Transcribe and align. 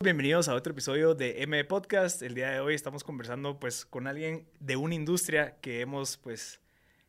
Bienvenidos 0.00 0.46
a 0.46 0.54
otro 0.54 0.74
episodio 0.74 1.16
de 1.16 1.42
M 1.42 1.64
Podcast. 1.64 2.22
El 2.22 2.34
día 2.34 2.50
de 2.50 2.60
hoy 2.60 2.76
estamos 2.76 3.02
conversando 3.02 3.58
pues 3.58 3.84
con 3.84 4.06
alguien 4.06 4.46
de 4.60 4.76
una 4.76 4.94
industria 4.94 5.58
que 5.60 5.80
hemos 5.80 6.18
pues 6.18 6.60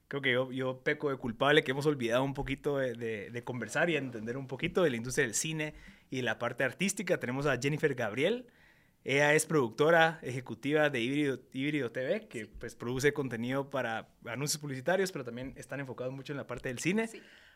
creo 0.08 0.24
que 0.24 0.32
yo, 0.32 0.52
yo 0.52 0.80
peco 0.80 1.12
de 1.12 1.18
culpable, 1.18 1.64
que 1.64 1.70
hemos 1.70 1.86
olvidado 1.86 2.24
un 2.24 2.34
poquito 2.34 2.80
de, 2.80 2.96
de, 3.30 3.44
conversar 3.44 3.92
y 3.92 3.96
entender 3.96 4.38
un 4.38 4.48
poquito 4.48 4.82
de 4.82 4.90
la 4.90 4.96
industria 4.98 5.28
del 5.28 5.36
cine 5.36 5.76
y 6.10 6.24
la 6.24 6.40
parte 6.40 6.64
artística. 6.64 7.20
Tenemos 7.20 7.46
a 7.46 7.60
Jennifer 7.62 7.94
Gabriel. 7.94 8.48
Ella 9.04 9.36
es 9.36 9.46
productora 9.46 10.18
ejecutiva 10.24 10.90
de 10.90 11.00
Híbrido, 11.00 11.92
TV, 11.92 12.28
que 12.28 12.48
pues 12.48 12.74
produce 12.74 13.14
contenido 13.14 13.70
para 13.70 14.10
anuncios 14.26 14.60
publicitarios, 14.60 15.12
pero 15.12 15.24
también 15.24 15.54
están 15.58 15.80
enfocados 15.80 16.12
mucho 16.12 16.34
en 16.34 16.38
la 16.38 16.48
parte 16.48 16.70
del 16.70 16.80
cine. 16.80 17.08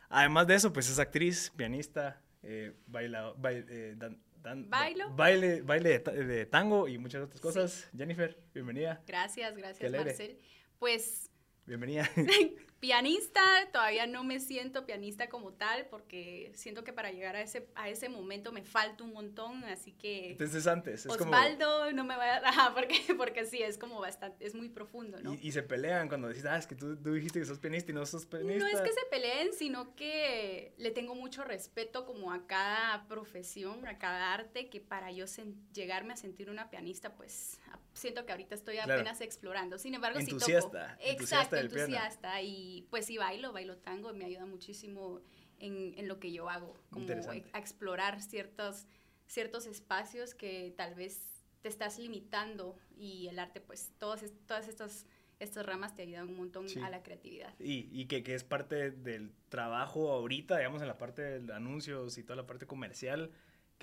Además 0.10 0.46
de 0.46 0.54
eso, 0.54 0.72
pues 0.72 0.92
es 0.92 1.00
actriz, 1.00 1.52
pianista, 1.56 2.22
eh, 2.44 2.76
baila, 2.86 3.34
eh, 3.50 3.96
¿Bailo? 4.44 5.10
baile, 5.16 5.62
baile 5.62 6.00
de, 6.00 6.46
tango 6.46 6.88
y 6.88 6.98
muchas 6.98 7.24
otras 7.24 7.42
cosas. 7.42 7.90
Jennifer, 7.96 8.38
bienvenida. 8.54 9.02
Gracias, 9.08 9.56
gracias, 9.56 9.92
Marcel. 9.92 10.40
Pues 10.80 11.30
Bienvenida. 11.66 12.10
pianista, 12.84 13.42
todavía 13.72 14.08
no 14.08 14.26
me 14.26 14.42
siento 14.42 14.86
pianista 14.86 15.30
como 15.30 15.54
tal 15.54 15.86
porque 15.86 16.52
siento 16.54 16.84
que 16.84 16.92
para 16.92 17.14
llegar 17.14 17.38
a 17.38 17.42
ese, 17.42 17.66
a 17.76 17.88
ese 17.88 18.10
momento 18.10 18.52
me 18.52 18.62
falta 18.62 19.06
un 19.06 19.14
montón, 19.14 19.64
así 19.64 19.94
que... 19.94 20.32
Entonces 20.32 20.68
antes, 20.68 21.06
es 21.06 21.10
Osvaldo 21.10 21.94
no 21.94 22.04
me 22.04 22.18
va 22.18 22.40
a... 22.40 22.74
porque, 22.76 23.00
porque 23.16 23.46
sí, 23.46 23.64
es 23.64 23.78
como 23.78 24.02
bastante, 24.02 24.46
es 24.46 24.54
muy 24.54 24.68
profundo, 24.68 25.18
¿no? 25.22 25.34
Y, 25.42 25.54
se 25.54 25.64
pelean 25.64 26.10
cuando 26.10 26.28
dices, 26.28 26.44
ah, 26.44 26.58
es 26.58 26.68
que 26.68 26.76
tú, 26.76 26.98
tú, 26.98 27.14
dijiste 27.14 27.40
que 27.40 27.46
sos 27.46 27.58
pianista 27.58 27.92
y 27.92 27.96
no 27.96 28.06
sos 28.06 28.26
pianista. 28.26 28.60
No 28.60 28.68
es 28.68 28.82
que 28.82 28.92
se 28.92 29.06
peleen, 29.10 29.54
sino 29.54 29.96
que 29.96 30.74
le 30.78 30.92
tengo 30.92 31.16
mucho 31.16 31.46
respeto 31.46 32.06
como 32.06 32.34
a 32.34 32.46
cada 32.48 33.08
profesión, 33.08 33.88
a 33.88 33.98
cada 33.98 34.34
arte, 34.34 34.68
que 34.70 34.82
para 34.82 35.10
yo 35.10 35.24
llegarme 35.72 36.12
a 36.12 36.18
sentir 36.18 36.50
una 36.50 36.70
pianista, 36.70 37.16
pues 37.16 37.62
siento 37.94 38.26
que 38.26 38.32
ahorita 38.32 38.56
estoy 38.56 38.80
apenas 38.80 39.22
explorando. 39.22 39.78
Sin 39.78 39.94
embargo, 39.94 40.20
entusiasta, 40.20 40.98
sí 40.98 41.08
toco. 41.08 41.22
Exacto, 41.24 41.56
entusiasta. 41.58 42.42
Y 42.42 42.88
pues 42.90 43.06
sí 43.06 43.18
bailo, 43.18 43.54
bailo 43.54 43.78
tango, 43.78 44.14
me 44.14 44.26
ayuda 44.26 44.46
muchísimo 44.46 45.22
en, 45.60 45.94
en 45.98 46.08
lo 46.08 46.20
que 46.20 46.32
yo 46.32 46.50
hago, 46.50 46.76
como 46.90 47.08
a 47.54 47.60
explorar 47.60 48.22
ciertos, 48.22 48.86
ciertos 49.28 49.66
espacios 49.66 50.34
que 50.36 50.74
tal 50.76 50.96
vez 50.96 51.44
te 51.62 51.70
estás 51.70 51.98
limitando 51.98 52.78
y 52.98 53.28
el 53.28 53.40
arte, 53.40 53.62
pues 53.62 53.92
todas, 53.98 54.24
todas 54.46 54.68
estas, 54.68 55.06
estas 55.40 55.66
ramas 55.66 55.96
te 55.96 56.02
ayudan 56.02 56.28
un 56.28 56.36
montón 56.36 56.66
a 56.84 56.90
la 56.90 57.02
creatividad. 57.02 57.54
Y, 57.60 57.88
y 57.92 58.06
que, 58.06 58.24
que, 58.24 58.36
es 58.36 58.44
parte 58.44 58.92
del 58.92 59.32
trabajo 59.48 60.12
ahorita, 60.12 60.58
digamos, 60.58 60.82
en 60.82 60.90
la 60.90 60.98
parte 60.98 61.40
de 61.40 61.54
anuncios 61.54 62.18
y 62.18 62.24
toda 62.24 62.36
la 62.36 62.46
parte 62.46 62.68
comercial, 62.68 63.32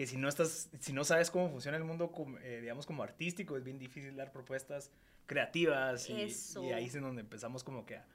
que 0.00 0.06
si 0.06 0.16
no 0.16 0.30
estás, 0.30 0.70
si 0.80 0.94
no 0.94 1.04
sabes 1.04 1.30
cómo 1.30 1.50
funciona 1.50 1.76
el 1.76 1.84
mundo, 1.84 2.10
eh, 2.42 2.60
digamos, 2.62 2.86
como 2.86 3.02
artístico, 3.02 3.58
es 3.58 3.64
bien 3.64 3.78
difícil 3.78 4.16
dar 4.16 4.32
propuestas 4.32 4.90
creativas 5.26 6.08
y, 6.08 6.14
y, 6.14 6.72
ahí 6.72 6.86
es 6.86 6.94
en 6.94 7.02
donde 7.02 7.20
empezamos 7.20 7.62
como 7.62 7.84
que 7.84 7.96
a 7.96 8.06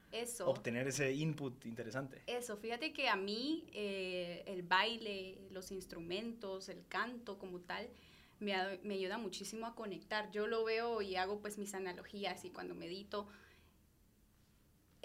obtener 0.46 0.88
ese 0.88 1.12
input 1.12 1.64
interesante. 1.64 2.24
Eso, 2.26 2.56
fíjate 2.56 2.92
que 2.92 3.08
a 3.08 3.14
mí 3.14 3.68
eh, 3.72 4.42
el 4.48 4.64
baile, 4.64 5.38
los 5.52 5.70
instrumentos, 5.70 6.68
el 6.70 6.84
canto 6.88 7.38
como 7.38 7.60
tal, 7.60 7.88
me, 8.40 8.52
me, 8.82 8.94
ayuda 8.94 9.16
muchísimo 9.16 9.64
a 9.66 9.76
conectar. 9.76 10.28
Yo 10.32 10.48
lo 10.48 10.64
veo 10.64 11.02
y 11.02 11.14
hago 11.14 11.38
pues 11.38 11.56
mis 11.56 11.72
analogías 11.72 12.44
y 12.44 12.50
cuando 12.50 12.74
medito 12.74 13.28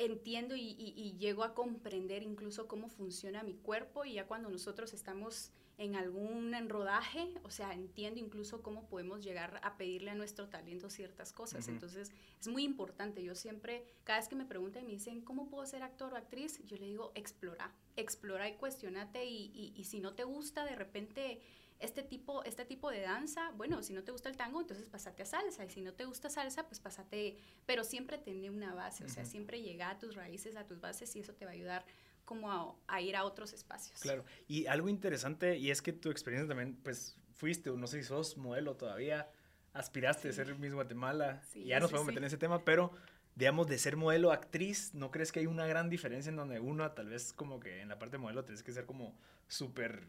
entiendo 0.05 0.55
y, 0.55 0.61
y, 0.61 0.93
y 0.95 1.17
llego 1.17 1.43
a 1.43 1.53
comprender 1.53 2.23
incluso 2.23 2.67
cómo 2.67 2.89
funciona 2.89 3.43
mi 3.43 3.55
cuerpo 3.55 4.05
y 4.05 4.13
ya 4.13 4.27
cuando 4.27 4.49
nosotros 4.49 4.93
estamos 4.93 5.51
en 5.81 5.95
algún 5.95 6.53
rodaje, 6.69 7.33
o 7.43 7.49
sea, 7.49 7.73
entiendo 7.73 8.19
incluso 8.19 8.61
cómo 8.61 8.87
podemos 8.87 9.23
llegar 9.23 9.59
a 9.63 9.77
pedirle 9.77 10.11
a 10.11 10.15
nuestro 10.15 10.47
talento 10.47 10.91
ciertas 10.91 11.33
cosas. 11.33 11.67
Entonces, 11.67 12.11
es 12.39 12.47
muy 12.47 12.63
importante. 12.63 13.23
Yo 13.23 13.33
siempre, 13.33 13.83
cada 14.03 14.19
vez 14.19 14.29
que 14.29 14.35
me 14.35 14.45
preguntan 14.45 14.83
y 14.83 14.85
me 14.85 14.91
dicen, 14.93 15.21
¿cómo 15.21 15.49
puedo 15.49 15.65
ser 15.65 15.81
actor 15.81 16.13
o 16.13 16.17
actriz? 16.17 16.63
Yo 16.67 16.77
le 16.77 16.85
digo, 16.85 17.11
explora, 17.15 17.73
explora 17.95 18.47
y 18.47 18.57
cuestionate 18.57 19.25
y, 19.25 19.73
y, 19.75 19.83
si 19.85 20.01
no 20.01 20.13
te 20.13 20.23
gusta 20.23 20.65
de 20.65 20.75
repente 20.75 21.41
este 21.81 22.03
tipo, 22.03 22.43
este 22.43 22.65
tipo 22.65 22.89
de 22.89 23.01
danza, 23.01 23.51
bueno, 23.51 23.81
si 23.83 23.93
no 23.93 24.03
te 24.03 24.11
gusta 24.11 24.29
el 24.29 24.37
tango, 24.37 24.61
entonces 24.61 24.87
pásate 24.87 25.23
a 25.23 25.25
salsa, 25.25 25.65
y 25.65 25.69
si 25.69 25.81
no 25.81 25.93
te 25.93 26.05
gusta 26.05 26.29
salsa, 26.29 26.67
pues 26.67 26.79
pásate, 26.79 27.37
pero 27.65 27.83
siempre 27.83 28.17
tener 28.17 28.51
una 28.51 28.73
base, 28.73 29.03
o 29.03 29.09
sea, 29.09 29.25
siempre 29.25 29.61
llega 29.61 29.89
a 29.89 29.99
tus 29.99 30.15
raíces, 30.15 30.55
a 30.55 30.65
tus 30.65 30.79
bases, 30.79 31.15
y 31.15 31.19
eso 31.19 31.33
te 31.33 31.45
va 31.45 31.51
a 31.51 31.53
ayudar 31.53 31.85
como 32.25 32.79
a, 32.87 33.01
ir 33.01 33.15
a 33.15 33.23
otros 33.23 33.53
espacios. 33.53 33.99
Claro, 33.99 34.23
y 34.47 34.67
algo 34.67 34.89
interesante, 34.89 35.57
y 35.57 35.71
es 35.71 35.81
que 35.81 35.91
tu 35.91 36.09
experiencia 36.11 36.47
también, 36.47 36.77
pues 36.83 37.17
fuiste, 37.33 37.71
no 37.71 37.87
sé 37.87 38.01
si 38.01 38.07
sos 38.07 38.37
modelo 38.37 38.75
todavía, 38.75 39.29
aspiraste 39.73 40.29
a 40.29 40.33
ser 40.33 40.57
Miss 40.57 40.73
Guatemala, 40.73 41.41
ya 41.55 41.79
nos 41.79 41.91
podemos 41.91 42.07
meter 42.07 42.23
en 42.23 42.27
ese 42.27 42.37
tema, 42.37 42.63
pero 42.63 42.91
digamos, 43.35 43.67
de 43.67 43.77
ser 43.77 43.95
modelo 43.95 44.31
actriz, 44.31 44.93
¿no 44.93 45.11
crees 45.11 45.31
que 45.31 45.39
hay 45.39 45.45
una 45.45 45.65
gran 45.65 45.89
diferencia 45.89 46.29
en 46.29 46.35
donde 46.35 46.59
uno, 46.59 46.89
tal 46.91 47.09
vez 47.09 47.33
como 47.33 47.59
que 47.59 47.81
en 47.81 47.89
la 47.89 47.97
parte 47.97 48.17
de 48.17 48.19
modelo 48.19 48.43
tienes 48.43 48.63
que 48.63 48.71
ser 48.71 48.85
como 48.85 49.15
súper, 49.47 50.03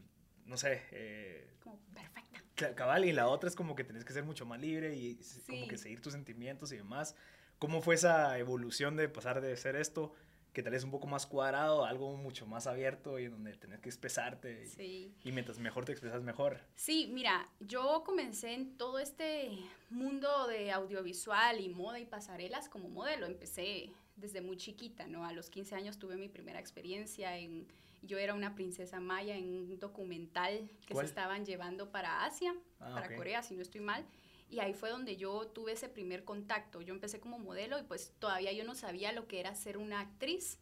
no 0.45 0.57
sé, 0.57 0.81
eh, 0.91 1.47
como 1.63 1.79
perfecta. 1.93 2.75
Cabal, 2.75 3.05
y 3.05 3.11
la 3.11 3.27
otra 3.27 3.49
es 3.49 3.55
como 3.55 3.75
que 3.75 3.83
tienes 3.83 4.05
que 4.05 4.13
ser 4.13 4.23
mucho 4.23 4.45
más 4.45 4.59
libre 4.59 4.95
y 4.95 5.19
como 5.47 5.67
que 5.67 5.77
seguir 5.77 6.01
tus 6.01 6.13
sentimientos 6.13 6.71
y 6.71 6.77
demás. 6.77 7.15
¿Cómo 7.59 7.81
fue 7.81 7.95
esa 7.95 8.37
evolución 8.37 8.95
de 8.95 9.09
pasar 9.09 9.41
de 9.41 9.55
ser 9.57 9.75
esto 9.75 10.13
que 10.53 10.61
tal 10.61 10.73
vez 10.73 10.83
un 10.83 10.91
poco 10.91 11.07
más 11.07 11.25
cuadrado, 11.25 11.83
algo 11.83 12.15
mucho 12.15 12.45
más 12.45 12.67
abierto 12.67 13.17
y 13.17 13.27
donde 13.27 13.57
tenés 13.57 13.79
que 13.79 13.89
expresarte. 13.89 14.71
Y, 14.77 15.11
y, 15.23 15.31
mientras 15.31 15.57
mejor 15.57 15.83
te 15.83 15.91
expresas, 15.91 16.21
mejor. 16.21 16.59
Sí, 16.75 17.09
mira, 17.11 17.49
yo 17.59 18.03
comencé 18.05 18.53
en 18.53 18.77
todo 18.77 18.99
este 18.99 19.49
mundo 19.89 20.47
de 20.47 20.71
audiovisual 20.71 21.59
y 21.59 21.69
moda 21.69 21.99
y 21.99 22.05
pasarelas 22.05 22.69
como 22.69 22.87
modelo. 22.87 23.25
Empecé 23.25 23.89
desde 24.15 24.41
muy 24.41 24.57
chiquita, 24.57 25.07
¿no? 25.07 25.25
A 25.25 25.33
los 25.33 25.49
15 25.49 25.75
años 25.75 25.97
tuve 25.97 26.15
mi 26.15 26.29
primera 26.29 26.59
experiencia 26.59 27.35
en... 27.37 27.67
Yo 28.03 28.17
era 28.17 28.33
una 28.33 28.53
princesa 28.53 28.99
maya 28.99 29.35
en 29.35 29.53
un 29.53 29.79
documental 29.79 30.69
que 30.85 30.95
se 30.95 31.05
estaban 31.05 31.45
llevando 31.45 31.91
para 31.91 32.25
Asia, 32.25 32.53
ah, 32.79 32.91
para 32.93 33.15
Corea, 33.15 33.41
si 33.43 33.55
no 33.55 33.61
estoy 33.61 33.81
mal. 33.81 34.05
Y 34.49 34.59
ahí 34.59 34.73
fue 34.73 34.89
donde 34.89 35.15
yo 35.15 35.47
tuve 35.47 35.71
ese 35.71 35.89
primer 35.89 36.23
contacto. 36.23 36.81
Yo 36.81 36.93
empecé 36.93 37.19
como 37.19 37.39
modelo 37.39 37.79
y 37.79 37.83
pues 37.83 38.13
todavía 38.19 38.51
yo 38.51 38.63
no 38.63 38.75
sabía 38.75 39.11
lo 39.11 39.27
que 39.27 39.39
era 39.39 39.55
ser 39.55 39.77
una 39.77 39.99
actriz. 39.99 40.59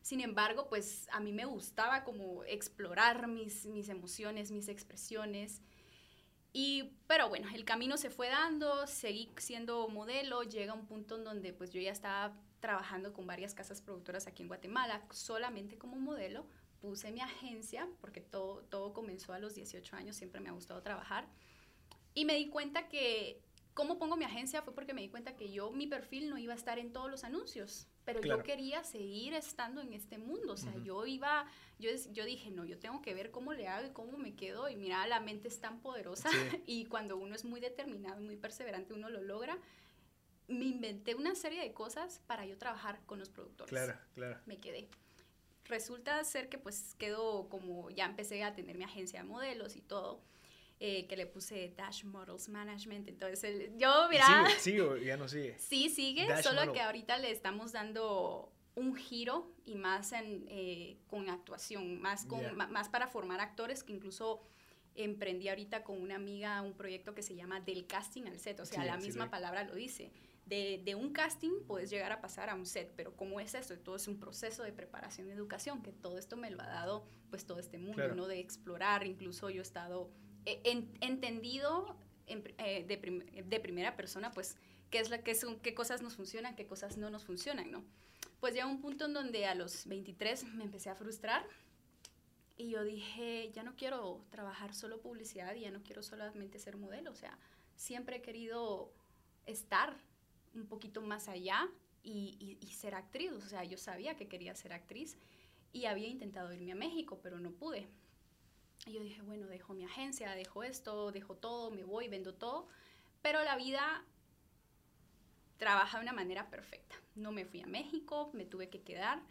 Sin 0.00 0.20
embargo, 0.20 0.68
pues 0.68 1.08
a 1.12 1.20
mí 1.20 1.32
me 1.32 1.44
gustaba 1.44 2.04
como 2.04 2.44
explorar 2.44 3.26
mis, 3.26 3.66
mis 3.66 3.88
emociones, 3.88 4.50
mis 4.50 4.68
expresiones. 4.68 5.60
Y, 6.54 6.92
pero 7.08 7.28
bueno, 7.28 7.48
el 7.52 7.64
camino 7.64 7.96
se 7.96 8.10
fue 8.10 8.28
dando, 8.28 8.86
seguí 8.86 9.28
siendo 9.38 9.88
modelo, 9.88 10.44
llega 10.44 10.72
un 10.72 10.86
punto 10.86 11.16
en 11.16 11.24
donde 11.24 11.52
pues 11.52 11.70
yo 11.72 11.80
ya 11.80 11.90
estaba 11.90 12.32
trabajando 12.60 13.12
con 13.12 13.26
varias 13.26 13.54
casas 13.54 13.82
productoras 13.82 14.26
aquí 14.26 14.42
en 14.42 14.48
Guatemala, 14.48 15.04
solamente 15.10 15.76
como 15.76 15.96
modelo, 15.96 16.46
puse 16.84 17.10
mi 17.10 17.20
agencia, 17.20 17.88
porque 18.02 18.20
todo, 18.20 18.62
todo 18.68 18.92
comenzó 18.92 19.32
a 19.32 19.38
los 19.38 19.54
18 19.54 19.96
años, 19.96 20.16
siempre 20.16 20.40
me 20.40 20.50
ha 20.50 20.52
gustado 20.52 20.82
trabajar. 20.82 21.26
Y 22.12 22.26
me 22.26 22.34
di 22.34 22.48
cuenta 22.50 22.88
que, 22.88 23.40
¿cómo 23.72 23.98
pongo 23.98 24.16
mi 24.18 24.24
agencia? 24.26 24.60
Fue 24.60 24.74
porque 24.74 24.92
me 24.92 25.00
di 25.00 25.08
cuenta 25.08 25.34
que 25.34 25.50
yo, 25.50 25.70
mi 25.70 25.86
perfil 25.86 26.28
no 26.28 26.36
iba 26.36 26.52
a 26.52 26.56
estar 26.56 26.78
en 26.78 26.92
todos 26.92 27.10
los 27.10 27.24
anuncios, 27.24 27.86
pero 28.04 28.20
yo 28.20 28.42
quería 28.42 28.84
seguir 28.84 29.32
estando 29.32 29.80
en 29.80 29.94
este 29.94 30.18
mundo. 30.18 30.52
O 30.52 30.56
sea, 30.58 30.74
yo 30.84 31.06
iba, 31.06 31.46
yo, 31.78 31.90
yo 32.12 32.26
dije, 32.26 32.50
no, 32.50 32.66
yo 32.66 32.78
tengo 32.78 33.00
que 33.00 33.14
ver 33.14 33.30
cómo 33.30 33.54
le 33.54 33.66
hago 33.66 33.86
y 33.86 33.92
cómo 33.92 34.18
me 34.18 34.36
quedo. 34.36 34.68
Y 34.68 34.76
mira, 34.76 35.06
la 35.06 35.20
mente 35.20 35.48
es 35.48 35.58
tan 35.58 35.80
poderosa 35.80 36.28
y 36.66 36.84
cuando 36.84 37.16
uno 37.16 37.34
es 37.34 37.46
muy 37.46 37.60
determinado 37.60 38.20
y 38.20 38.24
muy 38.24 38.36
perseverante, 38.36 38.92
uno 38.92 39.08
lo 39.08 39.22
logra. 39.22 39.56
Me 40.48 40.66
inventé 40.66 41.14
una 41.14 41.34
serie 41.34 41.62
de 41.62 41.72
cosas 41.72 42.20
para 42.26 42.44
yo 42.44 42.58
trabajar 42.58 43.00
con 43.06 43.18
los 43.18 43.30
productores. 43.30 43.70
Claro, 43.70 43.98
claro. 44.14 44.38
Me 44.44 44.58
quedé 44.58 44.90
resulta 45.64 46.22
ser 46.24 46.48
que 46.48 46.58
pues 46.58 46.94
quedó 46.98 47.48
como 47.48 47.90
ya 47.90 48.06
empecé 48.06 48.42
a 48.42 48.54
tener 48.54 48.76
mi 48.76 48.84
agencia 48.84 49.20
de 49.22 49.28
modelos 49.28 49.76
y 49.76 49.80
todo 49.80 50.20
eh, 50.80 51.06
que 51.06 51.16
le 51.16 51.26
puse 51.26 51.72
Dash 51.76 52.04
Models 52.04 52.48
Management. 52.48 53.08
Entonces, 53.08 53.70
yo, 53.76 54.08
mira... 54.10 54.46
¿Sigue? 54.58 55.04
ya 55.04 55.16
no 55.16 55.28
sigue. 55.28 55.56
Sí, 55.58 55.88
sigue, 55.88 56.42
solo 56.42 56.72
que 56.72 56.80
ahorita 56.80 57.16
le 57.18 57.30
estamos 57.30 57.72
dando 57.72 58.52
un 58.74 58.94
giro 58.96 59.52
y 59.64 59.76
más 59.76 60.12
en, 60.12 60.44
eh, 60.48 60.96
con 61.06 61.30
actuación, 61.30 62.00
más, 62.00 62.26
con, 62.26 62.56
más 62.56 62.88
para 62.88 63.06
formar 63.06 63.40
actores 63.40 63.84
que 63.84 63.92
incluso 63.92 64.42
emprendí 64.96 65.48
ahorita 65.48 65.84
con 65.84 66.00
una 66.00 66.16
amiga 66.16 66.60
un 66.62 66.74
proyecto 66.74 67.14
que 67.14 67.22
se 67.22 67.34
llama 67.34 67.60
Del 67.60 67.86
Casting 67.86 68.24
al 68.24 68.38
Set, 68.38 68.60
o 68.60 68.66
sea, 68.66 68.84
la 68.84 68.96
misma 68.96 69.30
palabra 69.30 69.64
lo 69.64 69.74
dice. 69.74 70.10
De, 70.46 70.82
de, 70.84 70.94
un 70.94 71.12
casting 71.12 71.62
puedes 71.66 71.88
llegar 71.88 72.12
a 72.12 72.20
pasar 72.20 72.50
a 72.50 72.54
un 72.54 72.66
set, 72.66 72.92
pero 72.96 73.16
¿cómo 73.16 73.40
es 73.40 73.54
esto? 73.54 73.78
Todo 73.78 73.96
es 73.96 74.06
un 74.08 74.20
proceso 74.20 74.62
de 74.62 74.72
preparación 74.72 75.28
y 75.28 75.30
educación, 75.30 75.82
que 75.82 75.90
todo 75.90 76.18
esto 76.18 76.36
me 76.36 76.50
lo 76.50 76.60
ha 76.60 76.66
dado 76.66 77.06
pues 77.30 77.46
todo 77.46 77.58
este 77.58 77.78
mundo, 77.78 78.14
¿no? 78.14 78.26
De 78.26 78.40
explorar, 78.40 79.06
incluso 79.06 79.48
yo 79.48 79.60
he 79.60 79.62
estado 79.62 80.10
entendido 80.44 81.96
eh, 82.26 82.84
de, 82.86 83.60
primera 83.60 83.96
persona, 83.96 84.30
pues, 84.30 84.56
qué, 84.90 84.98
es 84.98 85.10
la, 85.10 85.22
qué, 85.22 85.34
son, 85.34 85.60
qué 85.60 85.74
cosas 85.74 86.02
nos 86.02 86.16
funcionan, 86.16 86.56
qué 86.56 86.66
cosas 86.66 86.96
no 86.96 87.10
nos 87.10 87.24
funcionan, 87.24 87.70
¿no? 87.70 87.84
Pues 88.40 88.54
llega 88.54 88.66
un 88.66 88.80
punto 88.80 89.06
en 89.06 89.12
donde 89.12 89.46
a 89.46 89.54
los 89.54 89.86
23 89.86 90.44
me 90.54 90.64
empecé 90.64 90.90
a 90.90 90.94
frustrar 90.94 91.46
Y 92.56 92.70
yo 92.70 92.84
dije, 92.84 93.50
ya 93.52 93.62
no 93.62 93.74
quiero 93.74 94.24
trabajar 94.30 94.74
solo 94.74 95.00
publicidad 95.00 95.54
y 95.54 95.60
ya 95.60 95.70
no 95.70 95.82
quiero 95.82 96.02
solamente 96.02 96.58
ser 96.58 96.76
modelo. 96.76 97.10
O 97.10 97.14
sea, 97.14 97.38
siempre 97.74 98.16
he 98.16 98.22
querido 98.22 98.92
estar 99.46 99.96
un 100.54 100.66
poquito 100.66 101.02
más 101.02 101.28
allá 101.28 101.68
y, 102.02 102.58
ser 102.72 102.94
actriz. 102.94 103.32
O 103.32 103.40
sea, 103.40 103.64
yo 103.64 103.78
sabía 103.78 104.16
que 104.16 104.28
quería 104.28 104.54
ser 104.54 104.72
actriz 104.72 105.16
y 105.72 105.86
había 105.86 106.08
intentado 106.08 106.52
irme 106.52 106.72
a 106.72 106.76
México, 106.76 107.18
pero 107.22 107.38
no 107.38 107.50
pude. 107.52 107.88
Y 108.86 108.92
yo 108.92 109.02
dije, 109.02 109.22
bueno, 109.22 109.46
dejo 109.46 109.74
mi 109.74 109.84
agencia, 109.84 110.32
dejo 110.32 110.62
esto, 110.62 111.12
dejo 111.12 111.36
todo, 111.36 111.70
me 111.70 111.84
voy, 111.84 112.08
vendo 112.08 112.34
todo. 112.34 112.68
Pero 113.22 113.42
la 113.42 113.56
vida 113.56 114.04
trabaja 115.56 115.98
de 115.98 116.02
una 116.02 116.12
manera 116.12 116.50
perfecta. 116.50 116.96
No 117.14 117.32
me 117.32 117.44
fui 117.44 117.62
a 117.62 117.66
México, 117.66 118.30
me 118.34 118.44
tuve 118.44 118.68
que 118.68 118.82
quedar 118.82 119.22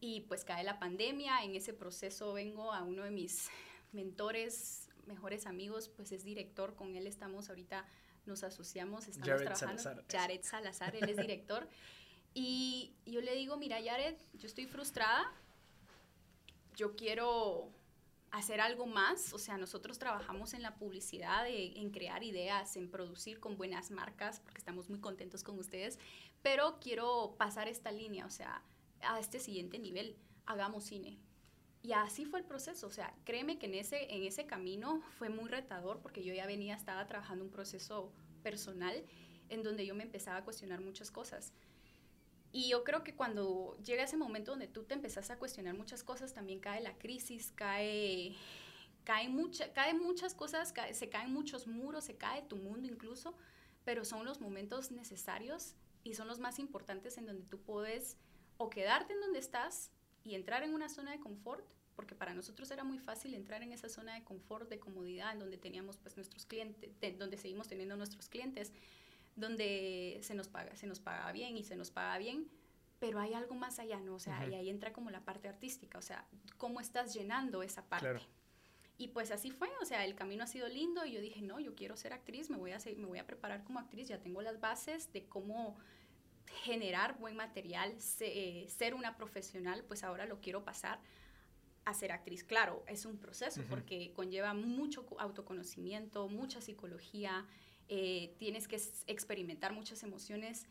y 0.00 0.22
pues 0.22 0.44
cae 0.44 0.64
la 0.64 0.78
pandemia. 0.78 1.42
En 1.44 1.54
ese 1.54 1.72
proceso 1.72 2.32
vengo 2.32 2.72
a 2.72 2.82
uno 2.82 3.04
de 3.04 3.10
mis 3.10 3.48
mentores, 3.92 4.90
mejores 5.06 5.46
amigos, 5.46 5.88
pues 5.88 6.12
es 6.12 6.24
director, 6.24 6.74
con 6.74 6.96
él 6.96 7.06
estamos 7.06 7.48
ahorita, 7.48 7.86
nos 8.26 8.42
asociamos, 8.42 9.08
estamos 9.08 9.28
Jared 9.28 9.46
trabajando. 9.46 9.82
Salazar. 9.82 10.04
Jared 10.10 10.42
Salazar, 10.42 10.96
él 10.96 11.08
es 11.08 11.16
director. 11.16 11.68
y 12.34 12.94
yo 13.06 13.20
le 13.20 13.34
digo, 13.34 13.56
mira 13.56 13.78
Jared, 13.82 14.16
yo 14.34 14.46
estoy 14.46 14.66
frustrada, 14.66 15.32
yo 16.76 16.96
quiero 16.96 17.72
hacer 18.32 18.62
algo 18.62 18.86
más, 18.86 19.34
o 19.34 19.38
sea, 19.38 19.58
nosotros 19.58 19.98
trabajamos 19.98 20.54
en 20.54 20.62
la 20.62 20.74
publicidad, 20.76 21.44
en 21.48 21.90
crear 21.90 22.24
ideas, 22.24 22.76
en 22.76 22.90
producir 22.90 23.38
con 23.38 23.58
buenas 23.58 23.90
marcas, 23.90 24.40
porque 24.40 24.58
estamos 24.58 24.88
muy 24.88 25.00
contentos 25.00 25.44
con 25.44 25.58
ustedes, 25.58 25.98
pero 26.40 26.78
quiero 26.80 27.34
pasar 27.36 27.68
esta 27.68 27.92
línea, 27.92 28.24
o 28.24 28.30
sea, 28.30 28.62
a 29.02 29.20
este 29.20 29.38
siguiente 29.38 29.78
nivel, 29.78 30.16
hagamos 30.46 30.84
cine. 30.84 31.18
Y 31.82 31.92
así 31.94 32.24
fue 32.24 32.38
el 32.38 32.44
proceso, 32.44 32.86
o 32.86 32.90
sea, 32.90 33.12
créeme 33.24 33.58
que 33.58 33.66
en 33.66 33.74
ese, 33.74 34.14
en 34.14 34.22
ese 34.22 34.46
camino 34.46 35.02
fue 35.18 35.30
muy 35.30 35.48
retador 35.48 35.98
porque 36.00 36.22
yo 36.22 36.32
ya 36.32 36.46
venía, 36.46 36.76
estaba 36.76 37.08
trabajando 37.08 37.44
un 37.44 37.50
proceso 37.50 38.12
personal 38.44 39.04
en 39.48 39.64
donde 39.64 39.84
yo 39.84 39.94
me 39.94 40.04
empezaba 40.04 40.38
a 40.38 40.44
cuestionar 40.44 40.80
muchas 40.80 41.10
cosas. 41.10 41.52
Y 42.52 42.68
yo 42.68 42.84
creo 42.84 43.02
que 43.02 43.16
cuando 43.16 43.76
llega 43.82 44.04
ese 44.04 44.16
momento 44.16 44.52
donde 44.52 44.68
tú 44.68 44.84
te 44.84 44.94
empezás 44.94 45.30
a 45.30 45.38
cuestionar 45.38 45.74
muchas 45.74 46.04
cosas, 46.04 46.34
también 46.34 46.60
cae 46.60 46.80
la 46.82 46.96
crisis, 46.98 47.50
cae, 47.50 48.36
cae, 49.04 49.28
mucha, 49.28 49.72
cae 49.72 49.94
muchas 49.94 50.34
cosas, 50.34 50.72
se 50.92 51.08
caen 51.08 51.32
muchos 51.32 51.66
muros, 51.66 52.04
se 52.04 52.16
cae 52.16 52.42
tu 52.42 52.56
mundo 52.56 52.86
incluso, 52.86 53.34
pero 53.84 54.04
son 54.04 54.24
los 54.24 54.40
momentos 54.40 54.92
necesarios 54.92 55.74
y 56.04 56.14
son 56.14 56.28
los 56.28 56.38
más 56.38 56.58
importantes 56.58 57.18
en 57.18 57.26
donde 57.26 57.44
tú 57.46 57.60
puedes 57.60 58.18
o 58.58 58.70
quedarte 58.70 59.14
en 59.14 59.20
donde 59.20 59.38
estás 59.38 59.90
y 60.24 60.34
entrar 60.34 60.62
en 60.62 60.74
una 60.74 60.88
zona 60.88 61.12
de 61.12 61.20
confort, 61.20 61.64
porque 61.94 62.14
para 62.14 62.34
nosotros 62.34 62.70
era 62.70 62.84
muy 62.84 62.98
fácil 62.98 63.34
entrar 63.34 63.62
en 63.62 63.72
esa 63.72 63.88
zona 63.88 64.14
de 64.14 64.24
confort, 64.24 64.68
de 64.68 64.78
comodidad, 64.78 65.32
en 65.32 65.38
donde 65.38 65.58
teníamos 65.58 65.98
pues 65.98 66.16
nuestros 66.16 66.46
clientes, 66.46 66.90
donde 67.18 67.36
seguimos 67.36 67.68
teniendo 67.68 67.96
nuestros 67.96 68.28
clientes, 68.28 68.72
donde 69.36 70.18
se 70.22 70.34
nos 70.34 70.48
paga, 70.48 70.74
se 70.76 70.86
nos 70.86 71.00
paga 71.00 71.30
bien 71.32 71.56
y 71.56 71.64
se 71.64 71.76
nos 71.76 71.90
paga 71.90 72.18
bien, 72.18 72.48
pero 72.98 73.18
hay 73.18 73.34
algo 73.34 73.54
más 73.54 73.78
allá, 73.78 74.00
¿no? 74.00 74.14
O 74.14 74.18
sea, 74.18 74.46
y 74.48 74.54
ahí 74.54 74.70
entra 74.70 74.92
como 74.92 75.10
la 75.10 75.24
parte 75.24 75.48
artística, 75.48 75.98
o 75.98 76.02
sea, 76.02 76.26
cómo 76.56 76.80
estás 76.80 77.12
llenando 77.14 77.62
esa 77.62 77.84
parte. 77.88 78.20
Y 78.98 79.08
pues 79.08 79.32
así 79.32 79.50
fue, 79.50 79.68
o 79.80 79.84
sea, 79.84 80.04
el 80.04 80.14
camino 80.14 80.44
ha 80.44 80.46
sido 80.46 80.68
lindo 80.68 81.04
y 81.04 81.12
yo 81.12 81.20
dije, 81.20 81.42
no, 81.42 81.58
yo 81.58 81.74
quiero 81.74 81.96
ser 81.96 82.12
actriz, 82.12 82.50
me 82.50 82.56
voy 82.56 82.70
a, 82.70 82.78
me 82.96 83.06
voy 83.06 83.18
a 83.18 83.26
preparar 83.26 83.64
como 83.64 83.80
actriz, 83.80 84.06
ya 84.06 84.20
tengo 84.20 84.42
las 84.42 84.60
bases 84.60 85.12
de 85.12 85.24
cómo 85.26 85.76
generar 86.62 87.18
buen 87.18 87.36
material, 87.36 87.94
eh, 88.20 88.66
ser 88.68 88.94
una 88.94 89.16
profesional, 89.16 89.84
pues 89.84 90.04
ahora 90.04 90.26
lo 90.26 90.40
quiero 90.40 90.64
pasar 90.64 91.00
a 91.84 91.94
ser 91.94 92.12
actriz. 92.12 92.44
Claro, 92.44 92.84
es 92.86 93.04
un 93.04 93.18
proceso 93.18 93.62
porque 93.68 94.12
conlleva 94.12 94.54
mucho 94.54 95.04
autoconocimiento, 95.18 96.28
mucha 96.28 96.60
psicología, 96.60 97.46
eh, 97.88 98.34
tienes 98.38 98.68
que 98.68 98.80
experimentar 99.06 99.72
muchas 99.72 100.02
emociones 100.02 100.66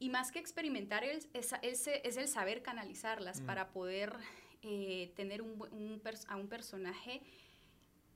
y 0.00 0.10
más 0.10 0.32
que 0.32 0.38
experimentar 0.38 1.04
es, 1.04 1.28
es, 1.32 1.86
el 1.86 2.28
saber 2.28 2.62
canalizarlas 2.62 3.40
mm. 3.40 3.46
para 3.46 3.70
poder 3.70 4.14
eh, 4.62 5.12
tener 5.16 5.42
un, 5.42 6.02
a 6.28 6.36
un 6.36 6.48
personaje, 6.48 7.22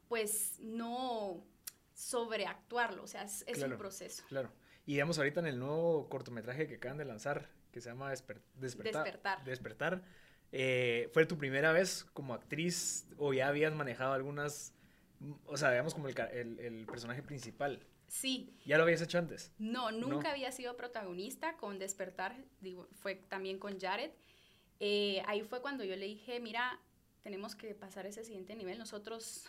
pues 0.09 0.57
no 0.61 1.45
sobreactuarlo, 1.95 3.03
o 3.05 3.07
sea, 3.07 3.23
es, 3.23 3.63
un 3.63 3.77
proceso. 3.77 4.25
Claro. 4.29 4.51
Y 4.87 4.93
digamos 4.93 5.19
ahorita 5.19 5.41
en 5.41 5.47
el 5.47 5.59
nuevo 5.59 6.09
cortometraje 6.09 6.67
que 6.67 6.77
acaban 6.77 6.99
de 6.99 7.05
lanzar, 7.05 7.49
que 7.71 7.81
se 7.81 7.89
llama 7.89 8.11
Despertar. 8.11 9.45
Despertar. 9.45 10.03
Eh, 10.51 11.09
¿Fue 11.15 11.25
tu 11.25 11.39
primera 11.39 11.73
vez 11.73 12.05
como 12.13 12.35
actriz 12.35 13.09
o 13.17 13.33
ya 13.33 13.49
habías 13.49 13.75
manejado 13.75 14.13
algunas, 14.13 14.75
o 15.47 15.57
sea, 15.57 15.71
digamos 15.71 15.95
como 15.95 16.09
el, 16.09 16.59
el 16.59 16.87
personaje 16.87 17.23
principal? 17.23 17.87
Sí. 18.13 18.55
¿Ya 18.67 18.77
lo 18.77 18.83
habías 18.83 19.01
hecho 19.01 19.17
antes? 19.17 19.53
No, 19.59 19.91
nunca 19.91 20.33
había 20.33 20.53
sido 20.53 20.77
protagonista 20.77 21.57
con 21.57 21.79
Despertar, 21.79 22.37
digo, 22.61 22.87
fue 22.93 23.15
también 23.15 23.59
con 23.59 23.81
Jared. 23.81 24.11
Eh, 24.81 25.23
ahí 25.27 25.43
fue 25.43 25.63
cuando 25.63 25.83
yo 25.83 25.97
le 25.97 26.05
dije, 26.05 26.39
mira, 26.39 26.79
tenemos 27.23 27.55
que 27.55 27.75
pasar 27.75 28.05
ese 28.05 28.23
siguiente 28.23 28.55
nivel. 28.55 28.79
Nosotros 28.79 29.47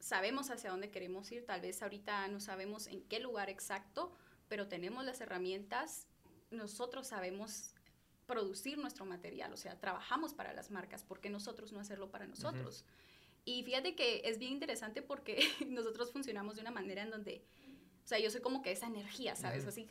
sabemos 0.00 0.50
hacia 0.50 0.68
dónde 0.68 0.90
queremos 0.90 1.32
ir, 1.32 1.46
tal 1.46 1.62
vez 1.62 1.82
ahorita 1.82 2.28
no 2.28 2.40
sabemos 2.40 2.88
en 2.88 3.00
qué 3.04 3.20
lugar 3.20 3.48
exacto, 3.48 4.14
pero 4.52 4.68
tenemos 4.68 5.02
las 5.06 5.18
herramientas, 5.22 6.06
nosotros 6.50 7.06
sabemos 7.06 7.72
producir 8.26 8.76
nuestro 8.76 9.06
material, 9.06 9.50
o 9.50 9.56
sea, 9.56 9.80
trabajamos 9.80 10.34
para 10.34 10.52
las 10.52 10.70
marcas, 10.70 11.04
¿por 11.04 11.20
qué 11.22 11.30
nosotros 11.30 11.72
no 11.72 11.80
hacerlo 11.80 12.10
para 12.10 12.26
nosotros? 12.26 12.84
Y 13.46 13.62
fíjate 13.62 13.94
que 13.94 14.20
es 14.26 14.38
bien 14.38 14.52
interesante 14.52 15.00
porque 15.00 15.40
nosotros 15.68 16.12
funcionamos 16.12 16.56
de 16.56 16.60
una 16.60 16.70
manera 16.70 17.00
en 17.00 17.10
donde 17.10 17.42
o 18.04 18.06
sea, 18.06 18.18
yo 18.18 18.30
soy 18.30 18.42
como 18.42 18.60
que 18.60 18.72
esa 18.72 18.88
energía, 18.88 19.36
¿sabes? 19.36 19.64
Así. 19.66 19.88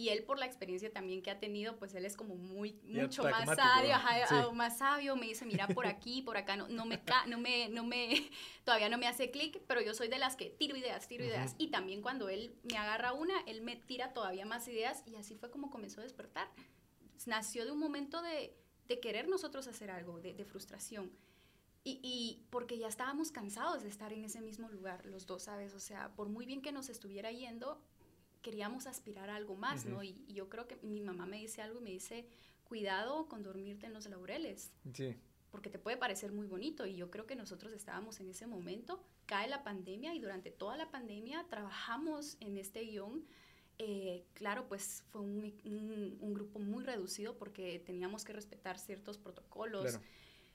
Y 0.00 0.08
él, 0.08 0.24
por 0.24 0.38
la 0.38 0.46
experiencia 0.46 0.90
también 0.90 1.20
que 1.20 1.30
ha 1.30 1.38
tenido, 1.38 1.76
pues 1.76 1.94
él 1.94 2.06
es 2.06 2.16
como 2.16 2.34
muy, 2.34 2.72
mucho 2.84 3.22
más 3.22 3.44
sabio, 3.54 3.92
ah, 3.94 4.50
más 4.54 4.78
sabio. 4.78 5.14
Me 5.14 5.26
dice, 5.26 5.44
mira, 5.44 5.68
por 5.68 5.86
aquí, 5.86 6.22
por 6.22 6.38
acá, 6.38 6.56
no, 6.56 6.68
no, 6.68 6.86
me, 6.86 6.98
no, 7.26 7.36
me, 7.36 7.68
no 7.68 7.84
me, 7.84 8.30
todavía 8.64 8.88
no 8.88 8.96
me 8.96 9.06
hace 9.06 9.30
clic, 9.30 9.60
pero 9.66 9.82
yo 9.82 9.92
soy 9.92 10.08
de 10.08 10.18
las 10.18 10.36
que 10.36 10.46
tiro 10.46 10.74
ideas, 10.74 11.06
tiro 11.06 11.22
ideas. 11.22 11.54
Y 11.58 11.68
también 11.68 12.00
cuando 12.00 12.30
él 12.30 12.54
me 12.62 12.78
agarra 12.78 13.12
una, 13.12 13.38
él 13.42 13.60
me 13.60 13.76
tira 13.76 14.14
todavía 14.14 14.46
más 14.46 14.66
ideas 14.68 15.02
y 15.04 15.16
así 15.16 15.34
fue 15.34 15.50
como 15.50 15.70
comenzó 15.70 16.00
a 16.00 16.04
despertar. 16.04 16.48
Nació 17.26 17.66
de 17.66 17.72
un 17.72 17.78
momento 17.78 18.22
de, 18.22 18.56
de 18.88 19.00
querer 19.00 19.28
nosotros 19.28 19.66
hacer 19.66 19.90
algo, 19.90 20.18
de, 20.18 20.32
de 20.32 20.46
frustración. 20.46 21.12
Y, 21.82 22.42
porque 22.50 22.78
ya 22.78 22.88
estábamos 22.88 23.32
cansados 23.32 23.82
de 23.82 23.88
estar 23.88 24.12
en 24.12 24.24
ese 24.24 24.40
mismo 24.42 24.68
lugar, 24.68 25.04
los 25.06 25.26
dos, 25.26 25.44
¿sabes? 25.44 25.72
O 25.72 25.80
sea, 25.80 26.14
por 26.14 26.28
muy 26.28 26.44
bien 26.44 26.60
que 26.60 26.72
nos 26.72 26.90
estuviera 26.90 27.32
yendo, 27.32 27.80
queríamos 28.42 28.86
aspirar 28.86 29.30
a 29.30 29.36
algo 29.36 29.56
más, 29.56 29.86
¿no? 29.86 30.02
Y, 30.02 30.24
yo 30.28 30.48
creo 30.48 30.66
que 30.66 30.76
mi 30.82 31.00
mamá 31.00 31.26
me 31.26 31.38
dice 31.38 31.62
algo 31.62 31.80
y 31.80 31.82
me 31.82 31.90
dice, 31.90 32.26
cuidado 32.64 33.28
con 33.28 33.42
dormirte 33.42 33.86
en 33.86 33.92
los 33.92 34.06
laureles. 34.06 34.72
Sí. 34.94 35.16
Porque 35.50 35.68
te 35.68 35.78
puede 35.78 35.96
parecer 35.96 36.32
muy 36.32 36.46
bonito. 36.46 36.86
Y 36.86 36.96
yo 36.96 37.10
creo 37.10 37.26
que 37.26 37.36
nosotros 37.36 37.72
estábamos 37.72 38.20
en 38.20 38.28
ese 38.30 38.46
momento, 38.46 39.02
cae 39.26 39.48
la 39.48 39.64
pandemia 39.64 40.14
y 40.14 40.20
durante 40.20 40.50
toda 40.50 40.76
la 40.76 40.90
pandemia 40.90 41.46
trabajamos 41.48 42.36
en 42.40 42.56
este 42.56 42.80
guion. 42.82 43.24
Eh, 43.78 44.26
claro, 44.34 44.68
pues 44.68 45.04
fue 45.10 45.22
un, 45.22 46.18
un, 46.20 46.34
grupo 46.34 46.58
muy 46.58 46.84
reducido 46.84 47.38
porque 47.38 47.78
teníamos 47.78 48.24
que 48.24 48.34
respetar 48.34 48.78
ciertos 48.78 49.16
protocolos 49.16 49.98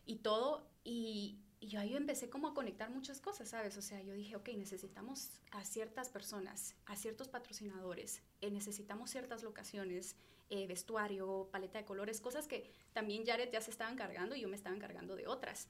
y 0.06 0.18
todo. 0.18 0.70
Y, 0.84 1.40
yo 1.66 1.80
ahí 1.80 1.96
empecé 1.96 2.30
como 2.30 2.48
a 2.48 2.54
conectar 2.54 2.90
muchas 2.90 3.22
cosas, 3.22 3.50
¿sabes? 3.50 3.78
O 3.78 3.82
sea, 3.82 4.02
yo 4.02 4.14
dije, 4.14 4.36
ok, 4.36 4.50
necesitamos 4.58 5.32
a 5.52 5.64
ciertas 5.64 6.10
personas, 6.10 6.76
a 6.86 6.96
ciertos 6.96 7.28
patrocinadores, 7.28 8.22
eh, 8.42 8.52
necesitamos 8.52 9.12
ciertas 9.12 9.44
locaciones, 9.44 10.16
eh, 10.50 10.68
vestuario, 10.68 11.50
paleta 11.52 11.80
de 11.80 11.86
colores, 11.86 12.22
cosas 12.22 12.48
que 12.48 12.72
también 12.94 13.26
Jared 13.26 13.52
ya 13.52 13.62
se 13.62 13.72
estaba 13.72 13.92
encargando 13.92 14.36
y 14.36 14.42
yo 14.42 14.48
me 14.48 14.56
estaba 14.56 14.76
encargando 14.76 15.16
de 15.16 15.28
otras. 15.28 15.68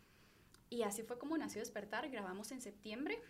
Y 0.70 0.84
así 0.84 1.04
fue 1.04 1.18
como 1.18 1.38
nació 1.38 1.62
Despertar, 1.62 2.10
grabamos 2.10 2.52
en 2.52 2.62
septiembre. 2.62 3.22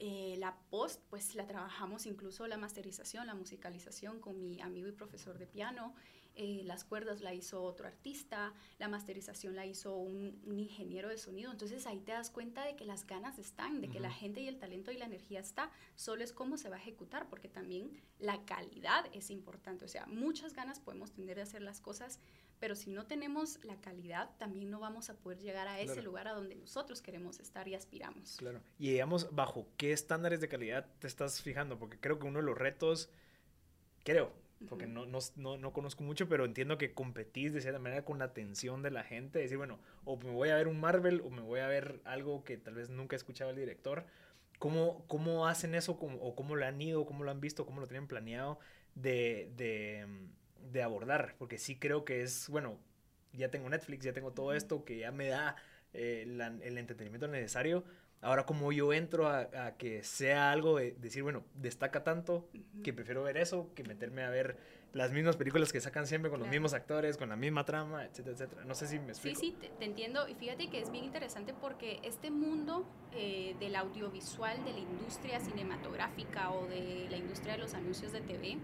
Eh, 0.00 0.36
la 0.38 0.56
post, 0.70 1.02
pues 1.10 1.34
la 1.34 1.46
trabajamos 1.46 2.06
incluso 2.06 2.46
la 2.46 2.56
masterización, 2.56 3.26
la 3.26 3.34
musicalización 3.34 4.20
con 4.20 4.40
mi 4.40 4.60
amigo 4.60 4.88
y 4.88 4.92
profesor 4.92 5.38
de 5.38 5.46
piano. 5.46 5.94
Eh, 6.40 6.62
las 6.64 6.84
cuerdas 6.84 7.20
la 7.20 7.34
hizo 7.34 7.60
otro 7.64 7.88
artista, 7.88 8.54
la 8.78 8.86
masterización 8.86 9.56
la 9.56 9.66
hizo 9.66 9.96
un, 9.96 10.40
ingeniero 10.46 11.08
de 11.08 11.18
sonido. 11.18 11.50
Entonces 11.50 11.84
ahí 11.84 11.98
te 11.98 12.12
das 12.12 12.30
cuenta 12.30 12.64
de 12.64 12.76
que 12.76 12.84
las 12.84 13.08
ganas 13.08 13.40
están, 13.40 13.80
de 13.80 13.88
que 13.88 13.98
la 13.98 14.12
gente 14.12 14.40
y 14.40 14.46
el 14.46 14.56
talento 14.56 14.92
y 14.92 14.98
la 14.98 15.06
energía 15.06 15.40
está, 15.40 15.72
solo 15.96 16.22
es 16.22 16.32
cómo 16.32 16.56
se 16.56 16.68
va 16.68 16.76
a 16.76 16.78
ejecutar, 16.78 17.28
porque 17.28 17.48
también 17.48 17.90
la 18.20 18.44
calidad 18.44 19.04
es 19.12 19.30
importante. 19.30 19.84
O 19.84 19.88
sea, 19.88 20.06
muchas 20.06 20.52
ganas 20.52 20.78
podemos 20.78 21.10
tener 21.10 21.34
de 21.34 21.42
hacer 21.42 21.60
las 21.60 21.80
cosas, 21.80 22.20
pero 22.60 22.76
si 22.76 22.90
no 22.90 23.04
tenemos 23.04 23.64
la 23.64 23.80
calidad, 23.80 24.30
también 24.38 24.70
no 24.70 24.78
vamos 24.78 25.10
a 25.10 25.14
poder 25.14 25.40
llegar 25.40 25.66
a 25.66 25.80
ese 25.80 26.02
lugar 26.02 26.28
a 26.28 26.34
donde 26.34 26.54
nosotros 26.54 27.02
queremos 27.02 27.40
estar 27.40 27.66
y 27.66 27.74
aspiramos. 27.74 28.36
Claro. 28.36 28.60
Y 28.78 28.92
digamos, 28.92 29.34
¿bajo 29.34 29.66
qué 29.76 29.92
estándares 29.92 30.40
de 30.40 30.48
calidad 30.48 30.86
te 31.00 31.08
estás 31.08 31.42
fijando? 31.42 31.80
Porque 31.80 31.98
creo 31.98 32.20
que 32.20 32.28
uno 32.28 32.38
de 32.38 32.44
los 32.44 32.56
retos, 32.56 33.10
creo, 34.04 34.32
porque 34.68 34.86
no, 34.86 35.06
no, 35.06 35.18
no, 35.36 35.56
no, 35.56 35.72
conozco 35.72 36.02
mucho, 36.02 36.28
pero 36.28 36.44
entiendo 36.44 36.78
que 36.78 36.92
competís 36.92 37.52
de 37.52 37.60
cierta 37.60 37.78
manera 37.78 38.04
con 38.04 38.18
la 38.18 38.26
atención 38.26 38.82
de 38.82 38.90
la 38.90 39.04
gente, 39.04 39.38
decir, 39.38 39.56
bueno, 39.56 39.78
o 40.04 40.16
me 40.16 40.30
voy 40.30 40.48
a 40.48 40.56
ver 40.56 40.66
un 40.66 40.80
Marvel 40.80 41.20
o 41.24 41.30
me 41.30 41.42
voy 41.42 41.60
a 41.60 41.68
ver 41.68 42.00
algo 42.04 42.42
que 42.44 42.56
tal 42.56 42.74
vez 42.74 42.90
nunca 42.90 43.14
he 43.14 43.18
escuchado 43.18 43.50
el 43.50 43.56
director. 43.56 44.06
¿Cómo, 44.58 45.04
cómo 45.06 45.46
hacen 45.46 45.74
eso 45.76 45.92
o 45.92 46.34
cómo 46.34 46.56
lo 46.56 46.66
han 46.66 46.80
ido, 46.82 47.06
cómo 47.06 47.22
lo 47.22 47.30
han 47.30 47.40
visto, 47.40 47.64
cómo 47.64 47.80
lo 47.80 47.86
tienen 47.86 48.08
planeado 48.08 48.58
de, 48.96 49.52
de, 49.56 50.06
de 50.72 50.82
abordar? 50.82 51.36
Porque 51.38 51.58
sí 51.58 51.76
creo 51.78 52.04
que 52.04 52.22
es, 52.22 52.48
bueno, 52.48 52.78
ya 53.32 53.50
tengo 53.50 53.68
Netflix, 53.68 54.04
ya 54.04 54.12
tengo 54.12 54.32
todo 54.32 54.52
esto 54.54 54.84
que 54.84 54.98
ya 54.98 55.12
me 55.12 55.28
da 55.28 55.54
eh, 55.92 56.22
el 56.62 56.78
entretenimiento 56.78 57.28
necesario. 57.28 57.84
Ahora, 58.20 58.46
como 58.46 58.72
yo 58.72 58.92
entro 58.92 59.28
a, 59.28 59.46
que 59.78 60.02
sea 60.02 60.50
algo 60.50 60.78
de 60.78 60.92
decir, 61.00 61.22
bueno, 61.22 61.44
destaca 61.54 62.02
tanto 62.02 62.48
que 62.82 62.92
prefiero 62.92 63.22
ver 63.22 63.36
eso 63.36 63.70
que 63.76 63.84
meterme 63.84 64.24
a 64.24 64.30
ver 64.30 64.56
las 64.92 65.12
mismas 65.12 65.36
películas 65.36 65.72
que 65.72 65.80
sacan 65.80 66.06
siempre 66.06 66.30
con 66.30 66.40
los 66.40 66.48
mismos 66.48 66.72
actores, 66.72 67.16
con 67.16 67.28
la 67.28 67.36
misma 67.36 67.64
trama, 67.64 68.04
etcétera, 68.04 68.34
etcétera. 68.34 68.64
No 68.64 68.74
sé 68.74 68.88
si 68.88 68.98
me 68.98 69.10
explico. 69.10 69.38
Sí, 69.38 69.54
sí, 69.60 69.68
te, 69.78 69.84
entiendo. 69.84 70.26
Y 70.28 70.34
fíjate 70.34 70.68
que 70.68 70.80
es 70.80 70.90
bien 70.90 71.04
interesante 71.04 71.54
porque 71.54 72.00
este 72.02 72.30
mundo 72.30 72.86
eh, 73.12 73.54
del 73.60 73.76
audiovisual, 73.76 74.64
de 74.64 74.72
la 74.72 74.78
industria 74.80 75.38
cinematográfica 75.40 76.50
o 76.50 76.66
de 76.66 77.06
la 77.10 77.18
industria 77.18 77.52
de 77.52 77.58
los 77.60 77.74
anuncios 77.74 78.12
de 78.12 78.20
TV, 78.22 78.58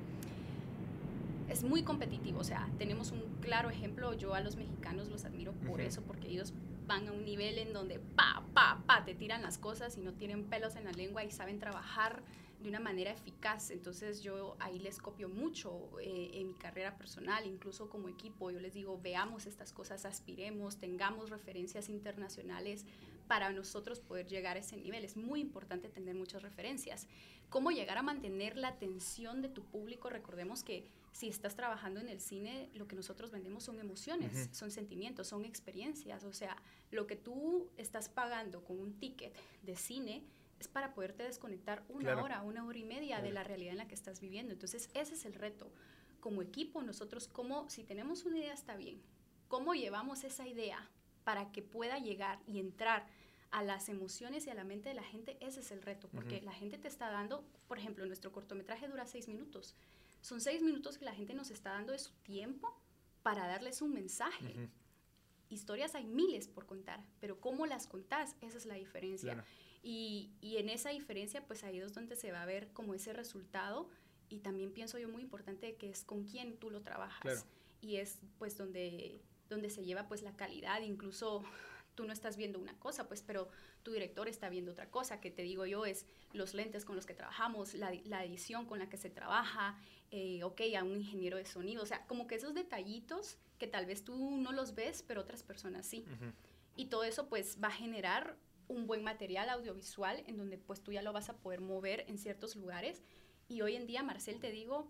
es 1.48 1.62
muy 1.62 1.84
competitivo. 1.84 2.40
O 2.40 2.44
sea, 2.44 2.68
tenemos 2.78 3.12
un 3.12 3.22
claro 3.40 3.70
ejemplo. 3.70 4.14
Yo 4.14 4.34
a 4.34 4.40
los 4.40 4.56
mexicanos 4.56 5.08
los 5.10 5.24
admiro 5.24 5.52
por 5.52 5.80
eso, 5.80 6.02
porque 6.02 6.28
ellos 6.28 6.54
van 6.86 7.08
a 7.08 7.12
un 7.12 7.24
nivel 7.24 7.58
en 7.58 7.72
donde 7.72 7.98
pa, 7.98 8.44
pa, 8.54 8.82
pa, 8.86 9.04
te 9.04 9.14
tiran 9.14 9.42
las 9.42 9.58
cosas 9.58 9.96
y 9.96 10.00
no 10.00 10.12
tienen 10.14 10.44
pelos 10.44 10.76
en 10.76 10.84
la 10.84 10.92
lengua 10.92 11.24
y 11.24 11.30
saben 11.30 11.58
trabajar 11.58 12.22
de 12.64 12.68
una 12.68 12.80
manera 12.80 13.10
eficaz. 13.10 13.70
Entonces 13.70 14.22
yo 14.22 14.56
ahí 14.58 14.78
les 14.78 14.98
copio 14.98 15.28
mucho 15.28 15.90
eh, 16.00 16.30
en 16.34 16.48
mi 16.48 16.54
carrera 16.54 16.96
personal, 16.96 17.46
incluso 17.46 17.88
como 17.88 18.08
equipo. 18.08 18.50
Yo 18.50 18.58
les 18.60 18.74
digo, 18.74 18.98
veamos 19.02 19.46
estas 19.46 19.72
cosas, 19.72 20.04
aspiremos, 20.04 20.78
tengamos 20.78 21.30
referencias 21.30 21.88
internacionales 21.88 22.84
para 23.28 23.52
nosotros 23.52 24.00
poder 24.00 24.26
llegar 24.26 24.56
a 24.56 24.60
ese 24.60 24.76
nivel. 24.76 25.04
Es 25.04 25.16
muy 25.16 25.40
importante 25.40 25.88
tener 25.88 26.14
muchas 26.14 26.42
referencias. 26.42 27.06
¿Cómo 27.50 27.70
llegar 27.70 27.98
a 27.98 28.02
mantener 28.02 28.56
la 28.56 28.68
atención 28.68 29.42
de 29.42 29.48
tu 29.48 29.62
público? 29.64 30.08
Recordemos 30.10 30.64
que 30.64 30.86
si 31.14 31.28
estás 31.28 31.54
trabajando 31.54 32.00
en 32.00 32.08
el 32.08 32.20
cine, 32.20 32.70
lo 32.74 32.88
que 32.88 32.96
nosotros 32.96 33.30
vendemos 33.30 33.62
son 33.62 33.78
emociones, 33.78 34.48
son 34.50 34.72
sentimientos, 34.72 35.28
son 35.28 35.44
experiencias. 35.44 36.24
O 36.24 36.32
sea, 36.32 36.56
lo 36.90 37.06
que 37.06 37.14
tú 37.14 37.70
estás 37.76 38.08
pagando 38.08 38.64
con 38.64 38.80
un 38.80 38.98
ticket 38.98 39.32
de 39.62 39.76
cine 39.76 40.24
es 40.58 40.66
para 40.66 40.92
poderte 40.92 41.22
desconectar 41.22 41.84
una 41.88 42.20
hora, 42.20 42.42
una 42.42 42.66
hora 42.66 42.78
y 42.78 42.82
media 42.82 43.22
de 43.22 43.30
la 43.30 43.44
realidad 43.44 43.72
en 43.72 43.78
la 43.78 43.86
que 43.86 43.94
estás 43.94 44.20
viviendo. 44.20 44.52
Entonces, 44.52 44.90
ese 44.92 45.14
es 45.14 45.24
el 45.24 45.34
reto. 45.34 45.70
Como 46.18 46.42
equipo, 46.42 46.82
nosotros, 46.82 47.28
como 47.28 47.70
si 47.70 47.84
tenemos 47.84 48.24
una 48.24 48.38
idea, 48.38 48.52
está 48.52 48.76
bien. 48.76 49.00
¿Cómo 49.46 49.74
llevamos 49.74 50.24
esa 50.24 50.48
idea 50.48 50.90
para 51.22 51.52
que 51.52 51.62
pueda 51.62 52.00
llegar 52.00 52.40
y 52.48 52.58
entrar 52.58 53.06
a 53.54 53.62
las 53.62 53.88
emociones 53.88 54.46
y 54.46 54.50
a 54.50 54.54
la 54.54 54.64
mente 54.64 54.90
de 54.90 54.94
la 54.94 55.02
gente? 55.02 55.36
Ese 55.40 55.60
es 55.60 55.70
el 55.70 55.82
reto, 55.82 56.08
porque 56.12 56.40
la 56.42 56.52
gente 56.52 56.76
te 56.76 56.88
está 56.88 57.10
dando, 57.10 57.44
por 57.68 57.78
ejemplo, 57.78 58.04
nuestro 58.04 58.32
cortometraje 58.32 58.88
dura 58.88 59.06
seis 59.06 59.28
minutos 59.28 59.74
son 60.24 60.40
seis 60.40 60.62
minutos 60.62 60.96
que 60.96 61.04
la 61.04 61.12
gente 61.12 61.34
nos 61.34 61.50
está 61.50 61.72
dando 61.72 61.92
de 61.92 61.98
su 61.98 62.12
tiempo 62.22 62.74
para 63.22 63.46
darles 63.46 63.82
un 63.82 63.92
mensaje. 63.92 64.70
Historias 65.50 65.94
hay 65.94 66.06
miles 66.06 66.48
por 66.48 66.64
contar, 66.64 67.04
pero 67.20 67.38
cómo 67.42 67.66
las 67.66 67.86
contás, 67.86 68.34
esa 68.40 68.56
es 68.56 68.64
la 68.64 68.72
diferencia. 68.72 69.44
Y, 69.82 70.30
y, 70.40 70.56
en 70.56 70.70
esa 70.70 70.88
diferencia, 70.88 71.46
pues 71.46 71.62
ahí 71.62 71.78
es 71.78 71.92
donde 71.92 72.16
se 72.16 72.32
va 72.32 72.42
a 72.42 72.46
ver 72.46 72.72
como 72.72 72.94
ese 72.94 73.12
resultado. 73.12 73.90
Y 74.30 74.38
también 74.38 74.72
pienso 74.72 74.98
yo 74.98 75.10
muy 75.10 75.20
importante 75.20 75.76
que 75.76 75.90
es 75.90 76.04
con 76.04 76.24
quién 76.24 76.56
tú 76.56 76.70
lo 76.70 76.80
trabajas. 76.80 77.44
Y 77.82 77.96
es 77.96 78.18
pues 78.38 78.56
donde, 78.56 79.20
donde 79.50 79.68
se 79.68 79.84
lleva 79.84 80.08
pues 80.08 80.22
la 80.22 80.34
calidad, 80.34 80.80
incluso 80.80 81.44
tú 81.94 82.04
no 82.04 82.12
estás 82.12 82.36
viendo 82.36 82.58
una 82.58 82.78
cosa, 82.78 83.08
pues, 83.08 83.22
pero 83.22 83.48
tu 83.82 83.92
director 83.92 84.28
está 84.28 84.48
viendo 84.48 84.72
otra 84.72 84.90
cosa, 84.90 85.20
que 85.20 85.30
te 85.30 85.42
digo 85.42 85.66
yo 85.66 85.86
es 85.86 86.06
los 86.32 86.54
lentes 86.54 86.84
con 86.84 86.96
los 86.96 87.06
que 87.06 87.14
trabajamos, 87.14 87.74
la, 87.74 87.92
la 88.04 88.24
edición 88.24 88.66
con 88.66 88.78
la 88.78 88.88
que 88.88 88.96
se 88.96 89.10
trabaja, 89.10 89.78
eh, 90.10 90.42
ok, 90.44 90.60
a 90.78 90.84
un 90.84 90.98
ingeniero 90.98 91.36
de 91.36 91.44
sonido, 91.44 91.82
o 91.82 91.86
sea, 91.86 92.06
como 92.06 92.26
que 92.26 92.36
esos 92.36 92.54
detallitos 92.54 93.38
que 93.58 93.66
tal 93.66 93.86
vez 93.86 94.04
tú 94.04 94.38
no 94.38 94.52
los 94.52 94.74
ves, 94.74 95.02
pero 95.06 95.20
otras 95.20 95.42
personas 95.42 95.86
sí. 95.86 96.04
Y 96.76 96.86
todo 96.86 97.04
eso 97.04 97.28
pues 97.28 97.58
va 97.62 97.68
a 97.68 97.72
generar 97.72 98.36
un 98.68 98.86
buen 98.86 99.04
material 99.04 99.48
audiovisual 99.48 100.22
en 100.26 100.36
donde 100.36 100.58
pues 100.58 100.82
tú 100.82 100.92
ya 100.92 101.02
lo 101.02 101.12
vas 101.12 101.28
a 101.28 101.36
poder 101.36 101.60
mover 101.60 102.04
en 102.08 102.18
ciertos 102.18 102.56
lugares. 102.56 103.02
Y 103.48 103.60
hoy 103.62 103.76
en 103.76 103.86
día, 103.86 104.02
Marcel, 104.02 104.40
te 104.40 104.50
digo, 104.50 104.88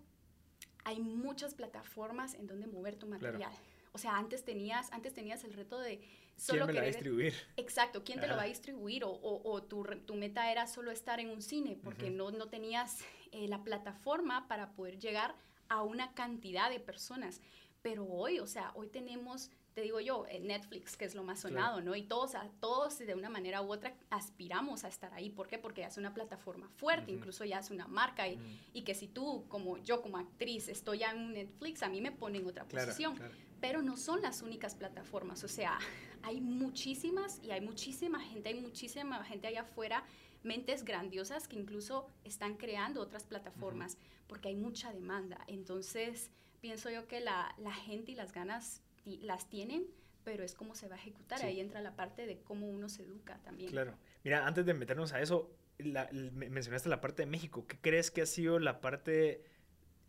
hay 0.85 1.01
muchas 1.01 1.55
plataformas 1.55 2.35
en 2.35 2.47
donde 2.47 2.67
mover 2.67 2.97
tu 2.97 3.07
material. 3.07 3.53
O 3.93 3.99
sea, 3.99 4.17
antes 4.17 4.45
tenías, 4.45 4.93
antes 4.93 5.15
tenías 5.15 5.45
el 5.45 5.53
reto 5.53 5.79
de 5.79 6.01
solo 6.37 6.67
¿Quién 6.67 6.75
me 6.75 6.81
va 6.81 6.87
a 6.87 6.89
distribuir? 6.89 7.35
Exacto, 7.57 8.05
¿quién 8.05 8.21
te 8.21 8.27
lo 8.27 8.37
va 8.37 8.43
a 8.43 8.47
distribuir? 8.47 9.05
O, 9.05 9.11
o, 9.13 9.63
tu, 9.63 9.85
tu, 10.07 10.15
meta 10.15 10.51
era 10.51 10.67
solo 10.67 10.91
estar 10.91 11.21
en 11.21 11.31
un 11.31 11.43
cine 11.43 11.79
porque 11.83 12.11
no, 12.11 12.31
no 12.31 12.49
tenías 12.49 12.99
eh, 13.33 13.49
la 13.49 13.63
plataforma 13.63 14.49
para 14.49 14.73
poder 14.73 14.99
llegar 14.99 15.35
a 15.69 15.83
una 15.83 16.15
cantidad 16.15 16.71
de 16.71 16.81
personas. 16.81 17.41
Pero 17.83 18.07
hoy, 18.07 18.39
o 18.39 18.47
sea, 18.47 18.73
hoy 18.75 18.89
tenemos, 18.89 19.51
te 19.75 19.83
digo 19.83 19.99
yo, 19.99 20.25
eh, 20.29 20.39
Netflix, 20.41 20.97
que 20.97 21.05
es 21.05 21.15
lo 21.15 21.25
más 21.25 21.41
sonado, 21.41 21.81
¿no? 21.81 21.97
Y 21.97 22.03
todos, 22.03 22.37
a, 22.37 22.49
todos 22.61 22.99
de 22.99 23.15
una 23.15 23.29
manera 23.29 23.61
u 23.61 23.73
otra 23.73 23.93
aspiramos 24.09 24.85
a 24.85 24.89
estar 24.89 25.13
ahí. 25.13 25.31
¿Por 25.31 25.49
qué? 25.49 25.59
Porque 25.59 25.83
es 25.83 25.97
una 25.97 26.15
plataforma 26.15 26.69
fuerte, 26.69 27.11
incluso 27.11 27.45
ya 27.45 27.59
es 27.59 27.71
una 27.71 27.89
marca. 27.89 28.29
Y, 28.29 28.39
y, 28.73 28.83
que 28.83 28.95
si 28.95 29.09
tú, 29.09 29.45
como 29.49 29.79
yo 29.79 30.01
como 30.01 30.19
actriz, 30.19 30.69
estoy 30.69 30.99
ya 30.99 31.11
en 31.11 31.33
Netflix, 31.33 31.83
a 31.83 31.89
mí 31.89 32.01
me 32.01 32.13
ponen 32.13 32.43
en 32.43 32.49
otra 32.49 32.65
posición. 32.67 33.19
Pero 33.61 33.83
no 33.83 33.97
son 33.97 34.23
las 34.23 34.43
únicas 34.43 34.77
plataformas. 34.77 35.43
O 35.43 35.49
sea, 35.49 35.79
hay 36.23 36.41
muchísimas 36.41 37.43
y 37.43 37.51
hay 37.51 37.61
muchísima 37.61 38.21
gente, 38.21 38.51
hay 38.51 38.61
muchísima 38.61 39.25
gente 39.25 39.49
allá 39.49 39.63
afuera 39.63 40.05
mentes 40.45 40.85
grandiosas 40.85 41.49
que 41.49 41.59
incluso 41.59 42.07
están 42.23 42.57
creando 42.57 43.01
otras 43.01 43.25
plataformas 43.25 43.97
porque 44.29 44.49
hay 44.49 44.57
mucha 44.57 44.93
demanda. 44.93 45.43
Entonces, 45.49 46.31
pienso 46.61 46.91
yo 46.91 47.09
que 47.09 47.21
la, 47.21 47.55
la 47.59 47.73
gente 47.73 48.13
y 48.13 48.15
las 48.15 48.33
ganas 48.33 48.84
las 49.05 49.49
tienen, 49.49 49.87
pero 50.25 50.43
es 50.43 50.55
cómo 50.55 50.75
se 50.75 50.89
va 50.89 50.97
a 50.97 50.99
ejecutar. 50.99 51.43
Ahí 51.43 51.61
entra 51.61 51.81
la 51.81 51.97
parte 51.97 52.27
de 52.27 52.41
cómo 52.41 52.67
uno 52.69 52.89
se 52.89 53.03
educa 53.03 53.39
también. 53.45 53.71
Claro. 53.71 53.97
Mira, 54.25 54.47
antes 54.47 54.65
de 54.65 54.75
meternos 54.75 55.13
a 55.13 55.21
eso, 55.21 55.51
la, 55.79 56.09
mencionaste 56.13 56.89
la 56.89 57.01
parte 57.01 57.23
de 57.23 57.27
México. 57.27 57.67
¿Qué 57.67 57.79
crees 57.79 58.11
que 58.11 58.23
ha 58.23 58.27
sido 58.27 58.59
la 58.59 58.81
parte 58.81 59.45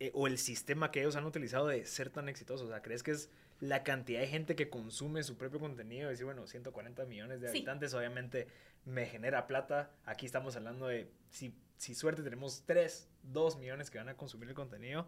eh, 0.00 0.10
o 0.14 0.26
el 0.26 0.38
sistema 0.38 0.90
que 0.90 1.00
ellos 1.00 1.16
han 1.16 1.24
utilizado 1.24 1.66
de 1.66 1.84
ser 1.84 2.10
tan 2.10 2.28
exitosos? 2.28 2.66
O 2.66 2.70
sea, 2.70 2.82
¿crees 2.82 3.02
que 3.02 3.10
es 3.10 3.30
la 3.60 3.82
cantidad 3.84 4.20
de 4.20 4.26
gente 4.26 4.56
que 4.56 4.70
consume 4.70 5.22
su 5.22 5.36
propio 5.36 5.60
contenido? 5.60 6.08
Decir, 6.08 6.24
bueno, 6.24 6.46
140 6.46 7.04
millones 7.06 7.40
de 7.40 7.48
habitantes, 7.48 7.94
obviamente 7.94 8.48
me 8.84 9.06
genera 9.06 9.46
plata. 9.46 9.90
Aquí 10.04 10.26
estamos 10.26 10.56
hablando 10.56 10.86
de, 10.86 11.10
si, 11.30 11.54
si 11.76 11.94
suerte, 11.94 12.22
tenemos 12.22 12.62
3, 12.66 13.08
2 13.24 13.58
millones 13.58 13.90
que 13.90 13.98
van 13.98 14.08
a 14.08 14.16
consumir 14.16 14.48
el 14.48 14.54
contenido. 14.54 15.06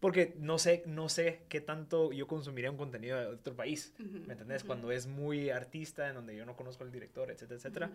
Porque 0.00 0.36
no 0.38 0.58
sé, 0.58 0.82
no 0.86 1.08
sé 1.08 1.42
qué 1.48 1.60
tanto 1.60 2.12
yo 2.12 2.26
consumiría 2.26 2.70
un 2.70 2.76
contenido 2.76 3.18
de 3.18 3.26
otro 3.26 3.56
país, 3.56 3.92
¿me 3.98 4.32
entendés? 4.32 4.62
Cuando 4.62 4.92
es 4.92 5.06
muy 5.06 5.50
artista, 5.50 6.08
en 6.08 6.14
donde 6.14 6.36
yo 6.36 6.46
no 6.46 6.56
conozco 6.56 6.84
al 6.84 6.92
director, 6.92 7.30
etcétera, 7.30 7.56
etcétera. 7.56 7.90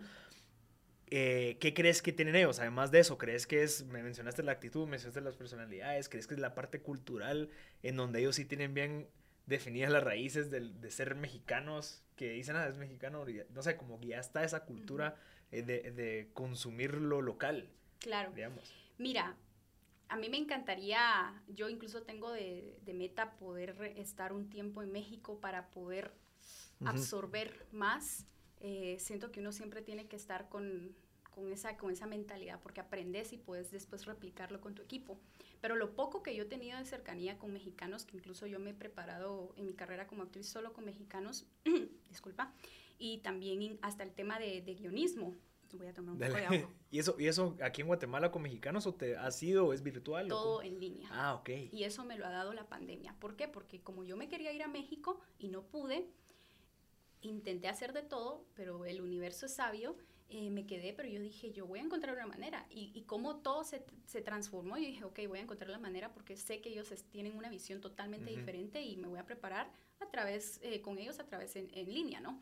Eh, 1.08 1.56
¿Qué 1.60 1.72
crees 1.72 2.02
que 2.02 2.12
tienen 2.12 2.36
ellos? 2.36 2.58
Además 2.58 2.90
de 2.90 2.98
eso, 2.98 3.16
¿crees 3.16 3.46
que 3.46 3.62
es, 3.62 3.84
me 3.86 4.02
mencionaste 4.02 4.42
la 4.42 4.52
actitud, 4.52 4.86
mencionaste 4.86 5.20
las 5.20 5.36
personalidades, 5.36 6.08
¿crees 6.08 6.26
que 6.26 6.34
es 6.34 6.40
la 6.40 6.54
parte 6.54 6.80
cultural 6.80 7.50
en 7.82 7.96
donde 7.96 8.20
ellos 8.20 8.36
sí 8.36 8.44
tienen 8.44 8.74
bien 8.74 9.08
definidas 9.46 9.92
las 9.92 10.02
raíces 10.02 10.50
de, 10.50 10.60
de 10.60 10.90
ser 10.90 11.14
mexicanos, 11.14 12.02
que 12.16 12.30
dicen, 12.30 12.56
ah, 12.56 12.66
es 12.66 12.76
mexicano, 12.76 13.24
no 13.50 13.62
sé, 13.62 13.76
como 13.76 14.00
que 14.00 14.08
ya 14.08 14.20
está 14.20 14.44
esa 14.44 14.64
cultura 14.64 15.16
eh, 15.52 15.62
de, 15.62 15.90
de, 15.92 16.30
consumir 16.32 16.94
lo 16.94 17.20
local. 17.20 17.68
Claro. 18.00 18.32
Digamos. 18.34 18.72
Mira, 18.98 19.36
a 20.14 20.16
mí 20.16 20.28
me 20.28 20.36
encantaría, 20.36 21.42
yo 21.48 21.68
incluso 21.68 22.04
tengo 22.04 22.30
de, 22.30 22.78
de 22.84 22.94
meta 22.94 23.32
poder 23.32 23.94
estar 23.96 24.32
un 24.32 24.48
tiempo 24.48 24.80
en 24.80 24.92
México 24.92 25.40
para 25.40 25.72
poder 25.72 26.12
absorber 26.84 27.66
más. 27.72 28.24
Eh, 28.60 28.96
siento 29.00 29.32
que 29.32 29.40
uno 29.40 29.50
siempre 29.50 29.82
tiene 29.82 30.06
que 30.06 30.14
estar 30.14 30.48
con, 30.48 30.94
con, 31.32 31.50
esa, 31.50 31.76
con 31.76 31.90
esa 31.90 32.06
mentalidad 32.06 32.60
porque 32.62 32.80
aprendes 32.80 33.32
y 33.32 33.38
puedes 33.38 33.72
después 33.72 34.04
replicarlo 34.04 34.60
con 34.60 34.76
tu 34.76 34.82
equipo. 34.82 35.18
Pero 35.60 35.74
lo 35.74 35.96
poco 35.96 36.22
que 36.22 36.36
yo 36.36 36.44
he 36.44 36.46
tenido 36.46 36.78
de 36.78 36.84
cercanía 36.84 37.36
con 37.36 37.52
mexicanos, 37.52 38.04
que 38.04 38.16
incluso 38.16 38.46
yo 38.46 38.60
me 38.60 38.70
he 38.70 38.74
preparado 38.74 39.52
en 39.56 39.66
mi 39.66 39.74
carrera 39.74 40.06
como 40.06 40.22
actriz 40.22 40.48
solo 40.48 40.72
con 40.72 40.84
mexicanos, 40.84 41.44
disculpa, 42.08 42.54
y 42.98 43.18
también 43.18 43.80
hasta 43.82 44.04
el 44.04 44.12
tema 44.12 44.38
de, 44.38 44.60
guionismo. 44.60 45.34
Voy 45.76 45.86
a 45.86 45.94
tomar 45.94 46.12
un 46.14 46.18
poco 46.18 46.32
de 46.32 46.46
agua. 46.46 46.70
¿Y 46.90 46.98
eso, 46.98 47.16
¿Y 47.18 47.26
eso 47.26 47.56
aquí 47.62 47.80
en 47.80 47.88
Guatemala 47.88 48.30
con 48.30 48.42
mexicanos 48.42 48.86
o 48.86 48.94
te 48.94 49.16
ha 49.16 49.30
sido, 49.30 49.72
es 49.72 49.82
virtual? 49.82 50.28
Todo 50.28 50.62
en 50.62 50.78
línea. 50.80 51.08
Ah, 51.12 51.34
ok. 51.34 51.50
Y 51.72 51.84
eso 51.84 52.04
me 52.04 52.16
lo 52.16 52.26
ha 52.26 52.30
dado 52.30 52.52
la 52.52 52.68
pandemia. 52.68 53.14
¿Por 53.18 53.36
qué? 53.36 53.48
Porque 53.48 53.80
como 53.80 54.04
yo 54.04 54.16
me 54.16 54.28
quería 54.28 54.52
ir 54.52 54.62
a 54.62 54.68
México 54.68 55.20
y 55.38 55.48
no 55.48 55.62
pude, 55.62 56.08
intenté 57.22 57.68
hacer 57.68 57.92
de 57.92 58.02
todo, 58.02 58.44
pero 58.54 58.84
el 58.84 59.00
universo 59.00 59.46
es 59.46 59.54
sabio 59.54 59.96
eh, 60.30 60.50
me 60.50 60.66
quedé, 60.66 60.92
pero 60.94 61.08
yo 61.08 61.20
dije, 61.20 61.52
yo 61.52 61.66
voy 61.66 61.78
a 61.78 61.82
encontrar 61.82 62.16
una 62.16 62.26
manera. 62.26 62.66
Y, 62.70 62.90
y 62.94 63.02
como 63.02 63.36
todo 63.36 63.62
se, 63.62 63.84
se, 64.06 64.22
transformó, 64.22 64.76
yo 64.78 64.86
dije, 64.86 65.04
ok, 65.04 65.20
voy 65.28 65.38
a 65.38 65.42
encontrar 65.42 65.70
la 65.70 65.78
manera 65.78 66.12
porque 66.12 66.36
sé 66.36 66.60
que 66.60 66.70
ellos 66.70 66.92
tienen 67.10 67.36
una 67.36 67.48
visión 67.50 67.80
totalmente 67.80 68.30
diferente 68.30 68.82
y 68.82 68.96
me 68.96 69.06
voy 69.06 69.18
a 69.18 69.26
preparar 69.26 69.70
a 70.00 70.06
través, 70.10 70.58
eh, 70.62 70.80
con 70.80 70.98
ellos 70.98 71.20
a 71.20 71.24
través 71.24 71.54
en, 71.56 71.68
en, 71.72 71.92
línea, 71.92 72.20
¿no? 72.20 72.40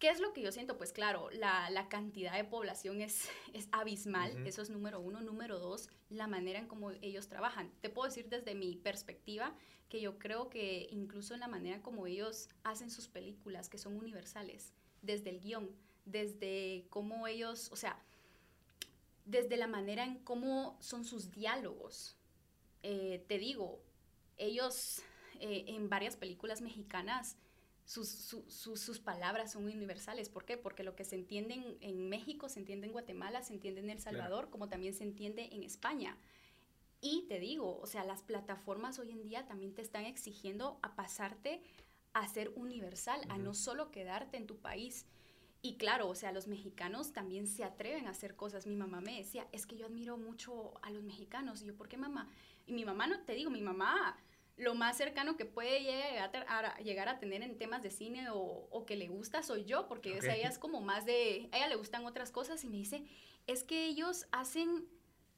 ¿Qué 0.00 0.08
es 0.08 0.18
lo 0.18 0.32
que 0.32 0.40
yo 0.40 0.50
siento? 0.50 0.78
Pues 0.78 0.92
claro, 0.94 1.28
la, 1.30 1.68
la 1.68 1.90
cantidad 1.90 2.34
de 2.34 2.44
población 2.44 3.02
es, 3.02 3.28
es 3.52 3.68
abismal, 3.70 4.46
eso 4.46 4.62
es 4.62 4.70
número 4.70 4.98
uno. 4.98 5.20
Número 5.20 5.58
dos, 5.58 5.90
la 6.08 6.26
manera 6.26 6.58
en 6.58 6.66
cómo 6.66 6.90
ellos 6.90 7.28
trabajan. 7.28 7.70
Te 7.82 7.90
puedo 7.90 8.08
decir 8.08 8.28
desde 8.30 8.54
mi 8.54 8.76
perspectiva 8.76 9.54
que 9.90 10.00
yo 10.00 10.18
creo 10.18 10.48
que 10.48 10.88
incluso 10.90 11.34
en 11.34 11.40
la 11.40 11.48
manera 11.48 11.82
como 11.82 12.06
ellos 12.06 12.48
hacen 12.64 12.90
sus 12.90 13.08
películas, 13.08 13.68
que 13.68 13.76
son 13.76 13.94
universales, 13.96 14.72
desde 15.02 15.30
el 15.30 15.40
guion, 15.40 15.70
desde 16.06 16.86
cómo 16.88 17.26
ellos, 17.26 17.70
o 17.70 17.76
sea, 17.76 18.02
desde 19.26 19.58
la 19.58 19.66
manera 19.66 20.04
en 20.04 20.20
cómo 20.20 20.78
son 20.80 21.04
sus 21.04 21.30
diálogos. 21.30 22.16
Eh, 22.82 23.22
te 23.28 23.36
digo, 23.36 23.82
ellos 24.38 25.02
eh, 25.40 25.64
en 25.68 25.90
varias 25.90 26.16
películas 26.16 26.62
mexicanas 26.62 27.36
sus, 27.90 28.36
sus, 28.46 29.00
palabras 29.00 29.50
son 29.50 29.64
universales. 29.64 30.28
¿Por 30.28 30.44
qué? 30.44 30.56
Porque 30.56 30.84
lo 30.84 30.94
que 30.94 31.04
se 31.04 31.16
entiende 31.16 31.76
en, 31.80 32.08
México 32.08 32.48
se 32.48 32.60
entiende 32.60 32.86
en 32.86 32.92
Guatemala, 32.92 33.42
se 33.42 33.52
entiende 33.52 33.80
en 33.80 33.90
El 33.90 33.98
Salvador, 33.98 34.48
como 34.48 34.68
también 34.68 34.94
se 34.94 35.02
entiende 35.02 35.48
en 35.50 35.64
España. 35.64 36.16
Y 37.00 37.26
te 37.28 37.40
digo, 37.40 37.80
o 37.80 37.86
sea, 37.88 38.04
las 38.04 38.22
plataformas 38.22 39.00
hoy 39.00 39.10
en 39.10 39.24
día 39.24 39.44
también 39.48 39.74
te 39.74 39.82
están 39.82 40.04
exigiendo 40.04 40.78
a 40.82 40.94
pasarte 40.94 41.62
a 42.12 42.28
ser 42.28 42.52
universal, 42.54 43.22
a 43.28 43.38
no 43.38 43.54
solo 43.54 43.90
quedarte 43.90 44.36
en 44.36 44.46
tu 44.46 44.58
país. 44.58 45.04
Y 45.60 45.76
claro, 45.76 46.08
o 46.08 46.14
sea, 46.14 46.30
los 46.30 46.46
mexicanos 46.46 47.12
también 47.12 47.48
se 47.48 47.64
atreven 47.64 48.06
a 48.06 48.10
hacer 48.10 48.36
cosas. 48.36 48.68
Mi 48.68 48.76
mamá 48.76 49.00
me 49.00 49.16
decía, 49.16 49.48
es 49.50 49.66
que 49.66 49.76
yo 49.76 49.86
admiro 49.86 50.16
mucho 50.16 50.74
a 50.82 50.90
los 50.90 51.02
mexicanos. 51.02 51.62
Y 51.62 51.66
yo, 51.66 51.76
¿por 51.76 51.88
qué 51.88 51.96
mamá? 51.96 52.28
Y 52.68 52.72
mi 52.72 52.84
mamá, 52.84 53.08
no 53.08 53.18
te 53.24 53.34
digo, 53.34 53.50
mi 53.50 53.62
mamá 53.62 54.16
lo 54.60 54.74
más 54.74 54.96
cercano 54.96 55.36
que 55.36 55.46
puede 55.46 55.82
llegar 55.82 56.46
a, 56.48 56.78
llegar 56.80 57.08
a 57.08 57.18
tener 57.18 57.42
en 57.42 57.56
temas 57.56 57.82
de 57.82 57.90
cine 57.90 58.28
o, 58.30 58.84
que 58.86 58.96
le 58.96 59.08
gusta 59.08 59.42
soy 59.42 59.64
yo, 59.64 59.88
porque 59.88 60.18
ella 60.18 60.48
es 60.48 60.58
como 60.58 60.80
más 60.80 61.04
de, 61.06 61.48
a 61.52 61.58
ella 61.58 61.68
le 61.68 61.76
gustan 61.76 62.04
otras 62.04 62.30
cosas 62.30 62.62
y 62.64 62.68
me 62.68 62.76
dice, 62.76 63.04
es 63.46 63.64
que 63.64 63.86
ellos 63.86 64.26
hacen, 64.32 64.86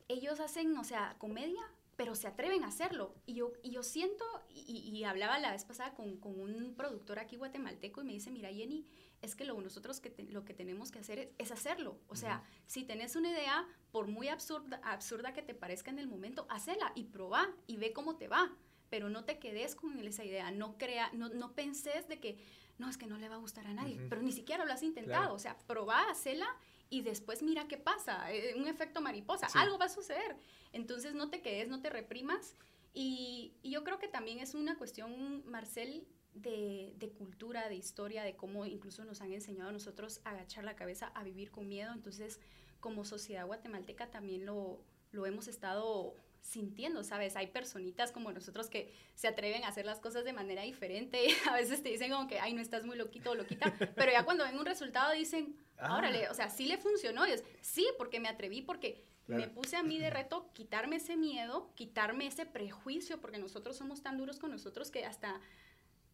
ellos 0.09 0.41
hacen, 0.41 0.77
o 0.77 0.85
sea, 0.85 1.17
comedia, 1.19 1.63
pero 1.97 2.15
se 2.15 2.27
atreven 2.27 2.65
a 2.65 2.69
hacerlo. 2.69 3.15
Y 3.27 3.35
yo, 3.35 3.53
y 3.63 3.71
yo 3.71 3.83
siento, 3.83 4.25
y, 4.49 5.05
hablaba 5.05 5.39
la 5.39 5.53
vez 5.53 5.65
pasada 5.65 5.95
con, 5.95 6.19
un 6.25 6.75
productor 6.77 7.19
aquí 7.19 7.37
guatemalteco 7.37 8.01
y 8.01 8.05
me 8.05 8.13
dice, 8.13 8.31
mira 8.31 8.51
Jenny, 8.51 8.87
es 9.21 9.37
que 9.37 9.45
lo, 9.45 9.61
nosotros 9.61 10.01
que 10.01 10.13
lo 10.31 10.45
que 10.45 10.55
tenemos 10.55 10.91
que 10.91 10.99
hacer 10.99 11.33
es, 11.39 11.53
hacerlo. 11.53 11.99
O 12.09 12.17
sea, 12.17 12.43
si 12.67 12.83
tenés 12.83 13.15
una 13.15 13.31
idea, 13.31 13.69
por 13.93 14.09
muy 14.09 14.29
absurda, 14.29 14.81
absurda 14.83 15.33
que 15.33 15.43
te 15.43 15.55
parezca 15.55 15.91
en 15.91 16.01
el 16.01 16.09
momento, 16.09 16.47
hacela 16.49 16.91
y 16.97 17.05
probá 17.05 17.55
y 17.69 17.77
ve 17.77 17.93
cómo 17.93 18.17
te 18.17 18.27
va 18.27 18.51
pero 18.93 19.09
no 19.09 19.25
te 19.25 19.39
quedes 19.39 19.75
con 19.75 19.99
esa 20.01 20.23
idea, 20.23 20.51
no 20.51 20.77
crea, 20.77 21.11
no, 21.15 21.31
no 21.31 21.55
penses 21.55 22.07
de 22.09 22.21
que, 22.21 22.37
no, 22.77 22.91
es 22.91 22.99
que 22.99 23.07
no 23.07 23.17
le 23.17 23.27
va 23.27 23.37
a 23.37 23.39
gustar 23.39 23.67
a 23.67 23.73
nadie, 23.73 23.99
pero 24.11 24.21
ni 24.21 24.33
siquiera 24.33 24.67
lo 24.67 24.73
has 24.75 24.83
intentado, 24.83 25.33
o 25.33 25.39
sea, 25.39 25.57
probá, 25.67 26.11
hacela 26.11 26.47
y 26.91 27.01
después 27.01 27.43
mira 27.43 27.67
qué 27.69 27.79
pasa, 27.79 28.31
eh, 28.31 28.53
un 28.55 28.69
efecto 28.69 29.01
mariposa, 29.01 29.47
algo 29.55 29.79
va 29.79 29.87
a 29.87 29.89
suceder. 29.89 30.37
Entonces 30.75 31.15
no 31.15 31.31
te 31.31 31.41
quedes, 31.41 31.69
no 31.69 31.81
te 31.81 31.89
reprimas 31.89 32.55
y, 32.93 33.55
y 33.63 33.71
yo 33.71 33.83
creo 33.83 33.99
que 33.99 34.09
también 34.09 34.41
es 34.41 34.53
una 34.53 34.77
cuestión, 34.77 35.43
Marcel, 35.47 36.07
de, 36.35 36.93
de, 36.99 37.09
cultura, 37.13 37.71
de 37.71 37.77
historia, 37.77 38.23
de 38.25 38.37
cómo 38.37 38.67
incluso 38.67 39.07
nos 39.07 39.23
han 39.23 39.33
enseñado 39.33 39.71
a 39.71 39.73
nosotros 39.73 40.21
a 40.25 40.33
agachar 40.33 40.65
la 40.65 40.77
cabeza, 40.77 41.07
a 41.15 41.25
vivir 41.25 41.51
con 41.51 41.67
miedo. 41.67 41.95
Entonces, 41.95 42.41
como 42.79 43.07
sociedad 43.07 43.47
guatemalteca 43.47 44.11
también 44.11 44.45
lo, 44.45 44.85
lo 45.13 45.25
hemos 45.25 45.49
estado 45.49 46.15
sintiendo, 46.43 47.05
¿sabes? 47.05 47.37
Hay 47.37 47.47
personitas 47.47 48.13
como 48.13 48.33
nosotros 48.33 48.69
que 48.69 48.93
se 49.15 49.29
atreven 49.29 49.65
a 49.65 49.69
hacer 49.69 49.87
las 49.87 50.01
cosas 50.01 50.25
de 50.25 50.33
manera 50.33 50.63
diferente. 50.63 51.27
A 51.51 51.55
veces 51.55 51.83
te 51.83 51.89
dicen 51.89 52.11
como 52.11 52.29
que, 52.29 52.41
ay, 52.41 52.53
no 52.53 52.61
estás 52.61 52.85
muy 52.85 52.97
loquito 52.97 53.31
o 53.31 53.35
loquita, 53.35 53.73
pero 53.97 54.13
ya 54.13 54.25
cuando 54.25 54.45
ven 54.45 54.59
un 54.59 54.67
resultado 54.67 55.13
dicen, 55.13 55.57
ah. 55.79 55.97
órale, 55.97 56.29
o 56.29 56.35
sea, 56.35 56.51
sí 56.51 56.67
le 56.67 56.77
funcionó. 56.79 57.27
Y 57.27 57.33
es, 57.33 57.45
sí, 57.61 57.87
porque 57.97 58.21
me 58.21 58.29
atreví, 58.29 58.61
porque 58.61 59.03
me 59.29 59.49
puse 59.49 59.77
a 59.77 59.83
mí 59.83 59.99
de 59.99 60.11
reto 60.11 60.51
quitarme 60.53 60.97
ese 60.97 61.17
miedo, 61.17 61.71
quitarme 61.75 62.27
ese 62.27 62.45
prejuicio, 62.45 63.21
porque 63.21 63.39
nosotros 63.39 63.77
somos 63.77 64.03
tan 64.03 64.19
duros 64.19 64.39
con 64.39 64.51
nosotros 64.51 64.91
que 64.91 65.05
hasta 65.05 65.41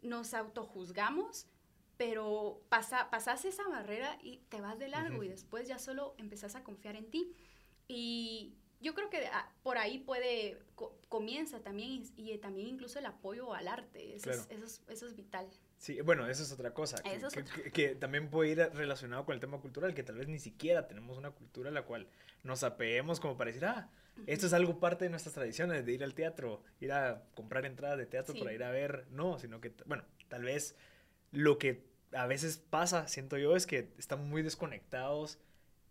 nos 0.03 0.35
autojuzgamos, 0.35 1.47
pero 1.97 2.63
pasa, 2.69 3.11
pasas 3.11 3.45
esa 3.45 3.67
barrera 3.67 4.19
y 4.23 4.39
te 4.51 4.61
vas 4.61 4.79
de 4.79 4.89
largo 4.89 5.25
y 5.25 5.29
después 5.29 5.67
ya 5.67 5.79
solo 5.79 6.15
empezás 6.19 6.55
a 6.55 6.63
confiar 6.63 6.95
en 6.95 7.11
ti. 7.11 7.35
Y, 7.89 8.55
yo 8.81 8.95
creo 8.95 9.11
que 9.11 9.27
ah, 9.27 9.51
por 9.63 9.79
ahí 9.79 9.99
puede, 9.99 10.59
comienza 11.09 11.61
también 11.61 12.05
y, 12.17 12.39
también 12.39 12.69
incluso 12.69 12.99
el 12.99 13.07
apoyo 13.07 13.55
al 13.55 13.69
arte, 13.69 14.15
eso, 14.15 14.31
es, 14.31 14.83
eso, 14.89 15.07
es, 15.07 15.17
vital. 15.17 15.49
Sí, 15.79 16.01
bueno, 16.01 16.29
eso 16.29 16.43
es 16.43 16.53
otra 16.53 16.73
cosa, 16.73 17.03
que, 17.73 17.95
también 17.95 18.31
puede 18.31 18.51
ir 18.51 18.59
relacionado 18.75 19.25
con 19.25 19.35
el 19.35 19.41
tema 19.41 19.61
cultural, 19.61 19.95
que 19.95 20.03
tal 20.03 20.17
vez 20.17 20.29
ni 20.29 20.39
siquiera 20.39 20.87
tenemos 20.87 21.19
una 21.19 21.31
cultura 21.31 21.69
en 21.69 21.75
la 21.75 21.83
cual 21.83 22.09
nos 22.45 22.63
apeguemos 22.63 23.21
como 23.21 23.37
para 23.37 23.49
decir, 23.49 23.65
ah, 23.65 23.91
esto 24.27 24.47
es 24.47 24.53
algo 24.53 24.81
parte 24.81 25.05
de 25.05 25.11
nuestras 25.11 25.35
tradiciones, 25.35 25.85
de 25.85 25.93
ir 25.93 26.05
al 26.05 26.15
teatro, 26.15 26.63
ir 26.81 26.93
a 26.93 27.25
comprar 27.35 27.67
entradas 27.67 27.99
de 27.99 28.07
teatro 28.07 28.35
para 28.39 28.53
ir 28.53 28.63
a 28.63 28.71
ver, 28.71 29.07
no, 29.11 29.39
sino 29.39 29.61
que, 29.61 29.73
bueno, 29.87 30.05
tal 30.29 30.43
vez 30.45 30.77
lo 31.31 31.59
que 31.59 31.87
a 32.13 32.27
veces 32.27 32.59
pasa, 32.59 33.07
siento 33.09 33.39
yo, 33.39 33.55
es 33.55 33.67
que 33.67 33.93
estamos 33.99 34.27
muy 34.27 34.43
desconectados 34.43 35.39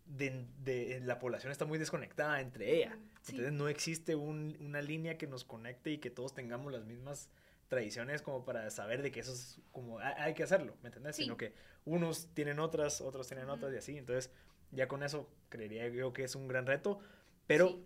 de, 0.08 1.00
la 1.04 1.18
población 1.18 1.52
está 1.52 1.64
muy 1.64 1.78
desconectada 1.78 2.40
entre 2.40 2.76
ella. 2.76 2.98
Entonces 3.28 3.52
no 3.52 3.68
existe 3.68 4.14
una 4.14 4.80
línea 4.80 5.18
que 5.18 5.26
nos 5.26 5.44
conecte 5.44 5.90
y 5.90 5.98
que 5.98 6.10
todos 6.10 6.34
tengamos 6.34 6.72
las 6.72 6.84
mismas 6.84 7.28
tradiciones 7.68 8.22
como 8.22 8.44
para 8.44 8.70
saber 8.70 9.02
de 9.02 9.12
que 9.12 9.20
eso 9.20 9.32
es 9.32 9.60
como 9.72 9.98
hay, 9.98 10.32
que 10.32 10.42
hacerlo, 10.42 10.74
¿me 10.82 10.88
entiendes? 10.88 11.16
Sino 11.16 11.36
que 11.36 11.52
unos 11.84 12.28
tienen 12.32 12.58
otras, 12.58 13.00
otros 13.02 13.26
tienen 13.28 13.50
otras 13.50 13.72
y 13.74 13.76
así. 13.76 13.98
Entonces 13.98 14.30
ya 14.70 14.88
con 14.88 15.02
eso 15.02 15.28
creería 15.50 15.88
yo 15.88 16.12
que 16.12 16.24
es 16.24 16.34
un 16.34 16.48
gran 16.48 16.66
reto, 16.66 17.00
pero 17.46 17.78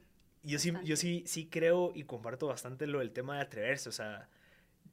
yo 0.45 0.59
sí, 0.59 0.73
yo 0.85 0.97
sí, 0.97 1.25
sí 1.27 1.49
creo 1.49 1.93
y 1.95 2.05
comparto 2.05 2.47
bastante 2.47 2.87
lo 2.87 3.01
del 3.01 3.13
tema 3.13 3.37
de 3.37 3.43
atreverse, 3.43 3.89
o 3.89 3.93
sea, 3.93 4.29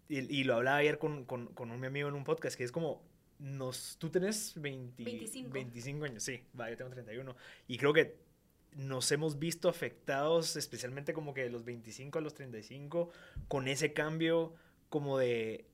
y, 0.08 0.44
lo 0.44 0.56
hablaba 0.56 0.78
ayer 0.78 0.98
con, 0.98 1.24
con, 1.26 1.54
con 1.54 1.70
un 1.70 1.86
amigo 1.86 2.10
en 2.10 2.16
un 2.16 2.24
podcast, 2.24 2.58
que 2.58 2.64
es 2.64 2.72
como 2.72 3.04
nos, 3.40 3.98
tú 3.98 4.10
tenés 4.10 4.54
25. 4.56 5.50
25 5.52 6.06
años, 6.06 6.24
sí, 6.24 6.44
va, 6.60 6.70
yo 6.70 6.78
tengo 6.78 6.92
31. 6.92 7.36
Y 7.68 7.78
creo 7.78 7.94
que 7.94 8.18
nos 8.76 9.12
hemos 9.12 9.40
visto 9.40 9.70
afectados, 9.70 10.56
especialmente 10.56 11.14
como 11.14 11.34
que 11.34 11.44
de 11.44 11.50
los 11.50 11.64
25 11.64 12.20
a 12.20 12.22
los 12.22 12.34
35, 12.34 13.10
con 13.48 13.68
ese 13.68 13.94
cambio 13.94 14.54
como 14.90 15.18
de 15.18 15.66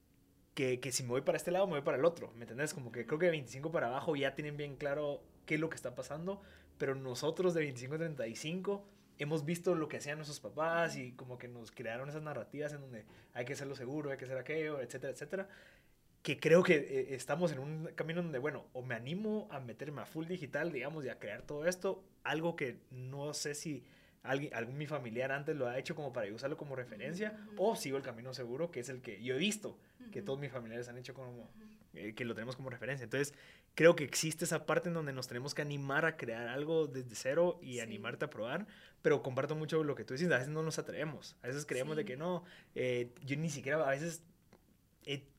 que, 0.54 0.80
que, 0.80 0.92
si 0.92 1.04
me 1.04 1.10
voy 1.10 1.22
para 1.22 1.38
este 1.38 1.52
lado, 1.52 1.66
me 1.68 1.74
voy 1.74 1.82
para 1.82 1.98
el 1.98 2.06
otro, 2.06 2.32
¿me 2.36 2.44
entendés? 2.44 2.74
Como 2.74 2.92
que 2.92 3.06
creo 3.06 3.20
que 3.20 3.26
de 3.26 3.32
25 3.32 3.72
para 3.72 3.88
abajo 3.88 4.16
ya 4.16 4.36
tienen 4.36 4.56
bien 4.56 4.78
claro 4.78 5.22
qué 5.46 5.56
es 5.56 5.60
lo 5.60 5.70
que 5.70 5.76
está 5.76 5.96
pasando, 5.96 6.42
pero 6.78 6.96
nosotros 6.96 7.54
de 7.54 7.62
25 7.62 7.96
a 7.96 7.98
35 7.98 8.86
hemos 9.18 9.46
visto 9.46 9.76
lo 9.76 9.88
que 9.88 9.98
hacían 9.98 10.18
nuestros 10.18 10.40
papás 10.40 10.98
y 10.98 11.14
como 11.14 11.38
que 11.38 11.48
nos 11.48 11.72
crearon 11.72 12.10
esas 12.10 12.22
narrativas 12.22 12.74
en 12.74 12.82
donde 12.82 13.06
hay 13.34 13.46
que 13.46 13.54
hacerlo 13.54 13.76
seguro, 13.76 14.12
hay 14.12 14.18
que 14.18 14.26
hacer 14.26 14.38
aquello, 14.38 14.80
etcétera, 14.80 15.14
etcétera 15.14 15.50
que 16.26 16.40
creo 16.40 16.64
que 16.64 16.74
eh, 16.74 17.08
estamos 17.14 17.52
en 17.52 17.60
un 17.60 17.86
camino 17.94 18.24
donde, 18.24 18.40
bueno, 18.40 18.66
o 18.74 18.82
me 18.82 18.96
animo 18.96 19.48
a 19.52 19.60
meterme 19.60 20.02
a 20.02 20.08
full 20.08 20.26
digital, 20.26 20.72
digamos, 20.72 21.06
y 21.06 21.10
a 21.10 21.20
crear 21.20 21.44
todo 21.44 21.68
esto, 21.68 22.04
algo 22.24 22.56
que 22.56 22.80
no 22.90 23.36
sé 23.36 23.54
si 23.54 23.84
alguien, 24.24 24.52
algún 24.56 24.76
mi 24.76 24.88
familiar 24.88 25.32
antes 25.32 25.56
lo 25.56 25.68
ha 25.68 25.78
hecho 25.78 25.94
como 25.94 26.12
para 26.14 26.34
usarlo 26.34 26.58
como 26.58 26.76
referencia, 26.76 27.38
o 27.58 27.76
sigo 27.76 27.96
el 27.96 28.02
camino 28.02 28.34
seguro, 28.34 28.72
que 28.72 28.80
es 28.80 28.90
el 28.90 29.04
que 29.04 29.22
yo 29.22 29.36
he 29.36 29.38
visto, 29.38 29.78
que 30.12 30.24
todos 30.24 30.40
mis 30.40 30.52
familiares 30.52 30.90
han 30.90 30.98
hecho 30.98 31.14
como, 31.14 31.52
eh, 31.94 32.16
que 32.16 32.26
lo 32.26 32.34
tenemos 32.34 32.56
como 32.56 32.72
referencia. 32.72 33.04
Entonces, 33.04 33.36
creo 33.76 33.96
que 33.96 34.04
existe 34.04 34.46
esa 34.46 34.66
parte 34.66 34.90
en 34.90 34.96
donde 34.96 35.14
nos 35.14 35.28
tenemos 35.28 35.54
que 35.54 35.62
animar 35.62 36.08
a 36.08 36.18
crear 36.18 36.48
algo 36.48 36.88
desde 36.88 37.14
cero 37.14 37.60
y 37.62 37.82
animarte 37.82 38.26
a 38.26 38.32
probar, 38.32 38.66
pero 39.04 39.22
comparto 39.22 39.56
mucho 39.56 39.84
lo 39.84 39.94
que 39.94 40.04
tú 40.04 40.16
dices, 40.16 40.32
a 40.32 40.38
veces 40.40 40.50
no 40.50 40.64
nos 40.64 40.80
atrevemos, 40.80 41.36
a 41.44 41.48
veces 41.50 41.68
creemos 41.68 41.96
de 41.96 42.04
que 42.04 42.18
no, 42.18 42.44
eh, 42.74 43.14
yo 43.24 43.38
ni 43.38 43.52
siquiera, 43.52 43.88
a 43.88 43.92
veces 43.92 44.24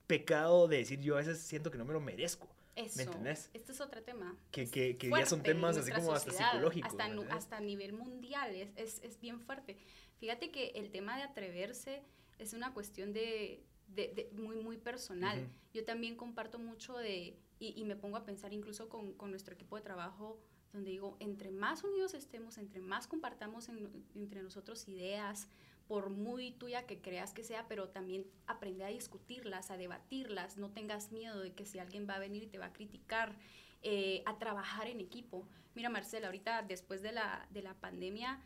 pecado 0.07 0.69
de 0.69 0.79
decir 0.79 1.01
yo 1.01 1.14
a 1.14 1.19
veces 1.19 1.40
siento 1.40 1.71
que 1.71 1.79
no 1.79 1.85
me 1.85 1.92
lo 1.92 2.01
merezco. 2.01 2.49
Eso. 2.75 2.97
¿Me 2.99 3.03
entendés? 3.05 3.51
Este 3.55 3.73
es 3.73 3.81
otro 3.81 4.03
tema. 4.03 4.37
Que, 4.51 4.71
que, 4.71 4.99
que 4.99 5.09
ya 5.09 5.25
son 5.25 5.42
temas 5.42 5.79
así 5.79 5.90
como 5.90 6.12
hasta 6.12 6.31
psicológicos. 6.31 6.90
Hasta, 6.90 7.35
hasta 7.35 7.57
a 7.57 7.61
nivel 7.61 7.95
mundial, 7.95 8.55
es, 8.55 8.69
es, 8.77 9.03
es, 9.03 9.19
bien 9.19 9.40
fuerte. 9.40 9.79
Fíjate 10.19 10.51
que 10.51 10.73
el 10.75 10.90
tema 10.90 11.16
de 11.16 11.23
atreverse 11.23 12.03
es 12.38 12.53
una 12.53 12.75
cuestión 12.75 13.14
de, 13.14 13.64
de, 13.88 14.09
de 14.09 14.31
muy, 14.38 14.57
muy 14.57 14.77
personal. 14.77 15.49
Yo 15.73 15.85
también 15.85 16.16
comparto 16.16 16.59
mucho 16.59 16.99
de, 16.99 17.38
y, 17.59 17.81
y, 17.81 17.85
me 17.85 17.97
pongo 17.97 18.19
a 18.19 18.25
pensar 18.25 18.53
incluso 18.53 18.90
con, 18.90 19.14
con, 19.14 19.31
nuestro 19.31 19.55
equipo 19.55 19.77
de 19.77 19.83
trabajo, 19.83 20.38
donde 20.75 20.90
digo, 20.90 21.16
entre 21.21 21.51
más 21.51 21.83
unidos 21.83 22.12
estemos, 22.12 22.59
entre 22.59 22.81
más 22.81 23.07
compartamos 23.07 23.71
entre 24.14 24.42
nosotros 24.42 24.87
ideas, 24.88 25.49
por 25.88 26.11
muy 26.11 26.53
tuya 26.53 26.87
que 26.87 27.01
creas 27.01 27.33
que 27.33 27.44
sea, 27.44 27.66
pero 27.68 27.88
también 27.88 28.27
aprende 28.46 28.85
a 28.85 28.88
discutirlas, 28.88 29.70
a 29.70 29.77
debatirlas, 29.77 30.57
no 30.57 30.70
tengas 30.70 31.12
miedo 31.12 31.40
de 31.40 31.53
que 31.53 31.64
si 31.64 31.79
alguien 31.79 32.07
va 32.09 32.14
a 32.14 32.18
venir 32.18 32.42
y 32.42 32.46
te 32.46 32.59
va 32.59 32.66
a 32.66 32.72
criticar, 32.72 33.37
eh, 33.83 34.22
a 34.27 34.38
trabajar 34.38 34.88
en 34.88 35.01
equipo. 35.01 35.46
Mira, 35.75 35.88
Marcela, 35.90 36.27
ahorita 36.27 36.62
después 36.62 37.03
de 37.03 37.12
la, 37.12 37.46
de 37.51 37.62
la 37.62 37.75
pandemia, 37.75 38.40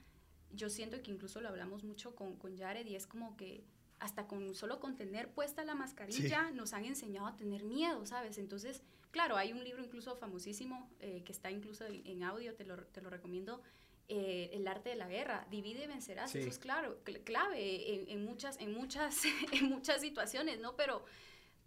yo 0.53 0.69
siento 0.69 1.01
que 1.03 1.11
incluso 1.11 1.41
lo 1.41 1.49
hablamos 1.49 1.85
mucho 1.85 2.15
con, 2.15 2.37
con 2.37 2.59
Jared 2.59 2.87
y 2.87 2.97
es 2.97 3.07
como 3.07 3.37
que 3.37 3.65
hasta 4.01 4.27
con 4.27 4.55
solo 4.55 4.81
con 4.81 4.97
tener 4.97 5.31
puesta 5.31 5.65
la 5.65 5.75
mascarilla 5.75 6.51
nos 6.51 6.73
han 6.73 6.87
enseñado 6.87 7.27
a 7.27 7.37
tener 7.37 7.65
miedo, 7.65 8.05
¿sabes? 8.07 8.39
Entonces, 8.39 8.83
claro, 9.11 9.37
hay 9.37 9.53
un 9.53 9.63
libro 9.63 9.85
incluso 9.85 10.17
famosísimo 10.17 10.91
eh, 11.01 11.23
que 11.25 11.33
está 11.33 11.51
incluso 11.51 11.85
en, 11.87 12.23
audio, 12.23 12.55
te 12.55 12.65
lo, 12.65 12.79
te 12.79 13.03
lo 13.03 13.11
recomiendo, 13.11 13.63
eh, 14.11 14.51
El 14.53 14.69
arte 14.69 14.91
de 14.91 14.97
la 14.97 15.09
guerra, 15.09 15.47
divide 15.51 15.85
y 15.85 15.87
vencerás, 15.87 16.35
eso 16.35 16.49
es 16.49 16.59
claro, 16.59 16.99
clave 17.25 17.95
en, 17.95 18.11
en, 18.11 18.25
muchas, 18.25 18.61
en, 18.61 18.75
muchas, 18.75 19.23
en 19.53 19.71
muchas 19.71 20.01
situaciones, 20.03 20.61
¿no? 20.61 20.77
Pero 20.77 21.05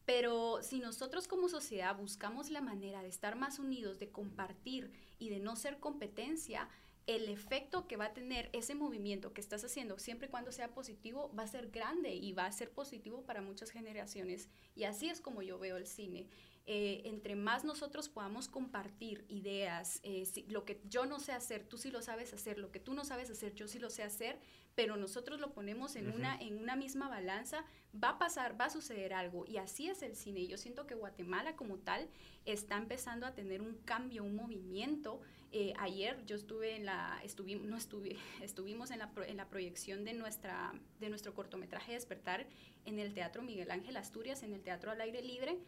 pero 0.06 0.62
si 0.62 0.80
nosotros 0.80 1.28
como 1.28 1.48
sociedad 1.48 1.96
buscamos 1.96 2.50
la 2.50 2.62
manera 2.62 3.02
de 3.02 3.08
estar 3.08 3.38
más 3.38 3.58
unidos, 3.58 4.00
de 4.00 4.12
compartir 4.12 4.92
y 5.18 5.30
de 5.30 5.40
no 5.40 5.56
ser 5.56 5.80
competencia, 5.80 6.68
el 7.08 7.30
efecto 7.30 7.88
que 7.88 7.98
va 7.98 8.06
a 8.06 8.14
tener 8.14 8.50
ese 8.54 8.76
movimiento 8.76 9.34
que 9.34 9.42
estás 9.42 9.64
haciendo, 9.64 10.00
siempre 10.00 10.28
y 10.28 10.30
cuando 10.30 10.52
sea 10.52 10.74
positivo, 10.74 11.34
va 11.38 11.44
a 11.44 11.48
ser 11.48 11.70
grande 11.70 12.16
y 12.16 12.34
va 12.34 12.46
a 12.46 12.52
ser 12.52 12.72
positivo 12.72 13.24
para 13.24 13.42
muchas 13.42 13.72
generaciones. 13.72 14.50
Y 14.76 14.84
así 14.86 15.10
es 15.10 15.22
como 15.22 15.42
yo 15.42 15.60
veo 15.60 15.78
el 15.78 15.88
cine. 15.88 16.28
Eh, 16.66 17.02
entre 17.06 17.36
más 17.36 17.66
nosotros 17.66 18.08
podamos 18.08 18.48
compartir 18.48 19.26
ideas, 19.28 20.00
eh, 20.04 20.24
lo 20.48 20.64
que 20.64 20.82
yo 20.86 21.06
no 21.06 21.20
sé 21.20 21.34
hacer, 21.34 21.66
tú 21.66 21.78
sí 21.78 21.92
lo 21.92 22.02
sabes 22.02 22.34
hacer, 22.34 22.58
lo 22.58 22.72
que 22.72 22.80
tú 22.80 22.94
no 22.94 23.04
sabes 23.04 23.30
hacer, 23.30 23.54
yo 23.54 23.68
sí 23.68 23.80
lo 23.80 23.90
sé 23.90 24.02
hacer, 24.02 24.40
pero 24.74 24.96
nosotros 24.96 25.42
lo 25.42 25.52
ponemos 25.52 25.98
en, 25.98 26.10
una, 26.10 26.40
en 26.40 26.58
una 26.58 26.78
misma 26.78 27.10
balanza, 27.10 27.66
va 28.02 28.12
a 28.12 28.18
pasar, 28.18 28.60
va 28.60 28.66
a 28.66 28.70
suceder 28.70 29.14
algo. 29.14 29.46
Y 29.46 29.58
así 29.58 29.90
es 29.90 30.02
el 30.02 30.16
cine. 30.16 30.48
Yo 30.48 30.58
siento 30.58 30.88
que 30.88 30.96
Guatemala 30.96 31.56
como 31.56 31.78
tal 31.78 32.08
está 32.46 32.78
empezando 32.78 33.26
a 33.26 33.36
tener 33.36 33.62
un 33.62 33.76
cambio, 33.86 34.24
un 34.24 34.36
movimiento. 34.36 35.20
Eh, 35.52 35.74
ayer 35.78 36.26
yo 36.26 36.36
estuve 36.36 36.76
en 36.76 36.86
la, 36.86 37.20
estuvimos, 37.24 37.68
no 37.68 37.78
estuve, 37.78 38.16
estuvimos 38.42 38.90
en 38.90 39.00
la, 39.00 39.12
en 39.28 39.38
la 39.38 39.50
proyección 39.50 40.06
de, 40.06 40.14
nuestra, 40.14 40.74
de 41.00 41.10
nuestro 41.10 41.34
cortometraje 41.34 41.92
Despertar 41.92 42.48
en 42.86 43.00
el 43.00 43.14
Teatro 43.14 43.44
Miguel 43.44 43.70
Ángel 43.70 43.98
Asturias, 43.98 44.44
en 44.44 44.54
el 44.54 44.64
Teatro 44.64 44.92
al 44.92 45.02
Aire 45.02 45.22
Libre. 45.22 45.60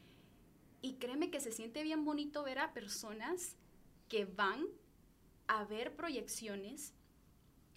Y 0.85 0.97
créeme 0.97 1.31
que 1.31 1.41
se 1.41 1.51
siente 1.51 1.81
bien 1.81 2.05
bonito 2.05 2.43
ver 2.43 2.59
a 2.59 2.71
personas 2.71 3.55
que 4.07 4.25
van 4.25 4.67
a 5.47 5.63
ver 5.65 5.95
proyecciones. 5.95 6.93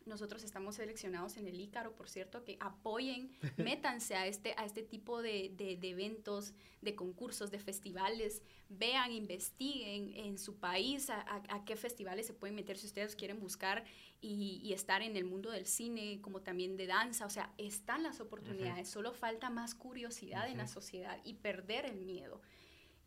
Nosotros 0.05 0.44
estamos 0.44 0.75
seleccionados 0.75 1.38
en 1.38 1.47
el 1.47 1.59
Ícaro, 1.59 1.97
por 1.97 2.11
cierto, 2.11 2.44
que 2.44 2.59
apoyen, 2.61 3.31
métanse 3.57 4.14
a 4.14 4.27
este, 4.27 4.53
a 4.59 4.66
este 4.66 4.83
tipo 4.83 5.23
de, 5.23 5.55
de, 5.57 5.88
eventos, 5.88 6.53
de 6.83 6.94
concursos, 6.94 7.51
de 7.51 7.59
festivales, 7.59 8.42
vean, 8.68 9.11
investiguen 9.11 10.12
en 10.14 10.37
su 10.37 10.59
país 10.59 11.09
a, 11.09 11.25
a, 11.49 11.64
qué 11.64 11.77
festivales 11.77 12.27
se 12.27 12.35
pueden 12.35 12.57
meter 12.57 12.77
si 12.77 12.88
ustedes 12.88 13.16
quieren 13.16 13.40
buscar 13.40 13.87
y, 14.21 14.61
y, 14.62 14.75
estar 14.75 15.01
en 15.01 15.16
el 15.16 15.25
mundo 15.25 15.51
del 15.51 15.64
cine, 15.64 16.21
como 16.21 16.42
también 16.42 16.77
de 16.77 16.87
danza. 16.87 17.25
O 17.25 17.31
sea, 17.31 17.55
están 17.57 18.03
las 18.03 18.21
oportunidades, 18.21 18.87
solo 18.87 19.14
falta 19.14 19.49
más 19.49 19.75
curiosidad 19.75 20.51
en 20.51 20.59
la 20.59 20.68
sociedad 20.68 21.18
y 21.25 21.33
perder 21.33 21.87
el 21.87 22.03
miedo. 22.03 22.42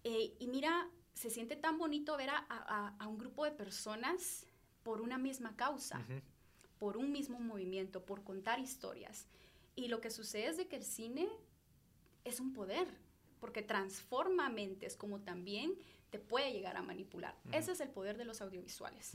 Eh, 0.04 0.36
y 0.40 0.48
mira, 0.48 0.90
se 1.14 1.30
siente 1.30 1.56
tan 1.56 1.78
bonito 1.78 2.18
ver 2.18 2.30
a, 2.30 2.38
a, 3.00 3.08
un 3.08 3.18
grupo 3.18 3.46
de 3.46 3.52
personas 3.52 4.46
por 4.84 5.02
una 5.02 5.18
misma 5.18 5.56
causa 5.56 6.04
por 6.82 6.98
un 6.98 7.12
mismo 7.12 7.40
movimiento, 7.40 8.04
por 8.04 8.24
contar 8.24 8.60
historias. 8.60 9.28
Y 9.76 9.88
lo 9.88 10.02
que 10.02 10.10
sucede 10.10 10.48
es 10.48 10.58
de 10.58 10.68
que 10.68 10.78
el 10.78 10.84
cine 10.84 11.30
es 12.24 12.40
un 12.40 12.54
poder, 12.54 12.88
porque 13.40 13.62
transforma 13.62 14.50
mentes 14.50 14.98
como 14.98 15.20
también 15.20 15.76
te 16.10 16.18
puede 16.18 16.52
llegar 16.52 16.78
a 16.78 16.82
manipular. 16.82 17.38
Ese 17.52 17.74
es 17.74 17.82
el 17.82 17.90
poder 17.90 18.18
de 18.18 18.26
los 18.26 18.42
audiovisuales. 18.42 19.14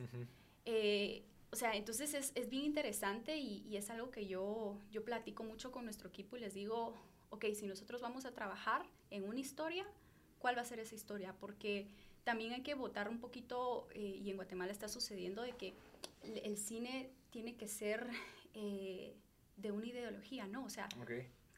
Eh, 0.65 1.25
o 1.51 1.57
sea, 1.57 1.75
entonces 1.75 2.15
es, 2.15 2.31
es 2.37 2.49
bien 2.49 2.63
interesante 2.63 3.37
y, 3.37 3.67
y, 3.67 3.77
es 3.79 3.91
algo 3.91 4.13
que 4.13 4.29
yo, 4.29 4.79
yo 4.93 5.05
platico 5.05 5.43
mucho 5.43 5.73
con 5.73 5.87
nuestro 5.87 6.09
equipo 6.09 6.37
y 6.37 6.41
les 6.43 6.55
digo, 6.55 6.95
ok, 7.31 7.47
si 7.53 7.67
nosotros 7.67 8.01
vamos 8.01 8.27
a 8.27 8.33
trabajar 8.33 8.87
en 9.11 9.25
una 9.29 9.41
historia, 9.41 9.85
¿cuál 10.39 10.57
va 10.57 10.63
a 10.63 10.65
ser 10.65 10.79
esa 10.79 10.95
historia? 10.95 11.35
Porque 11.39 11.89
también 12.25 12.53
hay 12.53 12.63
que 12.63 12.75
votar 12.75 13.09
un 13.09 13.21
poquito, 13.21 13.89
eh, 13.93 14.21
y 14.23 14.31
en 14.31 14.37
Guatemala 14.37 14.73
está 14.73 14.89
sucediendo, 14.89 15.43
de 15.43 15.53
que 15.53 15.75
el 16.23 16.57
cine 16.57 17.11
tiene 17.31 17.57
que 17.57 17.69
ser 17.69 18.09
eh, 18.55 19.15
de 19.57 19.71
una 19.71 19.87
ideología, 19.87 20.47
¿no? 20.47 20.65
O 20.65 20.71
sea, 20.71 20.89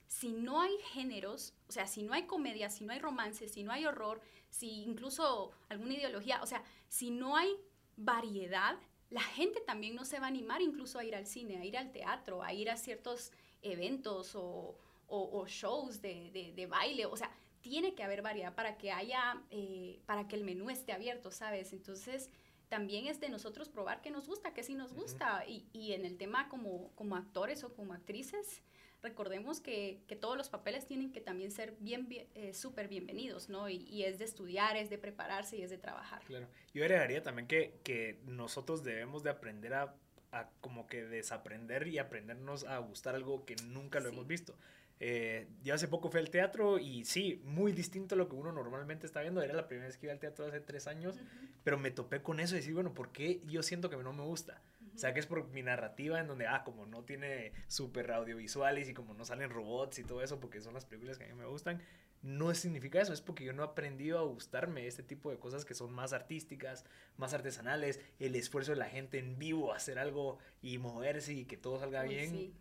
si 0.06 0.32
no 0.32 0.60
hay 0.60 0.76
géneros, 0.92 1.54
o 1.68 1.72
sea, 1.72 1.86
si 1.86 2.02
no 2.02 2.12
hay 2.12 2.24
comedia, 2.24 2.70
si 2.70 2.84
no 2.84 2.92
hay 2.92 2.98
romance, 2.98 3.48
si 3.48 3.62
no 3.62 3.72
hay 3.72 3.86
horror, 3.86 4.20
si 4.50 4.82
incluso 4.82 5.52
alguna 5.68 5.94
ideología, 5.94 6.42
o 6.42 6.46
sea, 6.46 6.62
si 6.88 7.10
no 7.10 7.36
hay 7.36 7.54
variedad, 7.96 8.78
la 9.10 9.22
gente 9.22 9.60
también 9.60 9.94
no 9.94 10.04
se 10.04 10.18
va 10.18 10.26
a 10.26 10.28
animar 10.28 10.60
incluso 10.62 10.98
a 10.98 11.04
ir 11.04 11.14
al 11.14 11.26
cine, 11.26 11.58
a 11.58 11.64
ir 11.64 11.76
al 11.76 11.92
teatro, 11.92 12.42
a 12.42 12.52
ir 12.52 12.70
a 12.70 12.76
ciertos 12.76 13.32
eventos 13.62 14.34
o, 14.34 14.76
o, 15.08 15.46
shows 15.46 16.00
de, 16.00 16.30
de, 16.30 16.52
de, 16.52 16.66
baile, 16.66 17.06
o 17.06 17.16
sea, 17.16 17.30
tiene 17.60 17.94
que 17.94 18.02
haber 18.02 18.22
variedad 18.22 18.54
para 18.54 18.76
que 18.78 18.92
haya, 18.92 19.42
eh, 19.50 20.00
para 20.06 20.28
que 20.28 20.36
el 20.36 20.44
menú 20.44 20.70
esté 20.70 20.92
abierto, 20.92 21.30
¿sabes? 21.30 21.72
Entonces, 21.72 22.30
también 22.68 23.06
es 23.06 23.20
de 23.20 23.28
nosotros 23.28 23.68
probar 23.68 24.02
qué 24.02 24.10
nos 24.10 24.28
gusta, 24.28 24.54
qué 24.54 24.62
sí 24.62 24.74
nos 24.74 24.92
gusta. 24.92 25.44
y, 25.46 25.66
y, 25.72 25.92
en 25.92 26.04
el 26.04 26.16
tema 26.16 26.48
como, 26.48 26.90
como 26.94 27.16
actores 27.16 27.64
o 27.64 27.74
como 27.74 27.94
actrices, 27.94 28.62
recordemos 29.02 29.60
que, 29.60 30.00
que 30.06 30.16
todos 30.16 30.36
los 30.36 30.48
papeles 30.48 30.86
tienen 30.86 31.12
que 31.12 31.20
también 31.20 31.50
ser 31.50 31.76
bien, 31.80 32.08
eh, 32.10 32.52
súper 32.52 32.88
bienvenidos, 32.88 33.48
¿no? 33.48 33.68
Y, 33.68 33.76
y, 33.88 34.04
es 34.04 34.18
de 34.18 34.24
estudiar, 34.24 34.76
es 34.76 34.90
de 34.90 34.98
prepararse 34.98 35.56
y 35.56 35.62
es 35.62 35.70
de 35.70 35.78
trabajar. 35.78 36.22
Claro. 36.24 36.48
Yo 36.74 36.82
agregaría 36.82 37.22
también 37.22 37.46
que, 37.46 37.80
que 37.84 38.20
nosotros 38.24 38.82
debemos 38.84 39.22
de 39.22 39.30
aprender 39.30 39.74
a, 39.74 39.94
a, 40.32 40.48
como 40.60 40.86
que 40.86 41.04
desaprender 41.04 41.86
y 41.86 41.98
aprendernos 41.98 42.64
a 42.64 42.78
gustar 42.78 43.14
algo 43.14 43.44
que 43.44 43.56
nunca 43.66 44.00
lo 44.00 44.08
hemos 44.08 44.26
visto. 44.26 44.56
Eh, 45.00 45.46
yo 45.62 45.74
hace 45.74 45.87
poco 45.87 46.11
fui 46.11 46.20
al 46.20 46.30
teatro 46.30 46.78
y 46.78 47.04
sí, 47.04 47.40
muy 47.44 47.72
distinto 47.72 48.14
a 48.14 48.18
lo 48.18 48.28
que 48.28 48.34
uno 48.34 48.52
normalmente 48.52 49.06
está 49.06 49.20
viendo. 49.20 49.42
Era 49.42 49.54
la 49.54 49.68
primera 49.68 49.87
vez 49.87 49.96
que 49.96 50.06
iba 50.06 50.12
al 50.12 50.18
teatro 50.18 50.46
hace 50.46 50.61
tres 50.61 50.87
años, 50.87 51.18
pero 51.64 51.78
me 51.78 51.90
topé 51.90 52.22
con 52.22 52.40
eso 52.40 52.54
y 52.54 52.58
decir, 52.58 52.74
bueno, 52.74 52.94
¿por 52.94 53.12
qué 53.12 53.40
yo 53.46 53.62
siento 53.62 53.90
que 53.90 53.96
no 53.96 54.12
me 54.12 54.24
gusta? 54.24 54.61
O 54.94 54.98
sea, 54.98 55.14
que 55.14 55.20
es 55.20 55.26
por 55.26 55.46
mi 55.50 55.62
narrativa 55.62 56.18
en 56.18 56.26
donde, 56.26 56.48
ah, 56.48 56.64
como 56.64 56.84
no 56.84 57.04
tiene 57.04 57.52
super 57.68 58.11
audiovisuales 58.11 58.88
y 58.88 58.94
como 58.94 59.14
no 59.14 59.24
salen 59.24 59.50
robots 59.50 60.00
y 60.00 60.02
todo 60.02 60.22
eso, 60.22 60.40
porque 60.40 60.61
son 60.61 60.74
las 60.74 60.87
películas 60.87 61.18
que 61.18 61.24
a 61.24 61.28
mí 61.28 61.34
me 61.34 61.46
gustan, 61.46 61.80
no 62.22 62.52
significa 62.52 63.00
eso, 63.00 63.12
es 63.12 63.20
porque 63.20 63.44
yo 63.44 63.52
no 63.52 63.62
he 63.62 63.66
aprendido 63.66 64.18
a 64.18 64.22
gustarme 64.22 64.88
este 64.88 65.04
tipo 65.04 65.30
de 65.30 65.38
cosas 65.38 65.64
que 65.64 65.74
son 65.74 65.92
más 65.92 66.12
artísticas, 66.12 66.84
más 67.16 67.32
artesanales, 67.32 68.00
el 68.18 68.34
esfuerzo 68.34 68.72
de 68.72 68.78
la 68.78 68.87
gente 68.87 69.20
en 69.20 69.38
vivo, 69.38 69.72
hacer 69.72 70.00
algo 70.00 70.38
y 70.62 70.78
moverse 70.78 71.32
y 71.32 71.44
que 71.44 71.56
todo 71.56 71.78
salga 71.78 72.02
bien, 72.02 72.52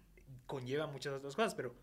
conlleva 0.46 0.86
muchas 0.86 1.14
otras 1.14 1.36
cosas, 1.36 1.56
pero 1.56 1.74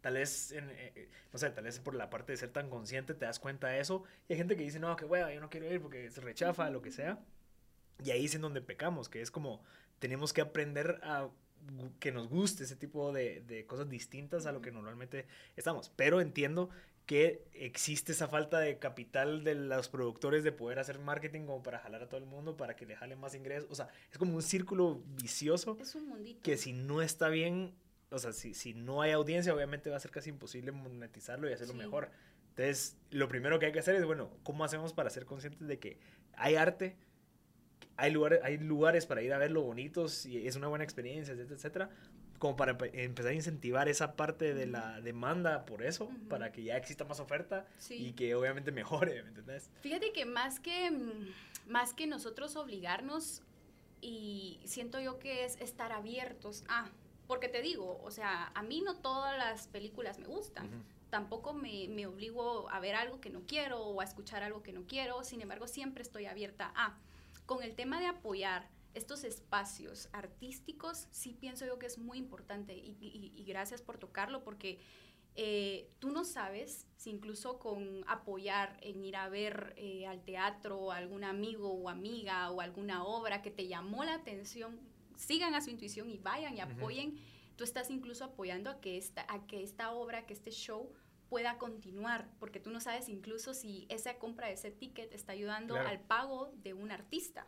Tal 0.00 0.14
vez, 0.14 0.52
en, 0.52 0.70
eh, 0.70 0.92
eh, 0.94 1.08
no 1.32 1.38
sé, 1.38 1.50
tal 1.50 1.64
vez 1.64 1.78
por 1.78 1.94
la 1.94 2.08
parte 2.10 2.32
de 2.32 2.38
ser 2.38 2.50
tan 2.50 2.70
consciente 2.70 3.14
te 3.14 3.24
das 3.24 3.38
cuenta 3.38 3.68
de 3.68 3.80
eso. 3.80 4.04
Y 4.28 4.32
hay 4.32 4.38
gente 4.38 4.56
que 4.56 4.62
dice, 4.62 4.78
no, 4.78 4.96
que 4.96 5.04
hueva, 5.04 5.32
yo 5.32 5.40
no 5.40 5.50
quiero 5.50 5.70
ir 5.72 5.80
porque 5.80 6.10
se 6.10 6.20
rechaza, 6.20 6.70
lo 6.70 6.82
que 6.82 6.90
sea. 6.90 7.18
Y 8.04 8.10
ahí 8.10 8.24
es 8.24 8.34
en 8.34 8.42
donde 8.42 8.60
pecamos, 8.62 9.08
que 9.08 9.20
es 9.20 9.30
como 9.30 9.62
tenemos 9.98 10.32
que 10.32 10.40
aprender 10.40 11.00
a 11.02 11.28
que 11.98 12.10
nos 12.10 12.28
guste 12.28 12.64
ese 12.64 12.76
tipo 12.76 13.12
de, 13.12 13.42
de 13.42 13.66
cosas 13.66 13.90
distintas 13.90 14.46
a 14.46 14.52
lo 14.52 14.62
que 14.62 14.72
normalmente 14.72 15.26
estamos. 15.56 15.92
Pero 15.94 16.22
entiendo 16.22 16.70
que 17.10 17.44
existe 17.54 18.12
esa 18.12 18.28
falta 18.28 18.60
de 18.60 18.78
capital 18.78 19.42
de 19.42 19.56
los 19.56 19.88
productores 19.88 20.44
de 20.44 20.52
poder 20.52 20.78
hacer 20.78 21.00
marketing 21.00 21.40
como 21.40 21.60
para 21.60 21.80
jalar 21.80 22.04
a 22.04 22.08
todo 22.08 22.18
el 22.18 22.26
mundo, 22.26 22.56
para 22.56 22.76
que 22.76 22.86
le 22.86 22.94
jalen 22.94 23.18
más 23.18 23.34
ingresos. 23.34 23.68
O 23.68 23.74
sea, 23.74 23.88
es 24.12 24.16
como 24.16 24.36
un 24.36 24.42
círculo 24.42 25.02
vicioso. 25.20 25.76
Es 25.80 25.96
un 25.96 26.08
mundito. 26.08 26.40
Que 26.42 26.56
si 26.56 26.72
no 26.72 27.02
está 27.02 27.28
bien 27.28 27.74
o 28.10 28.18
sea, 28.18 28.32
si, 28.32 28.54
si 28.54 28.74
no 28.74 29.02
hay 29.02 29.12
audiencia, 29.12 29.54
obviamente 29.54 29.90
va 29.90 29.96
a 29.96 30.00
ser 30.00 30.10
casi 30.10 30.30
imposible 30.30 30.72
monetizarlo 30.72 31.48
y 31.48 31.52
hacerlo 31.52 31.74
mejor. 31.74 32.10
Entonces, 32.50 32.96
lo 33.10 33.28
primero 33.28 33.58
que 33.58 33.66
hay 33.66 33.72
que 33.72 33.78
hacer 33.78 33.94
es, 33.94 34.04
bueno, 34.04 34.30
¿cómo 34.42 34.64
hacemos 34.64 34.92
para 34.92 35.10
ser 35.10 35.24
conscientes 35.24 35.66
de 35.66 35.78
que 35.78 35.98
hay 36.34 36.56
arte, 36.56 36.96
hay 37.96 38.10
lugares, 38.10 38.40
hay 38.42 38.58
lugares 38.58 39.06
para 39.06 39.22
ir 39.22 39.32
a 39.32 39.38
verlo 39.38 39.62
bonitos 39.62 40.26
y 40.26 40.46
es 40.46 40.56
una 40.56 40.68
buena 40.68 40.84
experiencia, 40.84 41.32
etcétera, 41.32 41.56
etcétera? 41.56 41.90
Como 42.38 42.56
para 42.56 42.76
empezar 42.94 43.32
a 43.32 43.34
incentivar 43.34 43.88
esa 43.88 44.16
parte 44.16 44.54
de 44.54 44.66
la 44.66 45.00
demanda 45.00 45.66
por 45.66 45.82
eso, 45.82 46.10
para 46.28 46.50
que 46.50 46.64
ya 46.64 46.76
exista 46.76 47.04
más 47.04 47.20
oferta 47.20 47.66
y 47.90 48.14
que 48.14 48.34
obviamente 48.34 48.72
mejore, 48.72 49.22
¿me 49.22 49.28
entendés? 49.28 49.70
Fíjate 49.82 50.12
que 50.12 50.24
más 50.24 50.58
que, 50.58 50.90
mm, 50.90 51.70
más 51.70 51.92
que 51.92 52.06
nosotros 52.06 52.56
obligarnos, 52.56 53.42
y 54.00 54.58
siento 54.64 55.00
yo 55.00 55.18
que 55.18 55.44
es 55.44 55.60
estar 55.60 55.92
abiertos 55.92 56.64
a 56.68 56.90
porque 57.30 57.48
te 57.48 57.62
digo, 57.62 58.00
o 58.02 58.10
sea, 58.10 58.50
a 58.56 58.62
mí 58.64 58.80
no 58.80 58.96
todas 58.96 59.38
las 59.38 59.68
películas 59.68 60.18
me 60.18 60.26
gustan. 60.26 60.68
Tampoco 61.10 61.52
me, 61.52 61.86
me, 61.86 62.04
obligo 62.08 62.68
a 62.70 62.80
ver 62.80 62.96
algo 62.96 63.20
que 63.20 63.30
no 63.30 63.42
quiero 63.46 63.80
o 63.80 64.00
a 64.00 64.04
escuchar 64.04 64.42
algo 64.42 64.64
que 64.64 64.72
no 64.72 64.84
quiero. 64.88 65.22
Sin 65.22 65.40
embargo, 65.40 65.68
siempre 65.68 66.02
estoy 66.02 66.26
abierta 66.26 66.72
a. 66.74 66.98
Con 67.46 67.62
el 67.62 67.76
tema 67.76 68.00
de 68.00 68.06
apoyar 68.06 68.68
estos 68.94 69.22
espacios 69.22 70.08
artísticos, 70.10 71.06
sí 71.12 71.36
pienso 71.38 71.64
yo 71.64 71.78
que 71.78 71.86
es 71.86 71.98
muy 71.98 72.18
importante 72.18 72.74
y, 72.74 72.96
y, 73.00 73.32
y 73.32 73.44
gracias 73.44 73.80
por 73.80 73.96
tocarlo 73.98 74.42
porque 74.42 74.80
eh, 75.36 75.88
tú 76.00 76.10
no 76.10 76.24
sabes 76.24 76.88
si 76.96 77.10
incluso 77.10 77.60
con 77.60 78.04
apoyar 78.08 78.76
en 78.82 79.04
ir 79.04 79.14
a 79.14 79.28
ver 79.28 79.74
eh, 79.76 80.06
al 80.06 80.22
teatro 80.24 80.90
algún 80.90 81.22
amigo 81.22 81.72
o 81.72 81.88
amiga 81.88 82.50
o 82.50 82.60
alguna 82.60 83.04
obra 83.04 83.40
que 83.40 83.50
te 83.52 83.68
llamó 83.68 84.02
la 84.04 84.14
atención, 84.14 84.80
sigan 85.20 85.54
a 85.54 85.60
su 85.60 85.70
intuición 85.70 86.10
y 86.10 86.18
vayan 86.18 86.56
y 86.56 86.60
apoyen. 86.60 87.18
Tú 87.56 87.64
estás 87.64 87.90
incluso 87.90 88.24
apoyando 88.24 88.70
a 88.70 88.80
que, 88.80 88.96
esta, 88.96 89.26
a 89.28 89.46
que 89.46 89.62
esta 89.62 89.92
obra, 89.92 90.26
que 90.26 90.32
este 90.32 90.50
show 90.50 90.92
pueda 91.28 91.58
continuar, 91.58 92.28
porque 92.40 92.58
tú 92.58 92.70
no 92.70 92.80
sabes 92.80 93.08
incluso 93.08 93.54
si 93.54 93.86
esa 93.88 94.18
compra 94.18 94.48
de 94.48 94.54
ese 94.54 94.70
ticket 94.70 95.12
está 95.12 95.32
ayudando 95.32 95.76
al 95.76 96.00
pago 96.00 96.52
de 96.56 96.74
un 96.74 96.90
artista. 96.90 97.46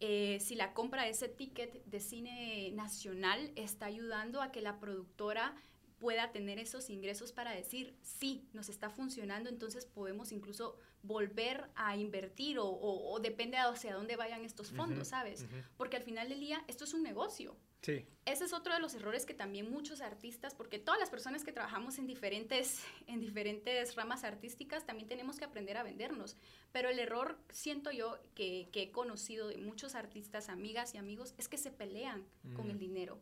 Eh, 0.00 0.40
si 0.40 0.56
la 0.56 0.74
compra 0.74 1.04
de 1.04 1.10
ese 1.10 1.28
ticket 1.28 1.84
de 1.84 2.00
cine 2.00 2.72
nacional 2.72 3.52
está 3.54 3.86
ayudando 3.86 4.42
a 4.42 4.50
que 4.50 4.60
la 4.60 4.80
productora 4.80 5.54
pueda 6.00 6.32
tener 6.32 6.58
esos 6.58 6.90
ingresos 6.90 7.30
para 7.32 7.52
decir, 7.52 7.96
sí, 8.02 8.48
nos 8.52 8.68
está 8.68 8.90
funcionando, 8.90 9.48
entonces 9.48 9.86
podemos 9.86 10.32
incluso 10.32 10.76
volver 11.02 11.68
a 11.74 11.96
invertir 11.96 12.58
o, 12.60 13.18
depende 13.20 13.56
de 13.56 13.62
hacia 13.62 13.94
dónde 13.94 14.16
vayan 14.16 14.44
estos 14.44 14.70
fondos, 14.72 15.08
¿sabes? 15.08 15.46
Porque 15.76 15.96
al 15.96 16.02
final 16.02 16.28
del 16.28 16.40
día 16.40 16.64
esto 16.68 16.84
es 16.84 16.94
un 16.94 17.02
negocio. 17.02 17.56
Sí. 17.82 18.06
Ese 18.24 18.44
es 18.44 18.52
otro 18.52 18.72
de 18.72 18.78
los 18.78 18.94
errores 18.94 19.26
que 19.26 19.34
también 19.34 19.68
muchos 19.68 20.00
artistas, 20.00 20.54
porque 20.54 20.78
todas 20.78 21.00
las 21.00 21.10
personas 21.10 21.42
que 21.42 21.50
trabajamos 21.50 21.98
en 21.98 22.06
diferentes, 22.06 22.80
en 23.08 23.20
diferentes 23.20 23.96
ramas 23.96 24.22
artísticas, 24.22 24.86
también 24.86 25.08
tenemos 25.08 25.38
que 25.38 25.44
aprender 25.44 25.76
a 25.76 25.82
vendernos. 25.82 26.36
Pero 26.70 26.90
el 26.90 27.00
error, 27.00 27.38
siento 27.50 27.90
yo, 27.90 28.20
que, 28.36 28.68
que 28.72 28.82
he 28.82 28.92
conocido 28.92 29.48
de 29.48 29.56
muchos 29.56 29.96
artistas, 29.96 30.48
amigas 30.48 30.94
y 30.94 30.98
amigos, 30.98 31.34
es 31.38 31.48
que 31.48 31.58
se 31.58 31.72
pelean 31.72 32.24
con 32.54 32.70
el 32.70 32.78
dinero 32.78 33.20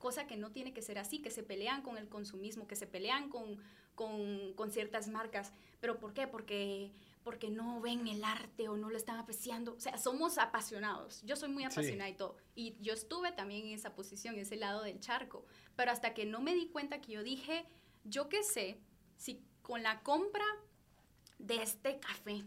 cosa 0.00 0.26
que 0.26 0.36
no 0.36 0.50
tiene 0.50 0.72
que 0.72 0.82
ser 0.82 0.98
así, 0.98 1.20
que 1.20 1.30
se 1.30 1.44
pelean 1.44 1.82
con 1.82 1.96
el 1.96 2.08
consumismo, 2.08 2.66
que 2.66 2.74
se 2.74 2.86
pelean 2.86 3.28
con, 3.28 3.58
con, 4.56 4.70
ciertas 4.70 5.08
marcas. 5.08 5.52
¿Pero 5.80 5.98
por 5.98 6.14
qué? 6.14 6.26
Porque, 6.26 6.90
porque 7.22 7.50
no 7.50 7.80
ven 7.80 8.08
el 8.08 8.24
arte 8.24 8.68
o 8.68 8.76
no 8.76 8.88
lo 8.88 8.96
están 8.96 9.18
apreciando. 9.18 9.74
O 9.74 9.80
sea, 9.80 9.98
somos 9.98 10.38
apasionados. 10.38 11.22
Yo 11.22 11.36
soy 11.36 11.50
muy 11.50 11.64
apasionada 11.64 12.08
y 12.08 12.14
todo. 12.14 12.36
Y 12.54 12.76
yo 12.80 12.94
estuve 12.94 13.32
también 13.32 13.66
en 13.66 13.74
esa 13.74 13.94
posición, 13.94 14.34
en 14.34 14.40
ese 14.40 14.56
lado 14.56 14.82
del 14.82 15.00
charco. 15.00 15.44
Pero 15.76 15.90
hasta 15.90 16.14
que 16.14 16.24
no 16.24 16.40
me 16.40 16.54
di 16.54 16.68
cuenta 16.68 17.00
que 17.00 17.12
yo 17.12 17.22
dije, 17.22 17.66
yo 18.04 18.28
qué 18.28 18.42
sé, 18.42 18.78
si 19.16 19.44
con 19.62 19.82
la 19.82 20.02
compra 20.02 20.46
de 21.38 21.62
este 21.62 22.00
café 22.00 22.44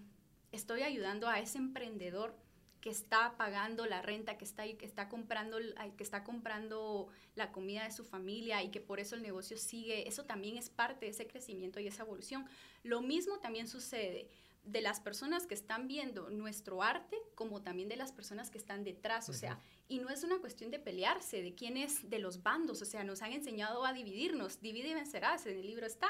estoy 0.52 0.82
ayudando 0.82 1.28
a 1.28 1.40
ese 1.40 1.60
emprendedor 1.60 2.36
que 2.84 2.90
está 2.90 3.38
pagando 3.38 3.86
la 3.86 4.02
renta, 4.02 4.38
que 4.38 4.44
está, 4.44 4.64
que 4.66 4.86
está 4.86 5.08
comprando, 5.08 5.58
que 5.96 6.04
está 6.04 6.26
comprando 6.26 7.08
la 7.34 7.54
comida 7.54 7.86
de 7.86 7.92
su 7.92 8.04
familia 8.04 8.62
y 8.62 8.72
que 8.72 8.82
por 8.82 9.00
eso 9.00 9.16
el 9.16 9.22
negocio 9.22 9.56
sigue, 9.56 10.06
eso 10.06 10.26
también 10.26 10.58
es 10.58 10.70
parte 10.70 11.06
de 11.06 11.12
ese 11.12 11.26
crecimiento 11.26 11.80
y 11.80 11.88
esa 11.88 12.04
evolución. 12.04 12.46
Lo 12.84 13.00
mismo 13.02 13.40
también 13.40 13.70
sucede 13.70 14.28
de 14.66 14.82
las 14.82 15.00
personas 15.00 15.48
que 15.48 15.54
están 15.54 15.88
viendo 15.88 16.30
nuestro 16.30 16.84
arte 16.84 17.16
como 17.36 17.62
también 17.62 17.88
de 17.88 17.96
las 17.96 18.12
personas 18.12 18.50
que 18.50 18.58
están 18.58 18.84
detrás, 18.84 19.30
o 19.30 19.34
sea, 19.34 19.62
y 19.88 20.00
no 20.00 20.10
es 20.10 20.26
una 20.26 20.40
cuestión 20.40 20.70
de 20.70 20.80
pelearse, 20.80 21.42
de 21.42 21.56
quién 21.56 21.78
es 21.78 22.10
de 22.10 22.20
los 22.20 22.44
bandos, 22.44 22.82
o 22.82 22.86
sea, 22.86 23.06
nos 23.06 23.22
han 23.22 23.32
enseñado 23.32 23.86
a 23.86 23.94
dividirnos, 23.94 24.60
divide 24.60 24.90
y 24.90 24.94
vencerás, 24.94 25.46
en 25.46 25.58
el 25.58 25.68
libro 25.68 25.86
está, 25.86 26.10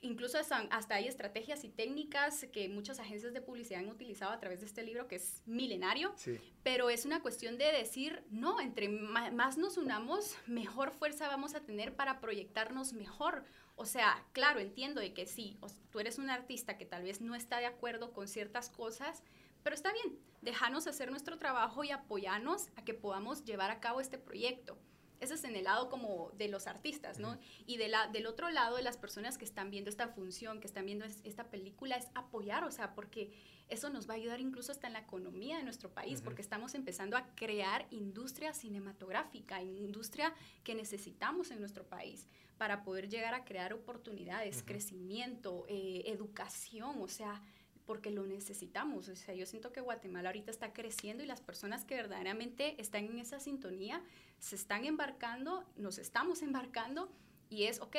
Incluso 0.00 0.38
hasta, 0.38 0.94
hay 0.94 1.08
estrategias 1.08 1.64
y 1.64 1.68
técnicas 1.68 2.46
que 2.52 2.68
muchas 2.68 3.00
agencias 3.00 3.32
de 3.32 3.40
publicidad 3.40 3.80
han 3.80 3.88
utilizado 3.88 4.30
a 4.30 4.38
través 4.38 4.60
de 4.60 4.66
este 4.66 4.84
libro 4.84 5.08
que 5.08 5.16
es 5.16 5.42
milenario, 5.44 6.14
pero 6.62 6.88
es 6.88 7.04
una 7.04 7.20
cuestión 7.20 7.58
de 7.58 7.72
decir, 7.72 8.22
no, 8.30 8.60
entre 8.60 8.88
más 8.88 9.58
nos 9.58 9.76
unamos, 9.76 10.36
mejor 10.46 10.92
fuerza 10.92 11.26
vamos 11.26 11.56
a 11.56 11.60
tener 11.60 11.96
para 11.96 12.20
proyectarnos 12.20 12.92
mejor. 12.92 13.44
O 13.74 13.86
sea, 13.86 14.24
claro, 14.32 14.60
entiendo 14.60 15.00
de 15.00 15.12
que 15.14 15.26
sí, 15.26 15.58
tú 15.90 15.98
eres 15.98 16.18
un 16.18 16.30
artista 16.30 16.78
que 16.78 16.86
tal 16.86 17.02
vez 17.02 17.20
no 17.20 17.34
está 17.34 17.58
de 17.58 17.66
acuerdo 17.66 18.12
con 18.12 18.28
ciertas 18.28 18.70
cosas, 18.70 19.24
pero 19.64 19.74
está 19.74 19.92
bien, 19.92 20.16
déjanos 20.42 20.86
hacer 20.86 21.10
nuestro 21.10 21.38
trabajo 21.38 21.82
y 21.82 21.90
apoyarnos 21.90 22.68
a 22.76 22.84
que 22.84 22.94
podamos 22.94 23.44
llevar 23.44 23.72
a 23.72 23.80
cabo 23.80 24.00
este 24.00 24.18
proyecto. 24.18 24.78
Ese 25.20 25.34
es 25.34 25.44
en 25.44 25.56
el 25.56 25.64
lado 25.64 25.88
como 25.88 26.30
de 26.36 26.48
los 26.48 26.66
artistas, 26.66 27.18
¿no? 27.18 27.38
Y 27.66 27.76
de 27.76 27.88
la, 27.88 28.08
del 28.08 28.26
otro 28.26 28.50
lado 28.50 28.76
de 28.76 28.82
las 28.82 28.96
personas 28.96 29.38
que 29.38 29.44
están 29.44 29.70
viendo 29.70 29.90
esta 29.90 30.08
función, 30.08 30.60
que 30.60 30.66
están 30.66 30.86
viendo 30.86 31.04
esta 31.04 31.44
película, 31.50 31.96
es 31.96 32.08
apoyar, 32.14 32.64
o 32.64 32.70
sea, 32.70 32.94
porque 32.94 33.32
eso 33.68 33.90
nos 33.90 34.08
va 34.08 34.14
a 34.14 34.16
ayudar 34.16 34.40
incluso 34.40 34.72
hasta 34.72 34.86
en 34.86 34.94
la 34.94 35.00
economía 35.00 35.58
de 35.58 35.64
nuestro 35.64 35.90
país, 35.90 36.22
porque 36.22 36.42
estamos 36.42 36.74
empezando 36.74 37.16
a 37.16 37.26
crear 37.34 37.86
industria 37.90 38.54
cinematográfica, 38.54 39.62
industria 39.62 40.34
que 40.64 40.74
necesitamos 40.74 41.50
en 41.50 41.60
nuestro 41.60 41.84
país 41.84 42.26
para 42.56 42.82
poder 42.82 43.08
llegar 43.08 43.34
a 43.34 43.44
crear 43.44 43.72
oportunidades, 43.72 44.62
crecimiento, 44.64 45.64
eh, 45.68 46.02
educación, 46.06 47.00
o 47.00 47.08
sea, 47.08 47.42
porque 47.88 48.10
lo 48.10 48.26
necesitamos. 48.26 49.08
O 49.08 49.16
sea, 49.16 49.34
yo 49.34 49.46
siento 49.46 49.72
que 49.72 49.80
Guatemala 49.80 50.28
ahorita 50.28 50.50
está 50.50 50.74
creciendo 50.74 51.24
y 51.24 51.26
las 51.26 51.40
personas 51.40 51.86
que 51.86 51.94
verdaderamente 51.94 52.78
están 52.78 53.06
en 53.06 53.18
esa 53.18 53.40
sintonía 53.40 54.04
se 54.38 54.56
están 54.56 54.84
embarcando, 54.84 55.64
nos 55.74 55.96
estamos 55.96 56.42
embarcando 56.42 57.10
y 57.48 57.62
es, 57.62 57.80
ok, 57.80 57.96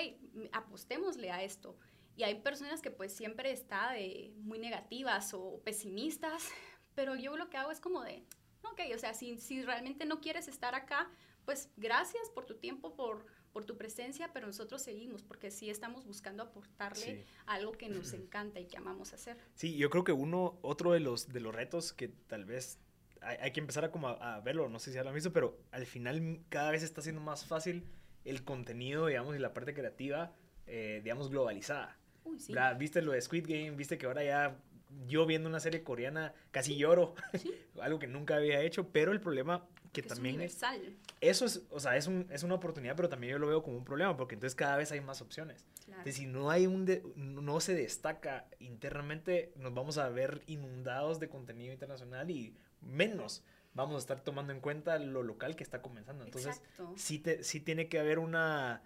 apostémosle 0.52 1.32
a 1.32 1.42
esto. 1.42 1.76
Y 2.16 2.22
hay 2.22 2.36
personas 2.36 2.84
que 2.84 2.92
pues 2.92 3.12
siempre 3.12 3.52
están 3.52 3.96
de 3.96 4.32
muy 4.38 4.60
negativas 4.60 5.34
o 5.34 5.60
pesimistas, 5.64 6.48
pero 6.94 7.16
yo 7.16 7.36
lo 7.36 7.50
que 7.50 7.58
hago 7.58 7.72
es 7.72 7.80
como 7.80 8.04
de, 8.04 8.24
ok, 8.62 8.82
o 8.94 9.00
sea, 9.00 9.16
si, 9.16 9.40
si 9.40 9.64
realmente 9.64 10.06
no 10.06 10.22
quieres 10.22 10.48
estar 10.48 10.76
acá, 10.76 11.10
pues 11.46 11.68
gracias 11.78 12.30
por 12.36 12.46
tu 12.46 12.58
tiempo, 12.58 12.94
por 12.94 13.26
por 13.60 13.66
tu 13.66 13.76
presencia, 13.76 14.32
pero 14.32 14.48
nosotros 14.48 14.82
seguimos 14.82 15.22
porque 15.22 15.52
sí 15.52 15.70
estamos 15.70 16.06
buscando 16.06 16.44
aportarle 16.44 17.26
algo 17.46 17.74
que 17.74 17.90
nos 17.90 18.14
encanta 18.14 18.62
y 18.62 18.68
que 18.68 18.78
amamos 18.78 19.12
hacer. 19.12 19.36
Sí, 19.54 19.76
yo 19.76 19.90
creo 19.90 20.06
que 20.06 20.14
uno, 20.14 20.58
otro 20.62 20.94
de 20.94 21.02
los, 21.02 21.28
de 21.28 21.42
los 21.42 21.54
retos 21.54 21.92
que 21.92 22.08
tal 22.08 22.46
vez 22.46 22.80
hay, 23.20 23.52
que 23.52 23.60
empezar 23.60 23.84
a, 23.84 23.92
como 23.92 24.08
a, 24.08 24.40
verlo, 24.40 24.70
no 24.70 24.80
sé 24.80 24.92
si 24.92 24.96
ya 24.96 25.04
lo 25.04 25.10
han 25.10 25.16
visto, 25.16 25.34
pero 25.34 25.60
al 25.72 25.86
final 25.86 26.40
cada 26.48 26.72
vez 26.72 26.84
está 26.84 27.02
siendo 27.02 27.20
más 27.20 27.44
fácil 27.46 27.84
el 28.24 28.46
contenido, 28.46 29.08
digamos, 29.08 29.36
y 29.36 29.40
la 29.40 29.54
parte 29.54 29.74
creativa, 29.74 30.34
eh, 30.66 31.02
digamos, 31.04 31.30
globalizada. 31.30 31.98
Uy, 32.24 32.40
sí. 32.40 32.54
¿Viste 32.78 33.02
lo 33.02 33.12
de 33.12 33.22
Squid 33.22 33.46
Game? 33.46 33.72
¿Viste 33.72 33.98
que 33.98 34.06
ahora 34.06 34.24
ya 34.24 34.58
yo 35.06 35.26
viendo 35.26 35.50
una 35.50 35.60
serie 35.60 35.84
coreana 35.84 36.34
casi 36.52 36.78
lloro? 36.78 37.14
Algo 37.82 38.00
que 38.00 38.08
nunca 38.08 38.38
había 38.38 38.62
hecho, 38.62 38.88
pero 38.94 39.12
el 39.12 39.20
problema 39.20 39.68
que, 39.92 40.04
también... 40.04 40.36
universal. 40.36 40.80
Eso 41.22 41.46
es, 41.46 41.64
o 41.70 41.80
sea, 41.80 41.98
es, 41.98 42.08
un, 42.08 42.28
es 42.32 42.44
una 42.44 42.56
oportunidad, 42.56 42.96
pero 42.96 43.10
también 43.10 43.32
yo 43.32 43.40
lo 43.40 43.48
veo 43.48 43.64
como 43.64 43.78
un 43.78 43.86
problema, 43.86 44.16
porque 44.16 44.36
entonces 44.36 44.56
cada 44.56 44.78
vez 44.78 44.92
hay 44.92 45.02
más 45.02 45.22
opciones. 45.22 45.68
Entonces, 45.88 46.16
si 46.16 46.28
no 46.28 46.52
hay 46.52 46.68
un 46.68 46.86
no 47.16 47.60
se 47.60 47.74
destaca 47.74 48.48
internamente, 48.60 49.52
nos 49.56 49.74
vamos 49.74 49.98
a 49.98 50.10
ver 50.10 50.44
inundados 50.48 51.20
de 51.20 51.30
contenido 51.30 51.74
internacional 51.74 52.30
y 52.30 52.56
menos 52.82 53.44
vamos 53.74 53.96
a 53.96 54.00
estar 54.00 54.22
tomando 54.22 54.54
en 54.54 54.60
cuenta 54.60 55.00
lo 55.00 55.24
local 55.24 55.56
que 55.56 55.64
está 55.64 55.82
comenzando. 55.82 56.24
Entonces, 56.24 56.62
sí, 56.96 57.20
te, 57.20 57.44
sí 57.44 57.60
tiene 57.60 57.88
que 57.88 58.00
haber 58.00 58.20
una 58.20 58.84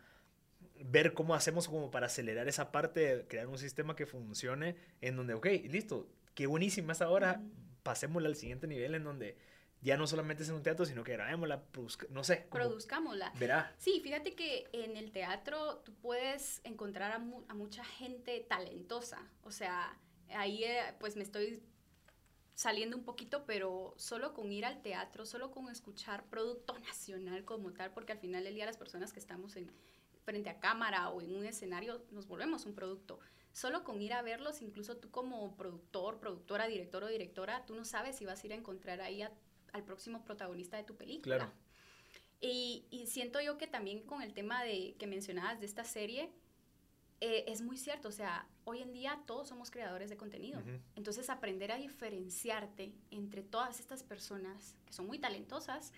ver 0.86 1.14
cómo 1.14 1.36
hacemos 1.36 1.68
como 1.68 1.92
para 1.92 2.08
acelerar 2.08 2.48
esa 2.48 2.72
parte, 2.72 3.26
crear 3.28 3.48
un 3.48 3.58
sistema 3.58 3.96
que 3.96 4.06
funcione 4.06 4.76
en 5.02 5.16
donde, 5.16 5.34
ok, 5.34 5.46
listo, 5.70 6.10
qué 6.36 6.48
buenísima 6.48 6.94
esa 6.94 7.10
hora, 7.10 7.42
pasémosla 7.84 8.30
al 8.30 8.36
siguiente 8.36 8.68
nivel 8.68 8.96
en 8.96 9.04
donde 9.04 9.38
ya 9.84 9.98
no 9.98 10.08
solamente 10.08 10.44
es 10.44 10.50
en 10.50 10.56
un 10.56 10.64
teatro, 10.64 10.86
sino 10.86 11.04
que 11.04 11.12
grabémosla, 11.12 11.62
no 12.10 12.24
sé. 12.24 12.48
Produzcámosla. 12.50 13.34
Verá. 13.38 13.76
Sí, 13.78 14.00
fíjate 14.02 14.34
que 14.34 14.70
en 14.72 14.96
el 14.96 15.12
teatro 15.12 15.80
tú 15.80 15.94
puedes 15.96 16.62
encontrar 16.64 17.12
a, 17.12 17.20
mucha 17.20 17.84
gente 17.84 18.40
talentosa. 18.48 19.30
O 19.44 19.52
sea, 19.52 19.98
ahí 20.30 20.64
eh, 20.64 20.96
pues 21.00 21.18
me 21.18 21.24
estoy 21.24 21.62
saliendo 22.56 22.96
un 22.96 23.04
poquito, 23.04 23.46
pero 23.46 23.94
solo 23.98 24.34
con 24.34 24.52
ir 24.54 24.66
al 24.66 24.82
teatro, 24.82 25.26
solo 25.26 25.52
con 25.52 25.70
escuchar 25.70 26.24
producto 26.30 26.78
nacional 26.80 27.44
como 27.44 27.74
tal, 27.74 27.92
porque 27.92 28.14
al 28.14 28.20
final 28.20 28.46
del 28.46 28.56
día 28.56 28.66
las 28.66 28.78
personas 28.78 29.12
que 29.12 29.20
estamos 29.20 29.58
en, 29.58 29.70
frente 30.24 30.50
a 30.50 30.60
cámara 30.60 31.10
o 31.10 31.22
en 31.22 31.36
un 31.36 31.46
escenario 31.46 32.06
nos 32.12 32.28
volvemos 32.28 32.66
un 32.66 32.74
producto. 32.74 33.20
Solo 33.52 33.84
con 33.84 34.02
ir 34.02 34.14
a 34.14 34.22
verlos, 34.22 34.62
incluso 34.62 34.98
tú 34.98 35.12
como 35.12 35.56
productor, 35.56 36.20
productora, 36.20 36.68
director 36.68 37.04
o 37.04 37.08
directora, 37.08 37.66
tú 37.66 37.76
no 37.76 37.86
sabes 37.86 38.16
si 38.16 38.26
vas 38.26 38.42
a 38.44 38.48
ir 38.48 38.54
a 38.54 38.56
encontrar 38.56 39.02
ahí 39.02 39.22
a 39.22 39.32
al 39.74 39.84
próximo 39.84 40.24
protagonista 40.24 40.78
de 40.78 40.84
tu 40.84 40.96
película. 40.96 41.38
Claro. 41.38 41.52
Y, 42.40 42.86
y, 42.90 43.08
siento 43.08 43.40
yo 43.42 43.58
que 43.58 43.68
también 43.68 44.02
con 44.04 44.22
el 44.22 44.34
tema 44.34 44.64
de 44.64 44.96
que 45.00 45.08
mencionabas 45.08 45.60
de 45.60 45.66
esta 45.66 45.86
serie, 45.86 46.30
eh, 47.26 47.46
es 47.48 47.62
muy 47.62 47.78
cierto, 47.78 48.10
o 48.10 48.12
sea, 48.12 48.46
hoy 48.66 48.82
en 48.82 48.92
día 48.92 49.18
todos 49.26 49.48
somos 49.48 49.72
creadores 49.72 50.10
de 50.10 50.18
contenido. 50.18 50.62
Entonces, 50.98 51.30
aprender 51.30 51.72
a 51.72 51.78
diferenciarte 51.78 52.94
entre 53.12 53.44
todas 53.44 53.80
estas 53.80 54.04
personas 54.04 54.76
que 54.86 54.92
son 54.92 55.08
muy 55.08 55.20
talentosas, 55.20 55.94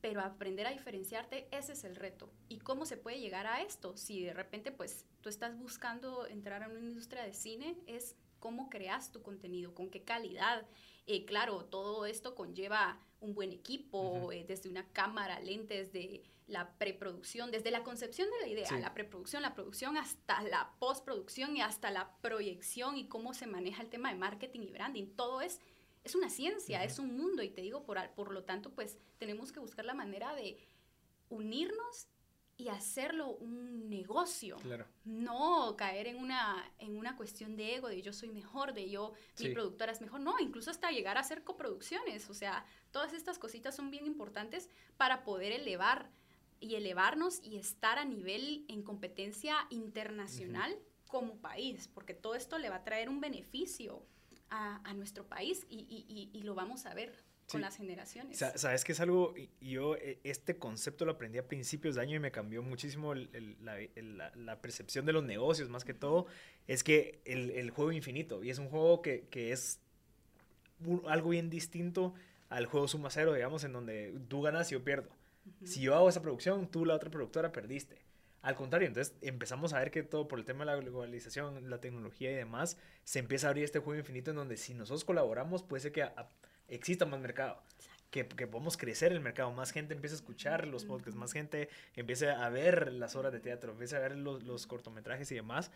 pero 0.00 0.20
aprender 0.20 0.68
a 0.68 0.70
diferenciarte, 0.70 1.48
ese 1.50 1.72
es 1.72 1.82
el 1.82 1.96
reto. 1.96 2.30
¿Y 2.48 2.58
cómo 2.58 2.86
se 2.86 2.96
puede 2.96 3.18
llegar 3.18 3.48
a 3.48 3.60
esto? 3.62 3.96
Si 3.96 4.22
de 4.22 4.34
repente, 4.34 4.70
pues, 4.70 5.04
tú 5.20 5.28
estás 5.28 5.58
buscando 5.58 6.28
entrar 6.28 6.62
a 6.62 6.68
una 6.68 6.78
industria 6.78 7.24
de 7.24 7.34
cine, 7.34 7.76
es 7.88 8.14
cómo 8.38 8.70
creas 8.70 9.10
tu 9.10 9.20
contenido, 9.20 9.74
con 9.74 9.90
qué 9.90 10.02
calidad. 10.04 10.64
Eh, 11.08 11.24
claro, 11.24 11.64
todo 11.64 12.06
esto 12.06 12.36
conlleva 12.36 13.00
un 13.20 13.34
buen 13.34 13.52
equipo, 13.52 14.30
eh, 14.32 14.44
desde 14.46 14.68
una 14.68 14.86
cámara, 14.92 15.40
lentes, 15.40 15.92
de 15.92 16.22
la 16.46 16.72
preproducción, 16.78 17.50
desde 17.50 17.70
la 17.70 17.82
concepción 17.82 18.28
de 18.30 18.40
la 18.40 18.48
idea, 18.48 18.78
la 18.78 18.94
preproducción, 18.94 19.42
la 19.42 19.54
producción, 19.54 19.96
hasta 19.96 20.42
la 20.42 20.74
postproducción 20.78 21.56
y 21.56 21.60
hasta 21.60 21.90
la 21.90 22.16
proyección 22.22 22.96
y 22.96 23.06
cómo 23.06 23.34
se 23.34 23.46
maneja 23.46 23.82
el 23.82 23.90
tema 23.90 24.10
de 24.10 24.18
marketing 24.18 24.60
y 24.60 24.70
branding. 24.70 25.06
Todo 25.14 25.42
es, 25.42 25.60
es 26.04 26.14
una 26.14 26.30
ciencia, 26.30 26.84
es 26.84 26.98
un 26.98 27.16
mundo 27.16 27.42
y 27.42 27.50
te 27.50 27.60
digo, 27.60 27.84
por, 27.84 27.98
por 28.12 28.32
lo 28.32 28.44
tanto, 28.44 28.70
pues 28.70 28.96
tenemos 29.18 29.52
que 29.52 29.60
buscar 29.60 29.84
la 29.84 29.94
manera 29.94 30.34
de 30.34 30.58
unirnos 31.28 32.08
y 32.58 32.68
hacerlo 32.68 33.30
un 33.36 33.88
negocio. 33.88 34.56
No 35.04 35.76
caer 35.76 36.08
en 36.08 36.16
una, 36.16 36.70
en 36.78 36.96
una 36.96 37.16
cuestión 37.16 37.56
de 37.56 37.76
ego, 37.76 37.88
de 37.88 38.02
yo 38.02 38.12
soy 38.12 38.30
mejor, 38.30 38.74
de 38.74 38.90
yo, 38.90 39.12
mi 39.38 39.50
productora 39.50 39.92
es 39.92 40.00
mejor. 40.00 40.20
No, 40.20 40.38
incluso 40.40 40.72
hasta 40.72 40.90
llegar 40.90 41.16
a 41.16 41.20
hacer 41.20 41.44
coproducciones. 41.44 42.28
O 42.28 42.34
sea, 42.34 42.66
todas 42.90 43.12
estas 43.12 43.38
cositas 43.38 43.76
son 43.76 43.92
bien 43.92 44.06
importantes 44.06 44.68
para 44.96 45.22
poder 45.22 45.52
elevar 45.52 46.10
y 46.58 46.74
elevarnos 46.74 47.40
y 47.44 47.58
estar 47.58 47.96
a 47.96 48.04
nivel 48.04 48.64
en 48.66 48.82
competencia 48.82 49.54
internacional 49.70 50.76
como 51.06 51.36
país, 51.36 51.88
porque 51.94 52.12
todo 52.12 52.34
esto 52.34 52.58
le 52.58 52.70
va 52.70 52.76
a 52.76 52.84
traer 52.84 53.08
un 53.08 53.20
beneficio 53.20 54.04
a, 54.50 54.80
a 54.88 54.94
nuestro 54.94 55.26
país 55.28 55.64
y, 55.68 55.86
y, 55.88 56.30
y, 56.36 56.42
lo 56.42 56.54
vamos 56.54 56.86
a 56.86 56.94
ver 56.94 57.24
con 57.50 57.60
las 57.60 57.76
generaciones. 57.76 58.38
Sabes 58.38 58.84
que 58.84 58.92
es 58.92 59.00
algo, 59.00 59.34
yo 59.60 59.96
e, 59.96 60.18
este 60.24 60.56
concepto 60.56 61.04
lo 61.04 61.12
aprendí 61.12 61.38
a 61.38 61.46
principios 61.46 61.94
de 61.94 62.02
año 62.02 62.16
y 62.16 62.18
me 62.18 62.30
cambió 62.30 62.62
muchísimo 62.62 63.14
la, 63.14 63.78
la, 64.34 64.60
percepción 64.60 65.06
de 65.06 65.12
los 65.12 65.24
negocios, 65.24 65.68
más 65.68 65.84
que 65.84 65.94
todo, 65.94 66.26
es 66.66 66.84
que 66.84 67.20
el, 67.24 67.50
el 67.50 67.70
juego 67.70 67.92
infinito, 67.92 68.44
y 68.44 68.50
es 68.50 68.58
un 68.58 68.68
juego 68.68 69.02
que, 69.02 69.26
que 69.30 69.52
es 69.52 69.80
algo 71.06 71.30
bien 71.30 71.50
distinto 71.50 72.14
al 72.48 72.66
juego 72.66 72.88
suma 72.88 73.10
cero, 73.10 73.34
digamos, 73.34 73.64
en 73.64 73.72
donde 73.72 74.14
tú 74.28 74.42
ganas 74.42 74.70
y 74.70 74.74
yo 74.74 74.84
pierdo. 74.84 75.10
Si 75.64 75.80
yo 75.80 75.94
hago 75.94 76.08
esa 76.10 76.20
producción, 76.20 76.68
tú 76.68 76.84
la 76.84 76.94
otra 76.94 77.10
productora 77.10 77.52
perdiste. 77.52 77.98
Al 78.42 78.54
contrario, 78.54 78.86
entonces 78.86 79.14
empezamos 79.22 79.72
a 79.72 79.78
ver 79.78 79.90
que 79.90 80.02
todo 80.02 80.28
por 80.28 80.38
el 80.38 80.44
tema 80.44 80.64
de 80.64 80.66
la 80.66 80.76
globalización, 80.76 81.68
la 81.68 81.80
tecnología 81.80 82.30
y 82.30 82.34
demás, 82.34 82.76
se 83.04 83.18
empieza 83.18 83.46
a 83.46 83.50
abrir 83.50 83.64
este 83.64 83.78
juego 83.78 83.98
infinito 83.98 84.30
en 84.30 84.36
donde 84.36 84.56
si 84.56 84.74
nosotros 84.74 85.04
colaboramos 85.04 85.62
puede 85.62 85.80
ser 85.80 85.92
que 85.92 86.08
exista 86.68 87.06
más 87.06 87.20
mercado. 87.20 87.62
Que, 88.10 88.26
que, 88.26 88.46
podamos 88.46 88.78
crecer 88.78 89.12
el 89.12 89.20
mercado, 89.20 89.52
más 89.52 89.70
gente 89.70 89.92
empiece 89.92 90.14
a 90.14 90.16
escuchar 90.16 90.66
los 90.66 90.86
podcasts, 90.86 91.14
más 91.14 91.32
gente 91.34 91.68
empiece 91.94 92.30
a 92.30 92.48
ver 92.48 92.90
las 92.94 93.14
obras 93.16 93.34
de 93.34 93.40
teatro, 93.40 93.72
empiece 93.72 93.96
a 93.96 93.98
ver 93.98 94.16
los, 94.16 94.42
los 94.44 94.66
cortometrajes 94.66 95.30
y 95.30 95.34
demás. 95.34 95.70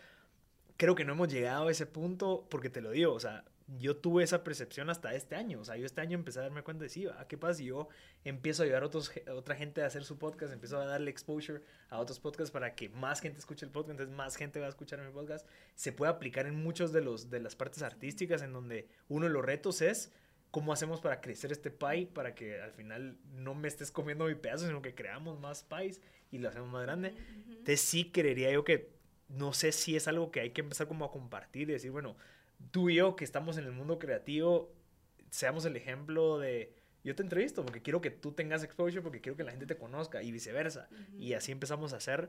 Creo 0.78 0.94
que 0.94 1.05
no 1.05 1.12
hemos 1.12 1.28
llegado 1.28 1.68
a 1.68 1.70
ese 1.70 1.85
punto 1.85 2.46
porque 2.48 2.70
te 2.70 2.81
lo 2.81 2.90
digo, 2.92 3.12
o 3.12 3.20
sea, 3.20 3.44
yo 3.78 3.96
tuve 3.96 4.24
esa 4.24 4.44
percepción 4.44 4.90
hasta 4.90 5.14
este 5.14 5.37
año. 5.37 5.61
O 5.61 5.64
sea, 5.64 5.76
yo 5.76 5.87
este 5.87 6.00
año 6.00 6.16
empecé 6.16 6.40
a 6.40 6.42
darme 6.42 6.62
cuenta 6.62 6.85
de 6.85 6.88
sí, 6.88 7.07
¿qué 7.28 7.38
pasa 7.38 7.55
si 7.55 7.66
yo 7.66 7.88
empiezo 8.24 8.62
a 8.62 8.64
ayudar 8.64 8.83
a, 8.83 8.87
otros, 8.87 9.11
otra 9.35 9.55
gente 9.55 9.83
a 9.83 9.87
hacer 9.87 10.05
su 10.05 10.18
podcast? 10.18 10.52
Empiezo 10.52 10.78
a 10.78 10.87
darle 10.87 11.11
exposure 11.11 11.62
a 11.88 11.98
otros 11.98 12.20
podcasts 12.20 12.50
para 12.50 12.74
que 12.74 12.88
más 12.90 13.20
gente 13.20 13.38
escuche 13.38 13.64
el 13.64 13.72
podcast, 13.72 13.92
entonces 13.92 14.14
más 14.14 14.37
gente 14.37 14.61
va 14.61 14.66
a 14.66 14.70
escuchar 14.70 15.00
mi 15.00 15.12
podcast. 15.12 15.46
Se 15.74 15.92
puede 15.92 16.11
aplicar 16.12 16.46
en 16.46 16.62
muchos 16.62 16.92
de, 16.92 17.00
los, 17.00 17.31
de 17.31 17.40
las 17.40 17.57
partes 17.57 17.83
artísticas 17.83 18.42
en 18.42 18.52
donde 18.52 18.88
uno 19.09 19.26
de 19.26 19.33
los 19.33 19.44
retos 19.44 19.83
es 19.83 20.12
¿cómo 20.52 20.72
hacemos 20.72 21.00
para 21.00 21.20
crecer 21.20 21.50
este 21.50 21.70
pie? 21.72 22.06
Para 22.06 22.36
que 22.36 22.60
al 22.60 22.72
final 22.72 23.16
no 23.32 23.54
me 23.54 23.66
estés 23.66 23.90
comiendo 23.90 24.26
mi 24.26 24.36
pedazo, 24.36 24.66
sino 24.66 24.82
que 24.82 24.94
creamos 24.94 25.40
más 25.40 25.64
pies 25.64 26.00
y 26.30 26.38
lo 26.38 26.48
hacemos 26.48 26.70
más 26.70 26.82
grande. 26.82 27.14
Entonces 27.48 27.80
sí 27.80 28.10
creería 28.12 28.52
yo 28.52 28.62
que, 28.62 28.92
no 29.28 29.54
sé 29.54 29.72
si 29.72 29.96
es 29.96 30.06
algo 30.06 30.30
que 30.30 30.40
hay 30.40 30.50
que 30.50 30.60
empezar 30.60 30.86
como 30.86 31.06
a 31.06 31.10
compartir 31.10 31.70
y 31.70 31.72
decir, 31.72 31.90
bueno, 31.90 32.16
tú 32.70 32.90
y 32.90 32.96
yo 32.96 33.16
que 33.16 33.24
estamos 33.24 33.56
en 33.56 33.64
el 33.64 33.72
mundo 33.72 33.98
creativo, 33.98 34.70
seamos 35.30 35.64
el 35.64 35.74
ejemplo 35.74 36.38
de, 36.38 36.74
yo 37.02 37.14
te 37.16 37.22
entrevisto 37.22 37.64
porque 37.64 37.80
quiero 37.80 38.02
que 38.02 38.10
tú 38.10 38.32
tengas 38.32 38.62
exposure, 38.62 39.00
porque 39.00 39.22
quiero 39.22 39.36
que 39.36 39.44
la 39.44 39.52
gente 39.52 39.66
te 39.66 39.76
conozca 39.76 40.22
y 40.22 40.30
viceversa. 40.30 40.88
Y 41.18 41.32
así 41.32 41.50
empezamos 41.50 41.94
a 41.94 41.96
hacer 41.96 42.28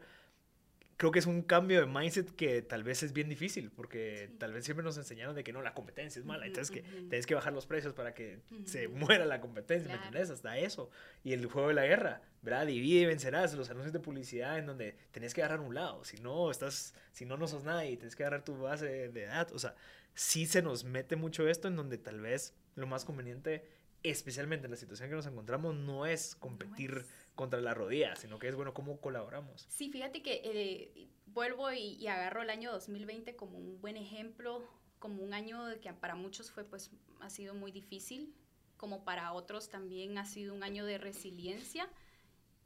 creo 1.03 1.11
que 1.11 1.19
es 1.19 1.25
un 1.25 1.41
cambio 1.41 1.81
de 1.81 1.85
mindset 1.85 2.33
que 2.33 2.61
tal 2.61 2.81
vez 2.85 3.03
es 3.03 3.11
bien 3.11 3.27
difícil, 3.27 3.71
porque 3.71 4.31
tal 4.39 4.53
vez 4.53 4.63
siempre 4.63 4.85
nos 4.85 4.95
enseñaron 4.95 5.35
de 5.35 5.43
que 5.43 5.51
no, 5.51 5.61
la 5.61 5.73
competencia 5.73 6.17
es 6.17 6.25
mala, 6.25 6.45
entonces 6.45 6.71
que 6.71 6.81
tienes 6.81 7.25
que 7.25 7.35
bajar 7.35 7.51
los 7.51 7.65
precios 7.65 7.93
para 7.93 8.13
que 8.13 8.39
se 8.63 8.87
muera 8.87 9.25
la 9.25 9.41
competencia, 9.41 9.89
¿me 9.89 9.95
entiendes? 9.95 10.29
Hasta 10.29 10.57
eso. 10.57 10.89
Y 11.21 11.33
el 11.33 11.45
juego 11.47 11.67
de 11.67 11.73
la 11.73 11.85
guerra, 11.85 12.21
¿verdad? 12.41 12.67
Divide 12.67 13.01
y 13.01 13.05
vencerás, 13.05 13.53
los 13.53 13.69
anuncios 13.69 13.91
de 13.91 13.99
publicidad 13.99 14.57
en 14.57 14.65
donde 14.65 14.95
tenés 15.11 15.33
que 15.33 15.43
agarrar 15.43 15.59
un 15.59 15.75
lado, 15.75 16.05
si 16.05 16.21
no, 16.21 16.49
estás, 16.49 16.95
si 17.11 17.25
no, 17.25 17.35
no 17.35 17.49
sos 17.49 17.65
nadie 17.65 17.91
y 17.91 17.97
tienes 17.97 18.15
que 18.15 18.23
agarrar 18.23 18.45
tu 18.45 18.57
base 18.57 19.09
de 19.09 19.25
datos, 19.25 19.57
o 19.57 19.59
sea, 19.59 19.75
sí 20.13 20.45
se 20.45 20.61
nos 20.61 20.85
mete 20.85 21.17
mucho 21.17 21.49
esto 21.49 21.67
en 21.67 21.75
donde 21.75 21.97
tal 21.97 22.21
vez 22.21 22.55
lo 22.75 22.87
más 22.87 23.03
conveniente, 23.03 23.67
especialmente 24.03 24.67
en 24.67 24.71
la 24.71 24.77
situación 24.77 25.09
que 25.09 25.15
nos 25.17 25.27
encontramos, 25.27 25.75
no 25.75 26.05
es 26.05 26.35
competir 26.35 27.05
contra 27.35 27.59
la 27.61 27.73
rodilla, 27.73 28.15
sino 28.15 28.39
que 28.39 28.49
es, 28.49 28.55
bueno, 28.55 28.73
cómo 28.73 28.99
colaboramos. 28.99 29.65
Sí, 29.69 29.89
fíjate 29.89 30.21
que 30.21 30.41
eh, 30.43 31.09
vuelvo 31.27 31.71
y, 31.71 32.05
agarro 32.07 32.41
el 32.41 32.49
año 32.49 32.71
2020 32.71 33.35
como 33.35 33.57
un 33.57 33.81
buen 33.81 33.97
ejemplo, 33.97 34.63
como 34.99 35.23
un 35.23 35.33
año 35.33 35.65
que 35.81 35.91
para 35.93 36.15
muchos 36.15 36.51
fue, 36.51 36.63
pues, 36.63 36.91
ha 37.21 37.29
sido 37.29 37.53
muy 37.53 37.71
difícil, 37.71 38.33
como 38.77 39.03
para 39.03 39.33
otros 39.33 39.69
también 39.69 40.17
ha 40.17 40.25
sido 40.25 40.53
un 40.53 40.63
año 40.63 40.85
de 40.85 40.97
resiliencia. 40.97 41.89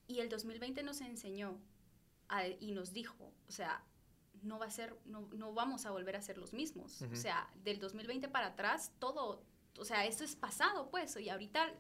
Y 0.08 0.19
el 0.19 0.30
2020 0.30 0.84
nos 0.84 1.01
enseñó 1.01 1.60
y 2.60 2.71
nos 2.71 2.93
dijo, 2.93 3.32
o 3.47 3.51
sea, 3.51 3.84
no 4.41 4.60
va 4.60 4.65
a 4.65 4.71
ser, 4.71 4.95
no, 5.06 5.27
no 5.34 5.53
vamos 5.53 5.86
a 5.86 5.91
volver 5.91 6.15
a 6.15 6.21
ser 6.21 6.38
los 6.38 6.53
mismos. 6.53 7.01
O 7.01 7.15
sea, 7.15 7.49
del 7.63 7.80
2020 7.80 8.27
para 8.30 8.47
atrás, 8.47 8.91
todo, 8.99 9.43
o 9.77 9.86
sea, 9.86 10.06
esto 10.06 10.23
es 10.23 10.36
pasado, 10.36 10.89
pues, 10.89 11.15
y 11.17 11.30
ahorita 11.30 11.73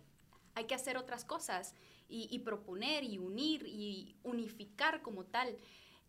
hay 0.57 0.65
que 0.65 0.73
hacer 0.73 0.97
otras 0.97 1.23
cosas 1.23 1.75
y, 2.09 2.39
proponer 2.39 3.03
y 3.03 3.19
unir 3.19 3.63
y 3.67 4.15
unificar 4.23 5.03
como 5.03 5.23
tal. 5.25 5.55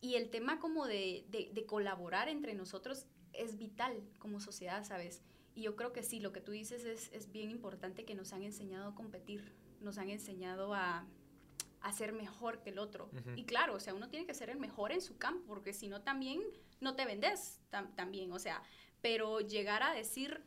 Y 0.00 0.14
el 0.14 0.30
tema 0.30 0.58
como 0.58 0.86
de, 0.86 1.26
de, 1.28 1.66
colaborar 1.66 2.30
entre 2.30 2.54
nosotros 2.54 3.04
es 3.34 3.58
vital 3.58 4.02
como 4.18 4.40
sociedad, 4.40 4.84
¿sabes? 4.84 5.22
Y 5.54 5.62
yo 5.62 5.76
creo 5.76 5.92
que 5.92 6.02
sí, 6.02 6.18
lo 6.20 6.32
que 6.32 6.40
tú 6.40 6.52
dices 6.52 6.84
es, 6.84 7.12
es 7.12 7.30
bien 7.30 7.50
importante 7.50 8.06
que 8.06 8.14
nos 8.14 8.32
han 8.32 8.42
enseñado 8.42 8.88
a 8.88 8.94
competir, 8.94 9.54
nos 9.80 9.98
han 9.98 10.08
enseñado 10.08 10.72
a, 10.72 11.06
a 11.82 11.92
ser 11.92 12.14
mejor 12.14 12.62
que 12.62 12.70
el 12.70 12.78
otro. 12.78 13.10
Y 13.36 13.44
claro, 13.44 13.74
o 13.74 13.80
sea, 13.80 13.92
uno 13.92 14.08
tiene 14.08 14.24
que 14.24 14.32
ser 14.32 14.48
el 14.48 14.58
mejor 14.58 14.92
en 14.92 15.02
su 15.02 15.18
campo, 15.18 15.44
porque 15.46 15.74
si 15.74 15.88
no 15.88 16.00
también 16.00 16.40
no 16.80 16.94
te 16.96 17.04
vendes 17.04 17.60
también, 17.96 18.32
o 18.32 18.38
sea, 18.38 18.62
pero 19.02 19.40
llegar 19.40 19.82
a 19.82 19.92
decir 19.92 20.42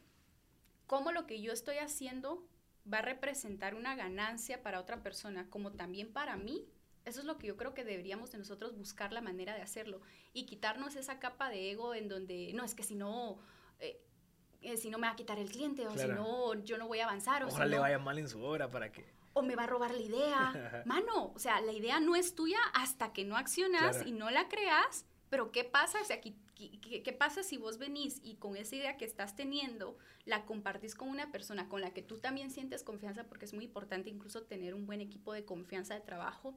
cómo 0.87 1.11
lo 1.11 1.27
que 1.27 1.39
yo 1.39 1.53
estoy 1.53 1.77
haciendo 1.77 2.43
va 2.91 2.99
a 2.99 3.01
representar 3.01 3.75
una 3.75 3.95
ganancia 3.95 4.61
para 4.63 4.79
otra 4.79 5.01
persona, 5.01 5.49
como 5.49 5.71
también 5.71 6.11
para 6.11 6.35
mí, 6.37 6.67
eso 7.05 7.19
es 7.19 7.25
lo 7.25 7.37
que 7.37 7.47
yo 7.47 7.57
creo 7.57 7.73
que 7.73 7.83
deberíamos 7.83 8.31
de 8.31 8.37
nosotros 8.37 8.77
buscar 8.77 9.11
la 9.11 9.21
manera 9.21 9.55
de 9.55 9.61
hacerlo 9.61 10.01
y 10.33 10.45
quitarnos 10.45 10.95
esa 10.95 11.19
capa 11.19 11.49
de 11.49 11.71
ego 11.71 11.95
en 11.95 12.07
donde, 12.07 12.51
no, 12.53 12.63
es 12.63 12.75
que 12.75 12.83
si 12.83 12.95
no, 12.95 13.39
eh, 13.79 13.99
eh, 14.61 14.77
si 14.77 14.89
no 14.89 14.99
me 14.99 15.07
va 15.07 15.13
a 15.13 15.15
quitar 15.15 15.39
el 15.39 15.49
cliente 15.49 15.87
o 15.87 15.97
si 15.97 16.07
no, 16.07 16.53
yo 16.63 16.77
no 16.77 16.87
voy 16.87 16.99
a 16.99 17.05
avanzar. 17.05 17.43
Ojalá 17.43 17.65
o 17.65 17.69
le 17.69 17.79
vaya 17.79 17.99
mal 17.99 18.19
en 18.19 18.27
su 18.27 18.41
obra 18.43 18.69
para 18.69 18.91
que... 18.91 19.05
O 19.33 19.41
me 19.41 19.55
va 19.55 19.63
a 19.63 19.67
robar 19.67 19.91
la 19.91 20.01
idea. 20.01 20.83
Mano, 20.85 21.31
o 21.33 21.39
sea, 21.39 21.61
la 21.61 21.71
idea 21.71 21.99
no 21.99 22.15
es 22.15 22.35
tuya 22.35 22.59
hasta 22.73 23.13
que 23.13 23.25
no 23.25 23.35
accionas 23.35 24.05
y 24.05 24.11
no 24.11 24.29
la 24.29 24.47
creas, 24.47 25.05
pero 25.31 25.49
¿qué 25.53 25.63
pasa? 25.63 26.01
O 26.01 26.03
sea, 26.03 26.19
¿qué, 26.19 27.15
pasa 27.17 27.41
si 27.41 27.55
vos 27.55 27.77
venís 27.77 28.19
y 28.21 28.35
con 28.35 28.57
esa 28.57 28.75
idea 28.75 28.97
que 28.97 29.05
estás 29.05 29.33
teniendo 29.33 29.97
la 30.25 30.45
compartís 30.45 30.93
con 30.93 31.07
una 31.07 31.31
persona 31.31 31.69
con 31.69 31.79
la 31.79 31.93
que 31.93 32.01
tú 32.01 32.17
también 32.17 32.51
sientes 32.51 32.83
confianza, 32.83 33.23
porque 33.23 33.45
es 33.45 33.53
muy 33.53 33.63
importante 33.63 34.09
incluso 34.09 34.43
tener 34.43 34.75
un 34.75 34.85
buen 34.85 34.99
equipo 34.99 35.31
de 35.31 35.45
confianza 35.45 35.93
de 35.93 36.01
trabajo? 36.01 36.53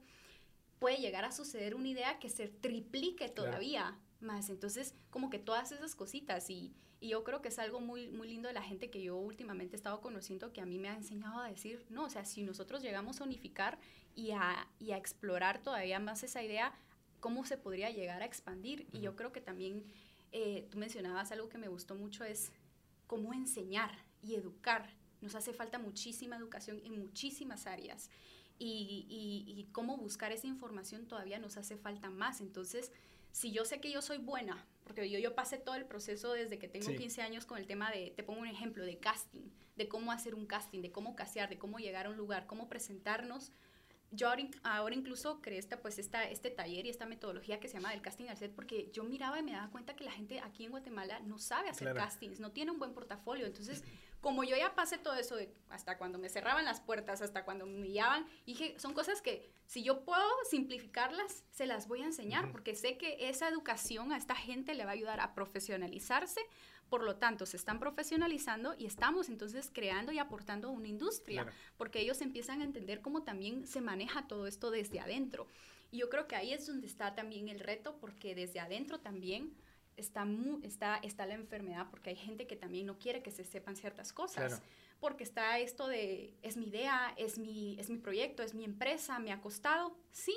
Puede 0.77 0.97
llegar 0.97 1.23
a 1.23 1.31
suceder 1.31 1.73
una 1.73 1.87
idea 1.87 2.19
que 2.19 2.27
se 2.27 2.49
triplique 2.49 3.29
todavía 3.29 3.97
más. 4.19 4.49
Entonces, 4.49 4.93
como 5.09 5.29
que 5.29 5.39
todas 5.39 5.71
esas 5.71 5.95
cositas 5.95 6.49
y, 6.49 6.73
y, 6.99 7.07
yo 7.07 7.23
creo 7.23 7.41
que 7.41 7.47
es 7.47 7.59
algo 7.59 7.79
muy, 7.79 8.09
muy 8.09 8.27
lindo 8.27 8.49
de 8.49 8.53
la 8.53 8.61
gente 8.61 8.89
que 8.89 9.01
yo 9.01 9.15
últimamente 9.15 9.77
he 9.77 9.77
estado 9.77 10.01
conociendo 10.01 10.51
que 10.51 10.59
a 10.59 10.65
mí 10.65 10.79
me 10.79 10.89
ha 10.89 10.95
enseñado 10.95 11.39
a 11.39 11.47
decir, 11.47 11.85
no, 11.89 12.03
o 12.03 12.09
sea, 12.09 12.25
si 12.25 12.43
nosotros 12.43 12.81
llegamos 12.81 13.21
a 13.21 13.23
unificar 13.23 13.79
y 14.15 14.31
a, 14.31 14.67
y 14.79 14.91
a 14.91 14.97
explorar 14.97 15.63
todavía 15.63 15.99
más 15.99 16.23
esa 16.23 16.43
idea, 16.43 16.73
cómo 17.19 17.45
se 17.45 17.57
podría 17.57 17.89
llegar 17.89 18.21
a 18.21 18.25
expandir. 18.25 18.87
Y 18.91 19.01
yo 19.01 19.15
creo 19.15 19.31
que 19.31 19.41
también 19.41 19.85
eh, 20.31 20.67
tú 20.69 20.77
mencionabas 20.77 21.31
algo 21.31 21.49
que 21.49 21.57
me 21.57 21.67
gustó 21.67 21.95
mucho, 21.95 22.23
es 22.23 22.51
cómo 23.07 23.33
enseñar 23.33 23.91
y 24.21 24.35
educar. 24.35 24.89
Nos 25.21 25.35
hace 25.35 25.53
falta 25.53 25.79
muchísima 25.79 26.35
educación 26.35 26.81
en 26.83 26.99
muchísimas 26.99 27.67
áreas. 27.67 28.09
Y, 28.57 29.05
y, 29.09 29.67
cómo 29.73 29.97
buscar 29.97 30.31
esa 30.31 30.47
información 30.47 31.07
todavía 31.07 31.39
nos 31.39 31.57
hace 31.57 31.75
falta 31.75 32.09
más. 32.09 32.39
Entonces, 32.39 32.93
si 33.33 33.51
yo 33.51 33.65
sé 33.65 33.81
que 33.81 33.91
yo 33.91 34.01
soy 34.01 34.17
buena, 34.17 34.65
porque 34.85 35.09
yo, 35.09 35.19
yo 35.19 35.35
pasé 35.35 35.57
todo 35.57 35.75
el 35.75 35.83
proceso 35.83 36.31
desde 36.31 36.57
que 36.57 36.69
tengo 36.69 36.87
15 36.87 37.21
años 37.21 37.45
con 37.45 37.57
el 37.57 37.67
tema 37.67 37.91
de, 37.91 38.13
te 38.15 38.23
pongo 38.23 38.39
un 38.39 38.47
ejemplo, 38.47 38.85
de 38.85 38.97
casting, 38.97 39.49
de 39.75 39.89
cómo 39.89 40.13
hacer 40.13 40.35
un 40.35 40.45
casting, 40.45 40.81
de 40.81 40.91
cómo 40.91 41.17
casear, 41.17 41.49
de 41.49 41.57
cómo 41.57 41.79
llegar 41.79 42.05
a 42.05 42.11
un 42.11 42.15
lugar, 42.15 42.45
cómo 42.45 42.69
presentarnos 42.69 43.51
yo 44.15 44.29
ahora, 44.63 44.95
incluso 44.95 45.41
creé 45.41 45.59
esta, 45.59 45.81
pues 45.81 45.99
esta, 45.99 46.23
este 46.29 46.49
taller 46.49 46.85
y 46.85 46.89
esta 46.89 47.05
metodología 47.05 47.59
que 47.59 47.67
se 47.67 47.75
llama 47.75 47.91
del 47.91 48.01
casting 48.01 48.27
al 48.27 48.37
set 48.37 48.53
porque 48.53 48.89
yo 48.91 49.03
miraba 49.03 49.39
y 49.39 49.43
me 49.43 49.51
daba 49.51 49.69
cuenta 49.69 49.95
que 49.95 50.03
la 50.03 50.11
gente 50.11 50.39
aquí 50.39 50.65
en 50.65 50.71
Guatemala 50.71 51.19
no 51.21 51.37
sabe 51.37 51.69
hacer 51.69 51.93
castings, 51.93 52.39
no 52.39 52.51
tiene 52.51 52.71
un 52.71 52.79
buen 52.79 52.93
portafolio. 52.93 53.45
Entonces, 53.45 53.83
como 54.21 54.43
yo 54.43 54.57
ya 54.57 54.73
pasé 54.73 54.97
todo 54.97 55.13
eso, 55.15 55.35
de 55.35 55.53
hasta 55.69 55.97
cuando 55.97 56.17
me 56.17 56.29
cerraban 56.29 56.65
las 56.65 56.81
puertas, 56.81 57.21
hasta 57.21 57.45
cuando 57.45 57.65
me 57.65 57.75
humillaban, 57.75 58.25
dije, 58.45 58.73
son 58.79 58.93
cosas 58.93 59.21
que 59.21 59.51
si 59.67 59.83
yo 59.83 60.03
puedo 60.03 60.23
simplificarlas, 60.49 61.43
se 61.51 61.65
las 61.67 61.87
voy 61.87 62.01
a 62.01 62.05
enseñar, 62.05 62.51
porque 62.51 62.75
sé 62.75 62.97
que 62.97 63.29
esa 63.29 63.47
educación 63.47 64.11
a 64.11 64.17
esta 64.17 64.35
gente 64.35 64.73
le 64.73 64.85
va 64.85 64.91
a 64.91 64.93
ayudar 64.93 65.19
a 65.19 65.35
profesionalizarse, 65.35 66.41
por 66.89 67.03
lo 67.03 67.15
tanto, 67.15 67.45
se 67.45 67.57
están 67.57 67.79
profesionalizando 67.79 68.75
y 68.77 68.85
estamos 68.85 69.29
entonces 69.29 69.69
creando 69.73 70.11
y 70.11 70.19
aportando 70.19 70.69
una 70.69 70.87
industria, 70.87 71.47
porque 71.77 71.99
ellos 71.99 72.21
empiezan 72.21 72.61
a 72.61 72.65
entender 72.65 73.01
cómo 73.01 73.23
también 73.23 73.65
se 73.65 73.81
maneja 73.81 74.27
todo 74.27 74.47
esto 74.47 74.71
desde 74.71 74.99
adentro. 74.99 75.47
Y 75.91 75.99
yo 75.99 76.09
creo 76.09 76.27
que 76.27 76.35
ahí 76.35 76.53
es 76.53 76.67
donde 76.67 76.87
está 76.87 77.15
también 77.15 77.49
el 77.49 77.59
reto, 77.59 77.97
porque 77.99 78.35
desde 78.35 78.59
adentro 78.59 78.99
también 78.99 79.55
está, 79.97 80.27
está, 80.63 80.97
está 80.97 81.25
la 81.25 81.35
enfermedad, 81.35 81.87
porque 81.89 82.11
hay 82.11 82.15
gente 82.15 82.47
que 82.47 82.55
también 82.55 82.85
no 82.85 82.99
quiere 82.99 83.21
que 83.21 83.31
se 83.31 83.43
sepan 83.43 83.75
ciertas 83.75 84.13
cosas. 84.13 84.61
Porque 84.99 85.23
está 85.23 85.59
esto 85.59 85.87
de, 85.87 86.37
es 86.41 86.57
mi 86.57 86.67
idea, 86.67 87.13
es 87.17 87.37
mi, 87.37 87.77
es 87.79 87.89
mi 87.89 87.97
proyecto, 87.97 88.43
es 88.43 88.53
mi 88.53 88.63
empresa, 88.63 89.19
me 89.19 89.31
ha 89.31 89.41
costado. 89.41 89.97
Sí, 90.11 90.35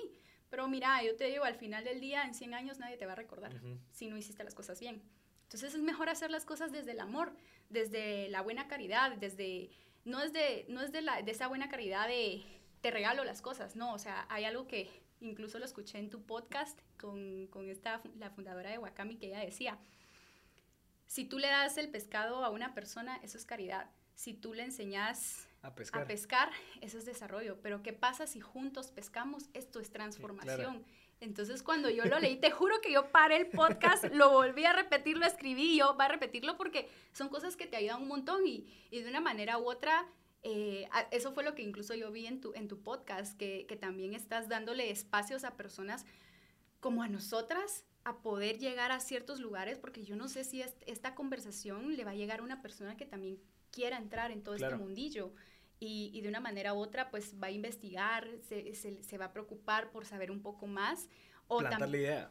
pero 0.50 0.66
mira, 0.68 1.02
yo 1.04 1.14
te 1.16 1.24
digo, 1.24 1.44
al 1.44 1.54
final 1.54 1.84
del 1.84 2.00
día, 2.00 2.24
en 2.24 2.34
100 2.34 2.54
años 2.54 2.78
nadie 2.78 2.96
te 2.96 3.06
va 3.06 3.12
a 3.12 3.16
recordar 3.16 3.52
si 3.92 4.08
no 4.08 4.16
hiciste 4.16 4.44
las 4.44 4.54
cosas 4.54 4.80
bien. 4.80 5.02
Entonces 5.48 5.74
es 5.74 5.80
mejor 5.80 6.10
hacer 6.10 6.30
las 6.30 6.44
cosas 6.44 6.72
desde 6.72 6.92
el 6.92 7.00
amor, 7.00 7.32
desde 7.70 8.28
la 8.28 8.42
buena 8.42 8.68
caridad, 8.68 9.16
desde, 9.16 9.70
no 10.04 10.22
es 10.22 10.34
de, 10.34 10.66
no 10.68 10.82
es 10.82 10.92
de, 10.92 11.00
la, 11.00 11.22
de 11.22 11.30
esa 11.30 11.48
buena 11.48 11.70
caridad 11.70 12.06
de 12.06 12.44
te 12.82 12.90
regalo 12.90 13.24
las 13.24 13.40
cosas, 13.40 13.74
no, 13.74 13.94
o 13.94 13.98
sea, 13.98 14.26
hay 14.28 14.44
algo 14.44 14.68
que 14.68 14.90
incluso 15.20 15.58
lo 15.58 15.64
escuché 15.64 15.98
en 15.98 16.10
tu 16.10 16.22
podcast 16.22 16.78
con, 17.00 17.46
con 17.46 17.68
esta, 17.70 18.02
la 18.18 18.28
fundadora 18.28 18.70
de 18.70 18.76
Wakami, 18.76 19.16
que 19.16 19.28
ella 19.28 19.40
decía, 19.40 19.78
si 21.06 21.24
tú 21.24 21.38
le 21.38 21.48
das 21.48 21.78
el 21.78 21.88
pescado 21.88 22.44
a 22.44 22.50
una 22.50 22.74
persona, 22.74 23.18
eso 23.22 23.38
es 23.38 23.46
caridad. 23.46 23.90
Si 24.14 24.34
tú 24.34 24.52
le 24.52 24.64
enseñas 24.64 25.48
a 25.62 25.74
pescar, 25.74 26.02
a 26.02 26.06
pescar 26.06 26.50
eso 26.82 26.98
es 26.98 27.06
desarrollo. 27.06 27.58
Pero 27.62 27.82
¿qué 27.82 27.94
pasa 27.94 28.26
si 28.26 28.40
juntos 28.40 28.90
pescamos? 28.90 29.48
Esto 29.54 29.80
es 29.80 29.90
transformación. 29.90 30.84
Entonces, 31.20 31.62
cuando 31.62 31.90
yo 31.90 32.04
lo 32.04 32.20
leí, 32.20 32.36
te 32.36 32.50
juro 32.50 32.80
que 32.80 32.92
yo 32.92 33.10
paré 33.10 33.36
el 33.36 33.46
podcast, 33.48 34.04
lo 34.12 34.30
volví 34.30 34.64
a 34.64 34.72
repetir, 34.72 35.18
lo 35.18 35.26
escribí, 35.26 35.76
yo 35.76 35.96
va 35.96 36.04
a 36.04 36.08
repetirlo 36.08 36.56
porque 36.56 36.88
son 37.12 37.28
cosas 37.28 37.56
que 37.56 37.66
te 37.66 37.76
ayudan 37.76 38.02
un 38.02 38.08
montón 38.08 38.46
y, 38.46 38.66
y 38.90 39.00
de 39.00 39.10
una 39.10 39.20
manera 39.20 39.58
u 39.58 39.68
otra, 39.68 40.06
eh, 40.42 40.88
eso 41.10 41.32
fue 41.32 41.42
lo 41.42 41.54
que 41.54 41.62
incluso 41.62 41.94
yo 41.94 42.12
vi 42.12 42.26
en 42.26 42.40
tu, 42.40 42.54
en 42.54 42.68
tu 42.68 42.80
podcast, 42.80 43.36
que, 43.36 43.66
que 43.66 43.76
también 43.76 44.14
estás 44.14 44.48
dándole 44.48 44.90
espacios 44.90 45.44
a 45.44 45.56
personas 45.56 46.06
como 46.80 47.02
a 47.02 47.08
nosotras 47.08 47.84
a 48.04 48.22
poder 48.22 48.58
llegar 48.58 48.92
a 48.92 49.00
ciertos 49.00 49.40
lugares, 49.40 49.78
porque 49.78 50.04
yo 50.04 50.16
no 50.16 50.28
sé 50.28 50.44
si 50.44 50.62
esta 50.86 51.14
conversación 51.14 51.96
le 51.96 52.04
va 52.04 52.12
a 52.12 52.14
llegar 52.14 52.40
a 52.40 52.42
una 52.42 52.62
persona 52.62 52.96
que 52.96 53.04
también 53.04 53.38
quiera 53.70 53.98
entrar 53.98 54.30
en 54.30 54.42
todo 54.42 54.54
este 54.54 54.74
mundillo 54.76 55.32
y, 55.80 56.10
y, 56.12 56.20
de 56.20 56.28
una 56.28 56.40
manera 56.40 56.74
u 56.74 56.78
otra 56.78 57.10
pues 57.10 57.34
va 57.42 57.48
a 57.48 57.50
investigar, 57.50 58.28
se, 58.48 58.74
se, 58.74 59.18
va 59.18 59.26
a 59.26 59.32
preocupar 59.32 59.90
por 59.90 60.04
saber 60.04 60.30
un 60.30 60.42
poco 60.42 60.66
más. 60.66 61.08
O 61.46 61.58
plantar 61.58 61.88
la 61.88 61.96
idea. 61.96 62.30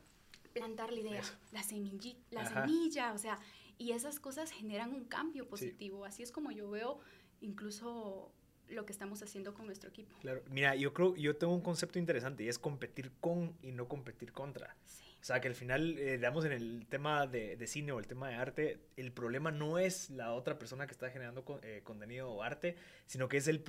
Plantar 0.53 0.91
la 0.91 0.99
idea, 0.99 1.21
la, 1.51 1.63
semilla, 1.63 2.15
la 2.31 2.45
semilla, 2.45 3.13
o 3.13 3.17
sea, 3.17 3.39
y 3.77 3.91
esas 3.91 4.19
cosas 4.19 4.51
generan 4.51 4.93
un 4.93 5.05
cambio 5.05 5.47
positivo. 5.47 6.03
Así 6.03 6.23
es 6.23 6.31
como 6.31 6.51
yo 6.51 6.69
veo 6.69 6.99
incluso 7.41 8.31
lo 8.69 8.85
que 8.85 8.91
estamos 8.91 9.21
haciendo 9.21 9.53
con 9.53 9.65
nuestro 9.65 9.89
equipo. 9.89 10.15
Claro, 10.19 10.43
mira, 10.49 10.75
yo 10.75 10.93
creo, 10.93 11.15
yo 11.15 11.35
tengo 11.37 11.53
un 11.53 11.61
concepto 11.61 11.99
interesante 11.99 12.43
y 12.43 12.49
es 12.49 12.59
competir 12.59 13.11
con 13.19 13.55
y 13.61 13.71
no 13.71 13.87
competir 13.87 14.33
contra. 14.33 14.75
Sí. 14.85 15.06
O 15.27 15.29
sea, 15.29 15.41
que 15.41 15.49
al 15.49 15.55
final, 15.55 15.99
eh, 15.99 16.15
digamos, 16.15 16.45
en 16.45 16.53
el 16.53 16.85
tema 16.87 17.27
de, 17.27 17.57
de, 17.57 17.67
cine 17.67 17.91
o 17.91 17.99
el 17.99 18.07
tema 18.07 18.29
de 18.29 18.35
arte, 18.35 18.79
el 18.95 19.11
problema 19.11 19.51
no 19.51 19.77
es 19.77 20.09
la 20.09 20.31
otra 20.31 20.57
persona 20.57 20.87
que 20.87 20.93
está 20.93 21.09
generando 21.09 21.43
eh, 21.63 21.81
contenido 21.83 22.31
o 22.31 22.43
arte, 22.43 22.77
sino 23.07 23.27
que 23.27 23.35
es 23.35 23.49
el, 23.49 23.61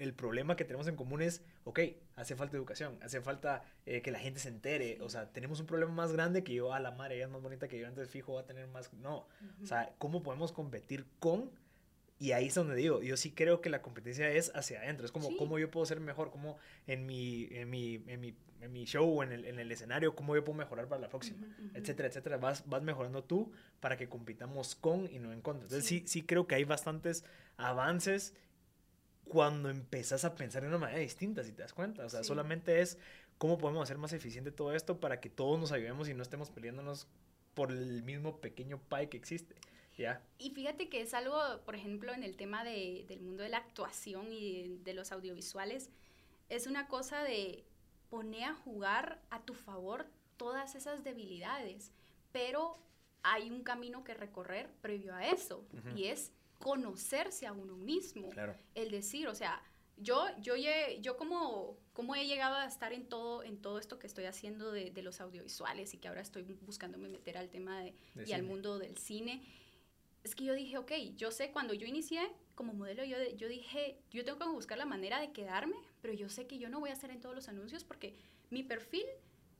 el 0.00 0.14
problema 0.14 0.56
que 0.56 0.64
tenemos 0.64 0.88
en 0.88 0.96
común 0.96 1.22
es, 1.22 1.44
ok, 1.62 1.78
hace 2.16 2.34
falta 2.34 2.56
educación, 2.56 2.98
hace 3.02 3.20
falta 3.20 3.62
eh, 3.84 4.02
que 4.02 4.10
la 4.10 4.18
gente 4.18 4.40
se 4.40 4.48
entere, 4.48 4.98
o 5.00 5.08
sea, 5.08 5.32
tenemos 5.32 5.60
un 5.60 5.66
problema 5.66 5.92
más 5.92 6.12
grande 6.12 6.42
que 6.42 6.54
yo, 6.54 6.74
a 6.74 6.80
la 6.80 6.90
madre, 6.90 7.14
ella 7.14 7.26
es 7.26 7.30
más 7.30 7.40
bonita 7.40 7.68
que 7.68 7.78
yo, 7.78 7.86
entonces 7.86 8.12
fijo 8.12 8.34
va 8.34 8.40
a 8.40 8.46
tener 8.46 8.66
más, 8.66 8.92
no, 8.94 9.28
o 9.62 9.66
sea, 9.66 9.94
¿cómo 9.98 10.24
podemos 10.24 10.50
competir 10.50 11.06
con 11.20 11.52
y 12.18 12.32
ahí 12.32 12.46
es 12.46 12.54
donde 12.54 12.74
digo, 12.74 13.02
yo 13.02 13.16
sí 13.16 13.30
creo 13.32 13.60
que 13.60 13.68
la 13.68 13.82
competencia 13.82 14.30
es 14.30 14.50
hacia 14.54 14.80
adentro. 14.80 15.04
Es 15.04 15.12
como 15.12 15.36
cómo 15.36 15.58
yo 15.58 15.70
puedo 15.70 15.84
ser 15.84 16.00
mejor, 16.00 16.30
cómo 16.30 16.56
en 16.86 17.04
mi, 17.04 17.46
en 17.50 17.68
mi, 17.68 18.02
en 18.06 18.20
mi, 18.20 18.34
en 18.60 18.72
mi 18.72 18.84
show 18.84 19.06
o 19.08 19.22
en 19.22 19.32
el, 19.32 19.44
en 19.44 19.58
el, 19.58 19.70
escenario, 19.70 20.14
cómo 20.14 20.34
yo 20.34 20.44
puedo 20.44 20.58
mejorar 20.58 20.88
para 20.88 21.00
la 21.00 21.08
próxima, 21.08 21.46
etcétera, 21.74 22.08
etcétera. 22.08 22.36
Vas, 22.38 22.68
vas 22.68 22.82
mejorando 22.82 23.24
tú 23.24 23.52
para 23.80 23.96
que 23.96 24.08
compitamos 24.08 24.74
con 24.74 25.12
y 25.12 25.18
no 25.18 25.32
en 25.32 25.40
contra. 25.40 25.64
Entonces 25.64 25.86
sí, 25.86 26.04
sí, 26.06 26.22
creo 26.22 26.46
que 26.46 26.54
hay 26.54 26.64
bastantes 26.64 27.24
avances 27.56 28.34
cuando 29.24 29.70
empezás 29.70 30.24
a 30.24 30.34
pensar 30.34 30.62
de 30.62 30.68
una 30.68 30.78
manera 30.78 30.98
distinta, 30.98 31.42
si 31.44 31.52
te 31.52 31.62
das 31.62 31.72
cuenta. 31.72 32.04
O 32.04 32.08
sea, 32.08 32.22
solamente 32.24 32.80
es 32.80 32.98
cómo 33.38 33.58
podemos 33.58 33.82
hacer 33.82 33.98
más 33.98 34.12
eficiente 34.12 34.50
todo 34.50 34.74
esto 34.74 35.00
para 35.00 35.20
que 35.20 35.30
todos 35.30 35.58
nos 35.58 35.72
ayudemos 35.72 36.08
y 36.08 36.14
no 36.14 36.22
estemos 36.22 36.50
peleándonos 36.50 37.08
por 37.54 37.72
el 37.72 38.02
mismo 38.02 38.40
pequeño 38.40 38.80
pie 38.88 39.08
que 39.08 39.16
existe. 39.16 39.54
Y 40.38 40.50
fíjate 40.50 40.88
que 40.88 41.00
es 41.00 41.14
algo, 41.14 41.38
por 41.64 41.74
ejemplo, 41.74 42.12
en 42.12 42.22
el 42.22 42.36
tema 42.36 42.64
de, 42.64 43.04
del 43.08 43.20
mundo 43.20 43.42
de 43.42 43.48
la 43.48 43.58
actuación 43.58 44.30
y 44.30 44.78
de, 44.84 44.92
los 44.92 45.10
audiovisuales, 45.10 45.90
es 46.48 46.66
una 46.66 46.86
cosa 46.86 47.22
de 47.22 47.64
poner 48.16 48.44
a 48.44 48.54
jugar 48.54 49.20
a 49.28 49.42
tu 49.42 49.52
favor 49.52 50.06
todas 50.38 50.74
esas 50.74 51.04
debilidades, 51.04 51.92
pero 52.32 52.78
hay 53.22 53.50
un 53.50 53.62
camino 53.62 54.04
que 54.04 54.14
recorrer 54.14 54.70
previo 54.80 55.14
a 55.14 55.26
eso, 55.26 55.66
y 55.94 56.04
es 56.04 56.32
conocerse 56.58 57.46
a 57.46 57.52
uno 57.52 57.76
mismo. 57.76 58.30
El 58.74 58.90
decir, 58.90 59.28
o 59.28 59.34
sea, 59.34 59.62
yo, 59.98 60.24
yo, 60.40 60.54
yo 60.98 61.18
como, 61.18 61.76
como 61.92 62.14
he 62.14 62.26
llegado 62.26 62.54
a 62.54 62.64
estar 62.64 62.94
en 62.94 63.06
todo, 63.06 63.42
en 63.42 63.60
todo 63.60 63.78
esto 63.78 63.98
que 63.98 64.06
estoy 64.06 64.24
haciendo 64.24 64.72
de, 64.72 64.90
de 64.90 65.02
los 65.02 65.20
audiovisuales 65.20 65.92
y 65.92 65.98
que 65.98 66.08
ahora 66.08 66.22
estoy 66.22 66.42
buscándome 66.42 67.10
meter 67.10 67.36
al 67.36 67.50
tema 67.50 67.80
de, 67.80 67.94
y 68.24 68.32
al 68.32 68.44
mundo 68.44 68.78
del 68.78 68.96
cine, 68.96 69.42
es 70.24 70.34
que 70.34 70.44
yo 70.44 70.54
dije, 70.54 70.78
ok, 70.78 70.92
yo 71.16 71.30
sé, 71.30 71.50
cuando 71.52 71.74
yo 71.74 71.86
inicié 71.86 72.32
como 72.54 72.72
modelo, 72.72 73.04
yo, 73.04 73.18
yo 73.36 73.46
dije, 73.46 74.00
yo 74.10 74.24
tengo 74.24 74.38
que 74.38 74.48
buscar 74.48 74.78
la 74.78 74.86
manera 74.86 75.20
de 75.20 75.32
quedarme, 75.32 75.76
pero 76.06 76.16
yo 76.16 76.28
sé 76.28 76.46
que 76.46 76.56
yo 76.58 76.68
no 76.68 76.78
voy 76.78 76.90
a 76.90 76.92
hacer 76.92 77.10
en 77.10 77.20
todos 77.20 77.34
los 77.34 77.48
anuncios 77.48 77.82
porque 77.82 78.14
mi 78.50 78.62
perfil 78.62 79.04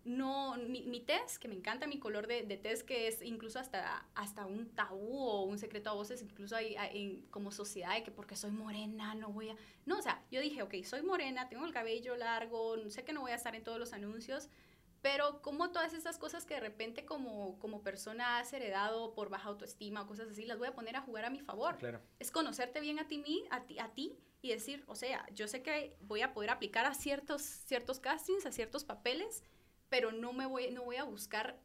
no, 0.05 0.55
mi, 0.59 0.83
mi 0.83 1.01
test, 1.01 1.39
que 1.39 1.49
me 1.49 1.57
encanta 1.57 1.89
mi 1.89 1.99
color 1.99 2.29
de, 2.29 2.45
de, 2.45 2.57
test, 2.57 2.87
que 2.87 3.09
es 3.09 3.21
incluso 3.21 3.59
hasta, 3.59 4.07
hasta 4.15 4.47
un 4.47 4.69
tabú 4.69 5.19
o 5.19 5.43
un 5.43 5.59
secreto 5.59 5.91
a 5.91 5.95
voces, 5.95 6.23
incluso 6.23 6.55
hay, 6.55 6.77
en, 6.93 7.23
como 7.31 7.51
sociedad, 7.51 7.97
de 7.97 8.05
que 8.05 8.13
porque 8.13 8.37
soy 8.37 8.53
morena 8.53 9.17
no 9.17 9.31
voy 9.31 9.49
a... 9.49 9.57
No, 9.87 9.99
o 9.99 10.03
sea, 10.03 10.23
yo 10.31 10.41
dije, 10.41 10.63
ok, 10.63 10.73
soy 10.85 11.03
morena, 11.03 11.49
tengo 11.49 11.65
el 11.65 11.73
cabello 11.73 12.15
largo, 12.15 12.77
sé 12.91 13.03
que 13.03 13.13
no 13.13 13.23
voy 13.23 13.33
a 13.33 13.35
estar 13.35 13.57
en 13.57 13.65
todos 13.65 13.81
los 13.81 13.93
anuncios, 13.93 14.49
pero 15.03 15.43
como 15.43 15.73
todas 15.73 15.95
esas 15.95 16.17
cosas 16.17 16.47
que 16.47 16.55
de 16.55 16.61
repente 16.61 17.05
como, 17.05 17.59
como 17.59 17.83
persona 17.83 18.39
has 18.39 18.53
heredado 18.53 19.15
por 19.15 19.31
baja 19.31 19.49
autoestima 19.49 20.03
o 20.03 20.07
cosas 20.07 20.29
así, 20.31 20.45
las 20.45 20.59
voy 20.59 20.69
a 20.69 20.77
poner 20.77 20.95
a 20.95 21.01
jugar 21.01 21.25
a 21.25 21.31
mi 21.31 21.41
favor. 21.41 21.77
Claro. 21.79 22.01
Es 22.21 22.31
conocerte 22.31 22.81
bien 22.81 23.01
a 23.01 23.09
ti, 23.09 23.25
a 23.51 23.67
ti, 23.67 23.81
a 23.81 23.89
ti 23.89 24.17
y 24.47 24.55
decir, 24.55 24.85
o 24.87 24.95
sea, 24.95 25.27
yo 25.35 25.49
sé 25.49 25.63
que 25.63 25.97
voy 26.01 26.23
a 26.23 26.33
poder 26.33 26.51
aplicar 26.51 26.87
a 26.87 26.95
ciertos, 26.95 27.43
ciertos 27.43 28.01
castings, 28.01 28.47
a 28.47 28.53
ciertos 28.53 28.85
papeles, 28.85 29.43
pero 29.89 30.13
no 30.13 30.33
me 30.33 30.47
voy, 30.47 30.71
no 30.71 30.85
voy 30.85 30.97
a 30.97 31.05
buscar 31.05 31.61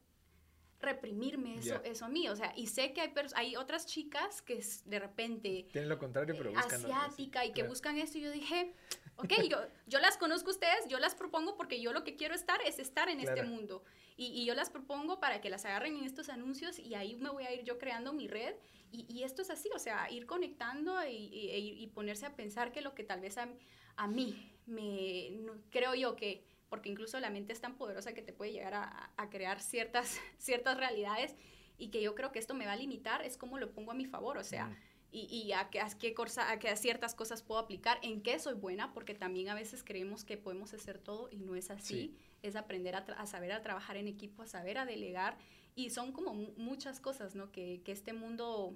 reprimirme 0.80 1.58
eso, 1.58 1.82
eso 1.84 2.06
a 2.06 2.10
mí. 2.10 2.28
O 2.30 2.36
sea, 2.36 2.54
y 2.56 2.68
sé 2.68 2.94
que 2.94 3.02
hay, 3.02 3.14
hay 3.36 3.56
otras 3.56 3.86
chicas 3.86 4.42
que 4.42 4.64
de 4.86 5.00
repente... 5.00 5.68
Tienen 5.72 5.90
lo 5.90 6.00
contrario, 6.00 6.36
pero 6.38 6.52
buscan... 6.52 6.86
Asiática 6.86 7.46
y 7.46 7.54
que 7.54 7.64
buscan 7.64 7.98
esto. 7.98 8.18
Y 8.18 8.22
yo 8.22 8.32
dije, 8.32 8.74
ok, 9.18 9.34
yo, 9.49 9.57
yo 9.88 9.99
las 9.99 10.18
conozco 10.18 10.49
a 10.49 10.53
ustedes, 10.53 10.88
yo 10.88 10.99
las 10.99 11.16
propongo 11.16 11.55
porque 11.55 11.82
yo 11.82 11.93
lo 11.93 12.03
que 12.03 12.16
quiero 12.16 12.34
estar 12.34 12.59
es 12.66 12.80
estar 12.80 13.09
en 13.09 13.20
este 13.20 13.43
mundo. 13.43 13.84
Y, 14.18 14.28
y, 14.28 14.45
yo 14.45 14.53
las 14.53 14.70
propongo 14.70 15.20
para 15.20 15.41
que 15.41 15.49
las 15.49 15.66
agarren 15.66 15.97
en 15.97 16.03
estos 16.03 16.30
anuncios 16.30 16.78
y 16.78 16.95
ahí 16.95 17.16
me 17.16 17.30
voy 17.30 17.45
a 17.45 17.53
ir 17.53 17.64
yo 17.64 17.80
creando 17.80 18.14
mi 18.14 18.28
red. 18.28 18.55
Y, 18.91 19.05
y 19.07 19.24
esto 19.24 19.41
es 19.41 19.49
así, 19.49 19.70
o 19.74 19.80
sea, 19.80 20.12
ir 20.12 20.26
conectando 20.26 21.03
y, 21.07 21.14
y, 21.14 21.88
ponerse 21.88 22.26
a 22.26 22.36
pensar 22.36 22.72
que 22.72 22.82
lo 22.82 22.93
que 22.93 23.03
tal 23.03 23.22
vez 23.22 23.38
a, 23.38 23.47
a 23.95 24.07
mí 24.07 24.51
me... 24.66 25.32
creo 25.70 25.95
yo 25.95 26.16
que 26.16 26.45
porque 26.70 26.89
incluso 26.89 27.20
la 27.20 27.30
mente 27.30 27.51
es 27.51 27.59
tan 27.59 27.76
poderosa 27.76 28.14
que 28.14 28.22
te 28.22 28.32
puede 28.32 28.53
llegar 28.53 28.74
a, 28.74 29.12
a 29.18 29.30
crear 29.30 29.59
ciertas, 29.59 30.20
ciertas 30.38 30.78
realidades 30.78 31.36
y 31.82 31.89
que 31.89 32.01
yo 32.01 32.14
creo 32.14 32.32
que 32.32 32.39
esto 32.39 32.53
me 32.53 32.68
va 32.68 32.74
a 32.74 32.76
limitar, 32.76 33.24
es 33.24 33.38
como 33.38 33.57
lo 33.57 33.72
pongo 33.72 33.91
a 33.91 33.95
mi 33.95 34.05
favor, 34.05 34.38
o 34.38 34.43
sea, 34.43 34.78
y, 35.12 35.26
y, 35.26 35.51
a, 35.51 35.70
qué, 35.70 35.82
a, 35.82 35.89
qué 35.89 36.14
cosa, 36.14 36.49
a, 36.49 36.57
qué, 36.57 36.74
ciertas 36.78 37.16
cosas 37.16 37.43
puedo 37.43 37.59
aplicar, 37.59 37.99
en 38.01 38.22
qué 38.22 38.39
soy 38.39 38.53
buena, 38.53 38.93
porque 38.93 39.14
también 39.14 39.49
a 39.49 39.55
veces 39.55 39.84
creemos 39.84 40.24
que 40.24 40.38
podemos 40.38 40.74
hacer 40.74 40.97
todo 40.99 41.30
y 41.32 41.38
no 41.38 41.55
es 41.55 41.70
así, 41.70 42.16
es 42.41 42.55
aprender 42.55 42.95
a, 42.95 42.99
a, 42.99 43.26
saber 43.26 43.51
a 43.51 43.62
trabajar 43.62 43.97
en 43.97 44.07
equipo, 44.07 44.41
a 44.43 44.47
saber 44.47 44.78
a 44.78 44.86
delegar, 44.86 45.38
y 45.76 45.89
son 45.89 46.14
como 46.14 46.34
muchas 46.34 46.99
cosas, 47.01 47.36
¿no? 47.36 47.51
Que, 47.51 47.82
que, 47.84 47.91
este 47.91 48.14
mundo, 48.14 48.74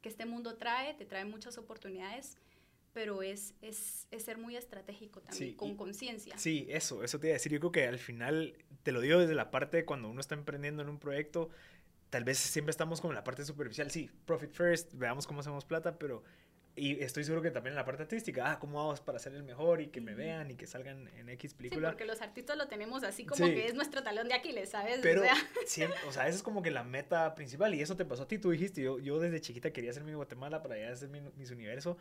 que 0.00 0.08
este 0.08 0.26
mundo 0.26 0.56
trae, 0.56 0.94
te 0.94 1.06
trae 1.06 1.24
muchas 1.24 1.58
oportunidades, 1.58 2.38
pero 2.92 3.22
es, 3.22 3.54
es, 3.60 4.06
es 4.12 4.22
ser 4.22 4.38
muy 4.38 4.56
estratégico 4.56 5.20
también, 5.20 5.56
con 5.56 5.76
conciencia. 5.76 6.38
Sí, 6.38 6.66
eso, 6.70 7.02
eso 7.02 7.18
te 7.18 7.26
iba 7.26 7.32
a 7.32 7.38
decir. 7.38 7.50
Yo 7.50 7.58
creo 7.58 7.72
que 7.72 7.86
al 7.88 7.98
final, 7.98 8.56
te 8.84 8.92
lo 8.92 9.00
digo 9.00 9.18
desde 9.18 9.34
la 9.34 9.50
parte 9.50 9.78
de 9.78 9.84
cuando 9.84 10.08
uno 10.08 10.20
está 10.20 10.36
emprendiendo 10.36 10.82
en 10.82 10.88
un 10.88 11.00
proyecto, 11.00 11.50
tal 12.14 12.22
vez 12.22 12.38
siempre 12.38 12.70
estamos 12.70 13.00
como 13.00 13.10
en 13.10 13.16
la 13.16 13.24
parte 13.24 13.44
superficial, 13.44 13.90
sí, 13.90 14.08
profit 14.24 14.52
first, 14.52 14.94
veamos 14.94 15.26
cómo 15.26 15.40
hacemos 15.40 15.64
plata, 15.64 15.98
pero 15.98 16.22
y 16.76 17.02
estoy 17.02 17.24
seguro 17.24 17.42
que 17.42 17.50
también 17.50 17.72
en 17.72 17.76
la 17.76 17.84
parte 17.84 18.04
artística, 18.04 18.52
ah, 18.52 18.60
¿cómo 18.60 18.78
vamos 18.78 19.00
para 19.00 19.18
ser 19.18 19.34
el 19.34 19.42
mejor 19.42 19.80
y 19.80 19.88
que 19.88 20.00
me 20.00 20.14
vean 20.14 20.48
y 20.48 20.54
que 20.54 20.68
salgan 20.68 21.08
en 21.18 21.28
X 21.30 21.54
película? 21.54 21.88
Sí, 21.88 21.92
porque 21.92 22.04
los 22.04 22.22
artistas 22.22 22.56
lo 22.56 22.68
tenemos 22.68 23.02
así 23.02 23.26
como 23.26 23.44
que 23.46 23.66
es 23.66 23.74
nuestro 23.74 24.04
talón 24.04 24.28
de 24.28 24.34
Aquiles, 24.34 24.68
¿sabes? 24.68 25.00
Pero, 25.02 25.22
o 25.22 25.24
sea, 25.24 25.34
siempre, 25.66 25.98
o 26.06 26.12
sea, 26.12 26.28
esa 26.28 26.36
es 26.36 26.44
como 26.44 26.62
que 26.62 26.70
la 26.70 26.84
meta 26.84 27.34
principal 27.34 27.74
y 27.74 27.80
eso 27.80 27.96
te 27.96 28.04
pasó 28.04 28.22
a 28.22 28.28
ti, 28.28 28.38
tú 28.38 28.52
dijiste, 28.52 28.80
yo, 28.80 29.00
yo 29.00 29.18
desde 29.18 29.40
chiquita 29.40 29.72
quería 29.72 29.92
ser 29.92 30.04
mi 30.04 30.12
Guatemala 30.12 30.62
para 30.62 30.76
allá 30.76 30.92
hacer 30.92 31.08
mi, 31.08 31.20
mis 31.36 31.50
universo, 31.50 31.96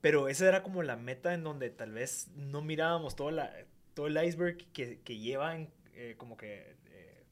pero 0.00 0.28
esa 0.28 0.48
era 0.48 0.62
como 0.62 0.82
la 0.82 0.96
meta 0.96 1.34
en 1.34 1.44
donde 1.44 1.68
tal 1.68 1.92
vez 1.92 2.28
no 2.36 2.62
mirábamos 2.62 3.16
todo, 3.16 3.30
la, 3.32 3.52
todo 3.92 4.06
el 4.06 4.16
iceberg 4.24 4.56
que, 4.72 5.00
que 5.00 5.18
lleva 5.18 5.58
eh, 5.92 6.14
como 6.16 6.38
que 6.38 6.74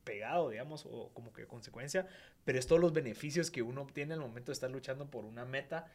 pegado, 0.06 0.48
digamos, 0.48 0.86
o 0.86 1.10
como 1.12 1.34
que 1.34 1.46
consecuencia, 1.46 2.06
pero 2.46 2.58
es 2.58 2.66
todos 2.66 2.80
los 2.80 2.94
beneficios 2.94 3.50
que 3.50 3.60
uno 3.60 3.82
obtiene 3.82 4.14
al 4.14 4.20
momento 4.20 4.46
de 4.46 4.54
estar 4.54 4.70
luchando 4.70 5.10
por 5.10 5.26
una 5.26 5.44
meta 5.44 5.86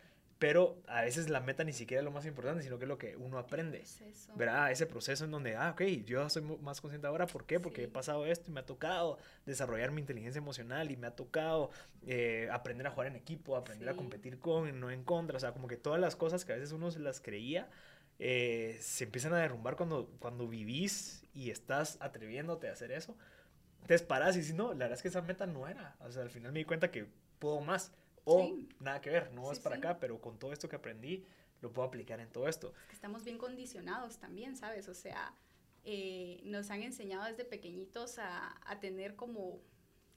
pero 0.42 0.82
a 0.88 1.04
veces 1.04 1.30
la 1.30 1.40
meta 1.40 1.64
ni 1.64 1.72
siquiera 1.72 2.02
es 2.02 2.04
lo 2.04 2.10
más 2.10 2.26
importante, 2.26 2.64
sino 2.64 2.80
que 2.80 2.86
es 2.86 2.90
lo 2.90 2.98
que 2.98 3.16
uno 3.16 3.38
aprende. 3.38 3.84
¿Verdad? 4.36 4.72
Ese 4.72 4.88
proceso 4.88 5.24
en 5.24 5.30
donde, 5.30 5.56
ah, 5.56 5.70
ok, 5.70 5.84
yo 6.04 6.28
soy 6.32 6.42
más 6.42 6.82
consciente 6.82 7.06
ahora, 7.06 7.28
¿por 7.28 7.46
qué? 7.46 7.60
Porque 7.60 7.84
he 7.84 7.88
pasado 7.88 8.26
esto 8.26 8.50
y 8.50 8.54
me 8.56 8.62
ha 8.62 8.66
tocado 8.66 9.20
desarrollar 9.46 9.92
mi 9.92 10.02
inteligencia 10.02 10.40
emocional 10.40 10.90
y 10.90 10.98
me 10.98 11.06
ha 11.06 11.16
tocado 11.16 11.70
eh, 12.08 12.50
aprender 12.52 12.88
a 12.88 12.90
jugar 12.90 13.06
en 13.06 13.18
equipo, 13.18 13.56
aprender 13.56 13.88
a 13.88 13.94
competir 13.94 14.40
con, 14.40 14.80
no 14.80 14.90
en 14.90 15.04
contra, 15.04 15.38
o 15.38 15.40
sea, 15.40 15.52
como 15.52 15.68
que 15.68 15.78
todas 15.78 16.02
las 16.02 16.16
cosas 16.16 16.44
que 16.44 16.54
a 16.54 16.56
veces 16.56 16.72
uno 16.72 16.90
se 16.90 16.98
las 16.98 17.22
creía, 17.22 17.70
eh, 18.18 18.80
se 18.82 19.04
empiezan 19.04 19.36
a 19.36 19.38
derrumbar 19.38 19.76
cuando, 19.76 20.10
cuando 20.18 20.48
vivís 20.48 21.24
y 21.36 21.52
estás 21.52 22.00
atreviéndote 22.02 22.68
a 22.68 22.72
hacer 22.72 22.92
eso. 22.92 23.16
Te 23.88 24.00
paras 24.00 24.36
y 24.36 24.40
dices, 24.40 24.56
no, 24.56 24.70
la 24.70 24.86
verdad 24.86 24.94
es 24.94 25.02
que 25.02 25.08
esa 25.08 25.22
meta 25.22 25.46
no 25.46 25.68
era. 25.68 25.96
O 26.00 26.12
sea, 26.12 26.24
al 26.24 26.30
final 26.30 26.52
me 26.52 26.60
di 26.60 26.66
cuenta 26.66 26.92
que 26.92 27.08
puedo 27.40 27.60
más 27.62 27.92
o 28.24 28.56
nada 28.80 29.02
que 29.02 29.10
ver, 29.10 29.32
no 29.34 29.52
es 29.52 29.60
para 29.60 29.78
acá, 29.78 30.00
pero 30.00 30.22
con 30.22 30.38
todo 30.38 30.54
esto 30.54 30.70
que 30.70 30.76
aprendí, 30.76 31.26
lo 31.62 31.72
puedo 31.72 31.88
aplicar 31.88 32.20
en 32.20 32.30
todo 32.30 32.48
esto. 32.48 32.74
Estamos 32.92 33.24
bien 33.24 33.38
condicionados 33.38 34.18
también, 34.18 34.56
¿sabes? 34.56 34.88
O 34.88 34.94
sea, 34.94 35.34
eh, 35.84 36.42
nos 36.44 36.70
han 36.70 36.84
enseñado 36.84 37.26
desde 37.26 37.46
pequeñitos 37.46 38.20
a, 38.20 38.56
a 38.70 38.80
tener 38.80 39.16
como 39.16 39.60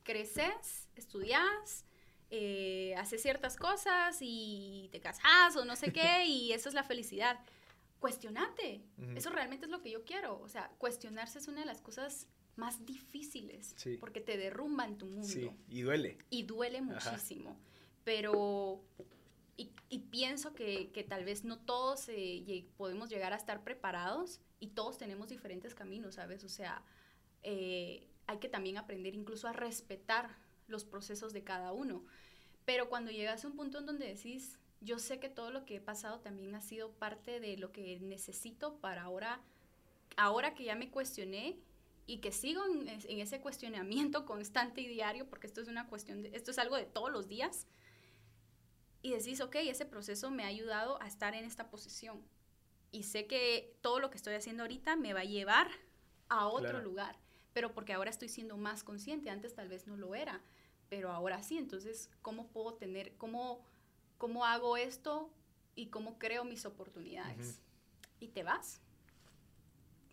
creces, 0.03 0.89
estudias, 0.95 1.87
eh, 2.31 2.95
haces 2.97 3.23
ciertas 3.23 3.57
cosas 3.57 4.19
y 4.21 4.89
te 4.93 5.01
casas 5.01 5.57
o 5.57 5.65
no 5.65 5.77
sé 5.77 5.93
qué 5.93 6.25
y 6.27 6.53
eso 6.53 6.69
es 6.69 6.75
la 6.75 6.83
felicidad. 6.83 7.39
Cuestionate, 8.01 8.83
eso 9.17 9.31
realmente 9.31 9.65
es 9.65 9.71
lo 9.71 9.81
que 9.81 9.91
yo 9.91 10.05
quiero. 10.05 10.39
O 10.41 10.49
sea, 10.49 10.71
cuestionarse 10.77 11.39
es 11.39 11.49
una 11.49 11.61
de 11.61 11.67
las 11.67 11.81
cosas 11.81 12.27
más 12.57 12.85
difíciles 12.87 13.75
porque 14.01 14.21
te 14.21 14.37
derrumba 14.37 14.85
en 14.85 14.99
tu 14.99 15.07
mundo. 15.07 15.27
Sí, 15.27 15.51
y 15.69 15.83
duele. 15.83 16.19
Y 16.31 16.45
duele 16.45 16.81
muchísimo 16.81 17.57
pero 18.05 18.83
y, 19.57 19.99
pienso 20.11 20.55
que, 20.55 21.07
tal 21.09 21.25
vez 21.25 21.45
no 21.45 21.59
todos 21.59 22.09
eh, 22.09 22.67
podemos 22.77 23.09
llegar 23.09 23.33
a 23.33 23.37
estar 23.37 23.63
preparados 23.63 24.41
y 24.61 24.69
todos 24.69 24.99
tenemos 24.99 25.29
diferentes 25.29 25.75
caminos, 25.75 26.17
¿sabes? 26.17 26.43
O 26.45 26.49
sea, 26.49 26.83
eh, 27.43 28.07
hay 28.27 28.39
que 28.39 28.49
también 28.49 28.77
aprender 28.77 29.15
incluso 29.15 29.47
a 29.47 29.53
respetar 29.53 30.37
los 30.67 30.85
procesos 30.85 31.33
de 31.33 31.45
cada 31.45 31.73
uno. 31.73 32.05
Pero 32.65 32.89
cuando 32.89 33.11
llegas 33.11 33.45
a 33.45 33.49
un 33.49 33.57
punto 33.57 33.79
en 33.79 33.87
donde 33.87 34.07
decís, 34.07 34.59
yo 34.81 34.99
sé 34.99 35.21
que 35.21 35.29
todo 35.29 35.51
lo 35.51 35.65
que 35.65 35.77
he 35.77 35.81
pasado 35.81 36.21
también 36.21 36.55
ha 36.55 36.61
sido 36.61 36.91
parte 36.93 37.39
de 37.39 37.57
lo 37.57 37.71
que 37.71 38.01
necesito 38.01 38.77
para 38.81 39.03
ahora, 39.03 39.41
ahora 40.17 40.55
que 40.55 40.65
ya 40.65 40.75
me 40.75 40.91
cuestioné 40.91 41.57
y 42.07 42.19
que 42.19 42.33
sigo 42.33 42.65
en, 42.67 42.89
en 42.89 43.21
ese 43.21 43.41
cuestionamiento 43.41 44.27
constante 44.27 44.81
y 44.81 44.89
diario, 44.89 45.29
porque 45.29 45.47
esto 45.47 45.61
es 45.61 45.69
una 45.69 45.87
cuestión, 45.87 46.23
de, 46.23 46.31
esto 46.35 46.51
es 46.51 46.59
algo 46.59 46.77
de 46.77 46.87
todos 46.87 47.11
los 47.11 47.29
días, 47.29 47.67
y 49.05 49.11
decís, 49.11 49.43
ok, 49.43 49.57
ese 49.57 49.85
proceso 49.85 50.31
me 50.31 50.45
ha 50.45 50.47
ayudado 50.47 51.01
a 51.03 51.07
estar 51.07 51.35
en 51.35 51.45
esta 51.45 51.69
posición. 51.69 52.23
Y 52.91 53.03
sé 53.03 53.27
que 53.27 53.77
todo 53.83 54.01
lo 54.01 54.09
que 54.09 54.17
estoy 54.17 54.33
haciendo 54.33 54.63
ahorita 54.63 54.97
me 54.97 55.13
va 55.13 55.21
a 55.21 55.25
llevar 55.25 55.69
a 56.31 56.47
otro 56.47 56.81
lugar, 56.81 57.19
pero 57.53 57.75
porque 57.75 57.93
ahora 57.93 58.09
estoy 58.09 58.31
siendo 58.31 58.57
más 58.57 58.83
consciente, 58.83 59.29
antes 59.29 59.55
tal 59.55 59.69
vez 59.69 59.87
no 59.87 59.99
lo 59.99 60.15
era, 60.15 60.41
pero 60.89 61.11
ahora 61.11 61.43
sí, 61.43 61.59
entonces, 61.59 62.09
¿cómo 62.23 62.47
puedo 62.47 62.75
tener, 62.75 63.15
cómo, 63.17 63.63
cómo 64.17 64.47
hago 64.47 64.79
esto 64.79 65.31
y 65.75 65.89
cómo 65.89 66.19
creo 66.19 66.45
mis 66.45 66.65
oportunidades? 66.65 67.61
Y 68.21 68.29
te 68.29 68.43
vas. 68.43 68.81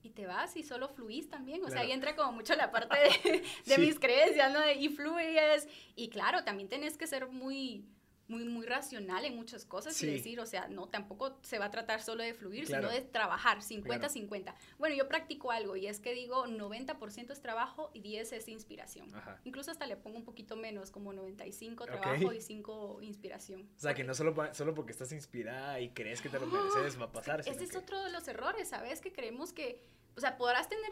Y 0.03 0.09
te 0.09 0.25
vas 0.25 0.55
y 0.57 0.63
solo 0.63 0.89
fluís 0.89 1.29
también. 1.29 1.63
O 1.63 1.69
sea, 1.69 1.81
ahí 1.81 1.91
entra 1.91 2.15
como 2.15 2.31
mucho 2.31 2.55
la 2.55 2.71
parte 2.71 2.97
de, 3.23 3.43
de 3.65 3.77
mis 3.77 3.99
creencias, 3.99 4.51
¿no? 4.51 4.59
De, 4.59 4.73
y 4.73 4.89
fluyes. 4.89 5.67
Y 5.95 6.09
claro, 6.09 6.43
también 6.43 6.69
tenés 6.69 6.97
que 6.97 7.07
ser 7.07 7.27
muy, 7.27 7.85
muy, 8.31 8.45
muy 8.45 8.65
racional 8.65 9.25
en 9.25 9.35
muchas 9.35 9.65
cosas 9.65 10.01
y 10.01 10.07
decir, 10.07 10.39
o 10.39 10.45
sea, 10.45 10.69
no, 10.69 10.87
tampoco 10.87 11.37
se 11.41 11.59
va 11.59 11.65
a 11.65 11.71
tratar 11.71 12.01
solo 12.01 12.23
de 12.23 12.33
fluir, 12.33 12.65
sino 12.65 12.89
de 12.89 13.01
trabajar 13.01 13.59
50-50. 13.59 14.55
Bueno, 14.79 14.95
yo 14.95 15.07
practico 15.09 15.51
algo 15.51 15.75
y 15.75 15.87
es 15.87 15.99
que 15.99 16.13
digo 16.13 16.45
90% 16.45 17.31
es 17.31 17.41
trabajo 17.41 17.91
y 17.93 17.99
10 17.99 18.31
es 18.31 18.47
inspiración. 18.47 19.11
Incluso 19.43 19.69
hasta 19.69 19.85
le 19.85 19.97
pongo 19.97 20.17
un 20.17 20.23
poquito 20.23 20.55
menos, 20.55 20.91
como 20.91 21.11
95 21.11 21.85
trabajo 21.85 22.31
y 22.31 22.39
5 22.39 22.99
inspiración. 23.01 23.69
O 23.75 23.79
sea, 23.79 23.93
que 23.93 24.05
no 24.05 24.13
solo, 24.13 24.33
solo 24.53 24.73
porque 24.73 24.93
estás 24.93 25.11
inspirada 25.11 25.81
y 25.81 25.89
crees 25.89 26.21
que 26.21 26.29
te 26.29 26.39
lo 26.39 26.45
mereces 26.47 26.99
va 26.99 27.05
a 27.05 27.11
pasar. 27.11 27.41
Ese 27.41 27.63
es 27.65 27.75
otro 27.75 28.01
de 28.01 28.11
los 28.11 28.25
errores, 28.29 28.69
¿sabes? 28.69 29.01
Que 29.01 29.11
creemos 29.11 29.51
que, 29.51 29.83
o 30.15 30.21
sea, 30.21 30.37
podrás 30.37 30.69
tener, 30.69 30.91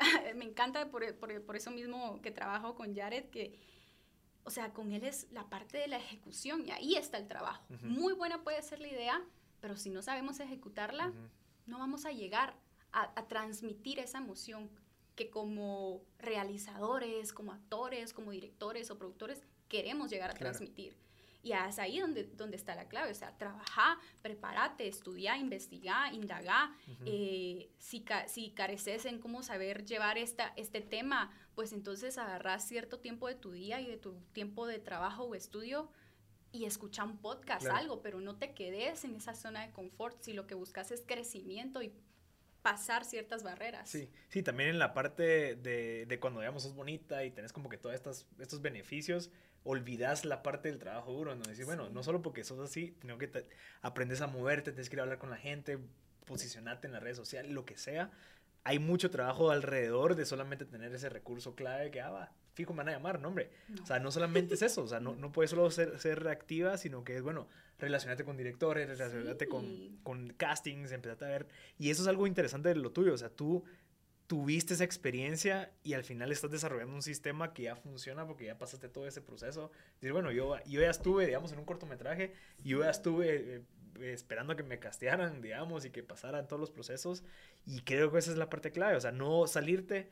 me 0.34 0.44
encanta 0.44 0.90
por, 0.90 1.14
por, 1.14 1.40
por 1.42 1.54
eso 1.54 1.70
mismo 1.70 2.20
que 2.20 2.32
trabajo 2.32 2.74
con 2.74 2.96
Jared, 2.96 3.26
que 3.26 3.60
o 4.44 4.50
sea, 4.50 4.72
con 4.72 4.92
él 4.92 5.04
es 5.04 5.26
la 5.32 5.48
parte 5.48 5.78
de 5.78 5.88
la 5.88 5.96
ejecución 5.96 6.66
y 6.66 6.70
ahí 6.70 6.96
está 6.96 7.18
el 7.18 7.26
trabajo. 7.26 7.64
Muy 7.82 8.12
buena 8.12 8.42
puede 8.42 8.60
ser 8.62 8.78
la 8.78 8.88
idea, 8.88 9.22
pero 9.60 9.76
si 9.76 9.90
no 9.90 10.02
sabemos 10.02 10.38
ejecutarla, 10.40 11.12
no 11.66 11.78
vamos 11.78 12.04
a 12.04 12.12
llegar 12.12 12.54
a, 12.92 13.26
transmitir 13.26 13.98
esa 13.98 14.18
emoción 14.18 14.70
que 15.16 15.30
como 15.30 16.02
realizadores, 16.18 17.32
como 17.32 17.52
actores, 17.52 18.12
como 18.12 18.30
directores 18.30 18.90
o 18.90 18.98
productores 18.98 19.42
queremos 19.68 20.10
llegar 20.10 20.30
a 20.30 20.34
transmitir. 20.34 20.96
Y 21.44 21.52
es 21.52 21.78
ahí 21.78 22.00
donde, 22.00 22.24
donde 22.24 22.56
está 22.56 22.74
la 22.74 22.88
clave, 22.88 23.10
o 23.10 23.14
sea, 23.14 23.36
trabaja, 23.36 23.98
prepárate, 24.22 24.88
estudia, 24.88 25.36
investiga, 25.36 26.10
indaga. 26.10 26.74
Eh, 27.04 27.70
si, 27.78 28.02
si 28.26 28.50
careces 28.52 29.04
en 29.04 29.18
cómo 29.20 29.42
saber 29.42 29.84
llevar 29.84 30.16
esta, 30.16 30.54
este 30.56 30.80
tema, 30.80 31.30
pues 31.54 31.74
entonces 31.74 32.16
agarras 32.16 32.66
cierto 32.66 32.98
tiempo 32.98 33.28
de 33.28 33.34
tu 33.34 33.52
día 33.52 33.78
y 33.82 33.86
de 33.86 33.98
tu 33.98 34.14
tiempo 34.32 34.66
de 34.66 34.78
trabajo 34.78 35.24
o 35.24 35.34
estudio 35.34 35.90
y 36.50 36.64
escucha 36.64 37.04
un 37.04 37.18
podcast, 37.18 37.66
algo, 37.66 38.00
pero 38.00 38.20
no 38.20 38.36
te 38.36 38.54
quedes 38.54 39.04
en 39.04 39.14
esa 39.14 39.34
zona 39.34 39.66
de 39.66 39.72
confort 39.72 40.22
si 40.22 40.32
lo 40.32 40.46
que 40.46 40.54
buscas 40.54 40.92
es 40.92 41.02
crecimiento 41.06 41.82
y 41.82 41.92
pasar 42.62 43.04
ciertas 43.04 43.42
barreras. 43.42 43.90
Sí, 43.90 44.08
sí, 44.30 44.42
también 44.42 44.70
en 44.70 44.78
la 44.78 44.94
parte 44.94 45.56
de, 45.56 46.06
de 46.06 46.20
cuando, 46.20 46.40
digamos, 46.40 46.62
sos 46.62 46.74
bonita 46.74 47.22
y 47.22 47.32
tenés 47.32 47.52
como 47.52 47.68
que 47.68 47.76
todos 47.76 47.94
estos 47.94 48.62
beneficios, 48.62 49.30
olvidas 49.64 50.24
la 50.24 50.42
parte 50.42 50.68
del 50.68 50.78
trabajo 50.78 51.12
duro, 51.12 51.34
¿no? 51.34 51.42
Decir, 51.44 51.64
bueno, 51.64 51.88
no 51.90 52.02
solo 52.02 52.22
porque 52.22 52.44
sos 52.44 52.60
así, 52.60 52.96
sino 53.00 53.18
que 53.18 53.30
aprendes 53.82 54.20
a 54.20 54.26
moverte, 54.26 54.72
tienes 54.72 54.88
que 54.88 54.96
ir 54.96 55.00
a 55.00 55.02
hablar 55.04 55.18
con 55.18 55.30
la 55.30 55.38
gente, 55.38 55.78
posicionarte 56.26 56.86
en 56.86 56.92
las 56.92 57.02
redes 57.02 57.16
sociales, 57.16 57.50
lo 57.50 57.64
que 57.64 57.76
sea. 57.76 58.10
Hay 58.62 58.78
mucho 58.78 59.10
trabajo 59.10 59.50
alrededor 59.50 60.16
de 60.16 60.24
solamente 60.26 60.64
tener 60.64 60.94
ese 60.94 61.08
recurso 61.08 61.54
clave 61.54 61.90
que, 61.90 62.00
ah, 62.00 62.10
va, 62.10 62.32
fijo, 62.54 62.72
me 62.72 62.78
van 62.78 62.88
a 62.90 62.92
llamar, 62.92 63.20
no, 63.20 63.28
hombre. 63.28 63.50
O 63.82 63.86
sea, 63.86 63.98
no 63.98 64.10
solamente 64.10 64.54
es 64.54 64.62
eso, 64.62 64.82
o 64.82 64.88
sea, 64.88 65.00
no, 65.00 65.14
no 65.16 65.32
puedes 65.32 65.50
solo 65.50 65.70
ser, 65.70 65.98
ser 65.98 66.22
reactiva, 66.22 66.76
sino 66.78 67.04
que 67.04 67.16
es, 67.16 67.22
bueno, 67.22 67.48
relacionarte 67.78 68.24
con 68.24 68.36
directores, 68.36 68.88
relacionarte 68.88 69.48
con, 69.48 69.98
con 70.02 70.28
castings, 70.34 70.92
empezarte 70.92 71.24
a 71.24 71.28
ver. 71.28 71.48
Y 71.78 71.90
eso 71.90 72.02
es 72.02 72.08
algo 72.08 72.26
interesante 72.26 72.68
de 72.68 72.76
lo 72.76 72.92
tuyo, 72.92 73.14
o 73.14 73.18
sea, 73.18 73.30
tú 73.30 73.64
tuviste 74.34 74.74
esa 74.74 74.82
experiencia 74.82 75.70
y 75.84 75.94
al 75.94 76.02
final 76.02 76.32
estás 76.32 76.50
desarrollando 76.50 76.92
un 76.92 77.02
sistema 77.02 77.54
que 77.54 77.62
ya 77.62 77.76
funciona 77.76 78.26
porque 78.26 78.46
ya 78.46 78.58
pasaste 78.58 78.88
todo 78.88 79.06
ese 79.06 79.20
proceso. 79.20 79.70
Decir, 80.00 80.12
bueno, 80.12 80.32
yo, 80.32 80.56
yo 80.66 80.80
ya 80.80 80.90
estuve, 80.90 81.26
digamos, 81.26 81.52
en 81.52 81.60
un 81.60 81.64
cortometraje, 81.64 82.34
yo 82.64 82.80
ya 82.80 82.90
estuve 82.90 83.62
eh, 84.00 84.12
esperando 84.12 84.56
que 84.56 84.64
me 84.64 84.80
castearan, 84.80 85.40
digamos, 85.40 85.84
y 85.84 85.90
que 85.90 86.02
pasaran 86.02 86.48
todos 86.48 86.58
los 86.58 86.72
procesos. 86.72 87.22
Y 87.64 87.82
creo 87.82 88.10
que 88.10 88.18
esa 88.18 88.32
es 88.32 88.36
la 88.36 88.50
parte 88.50 88.72
clave, 88.72 88.96
o 88.96 89.00
sea, 89.00 89.12
no 89.12 89.46
salirte 89.46 90.10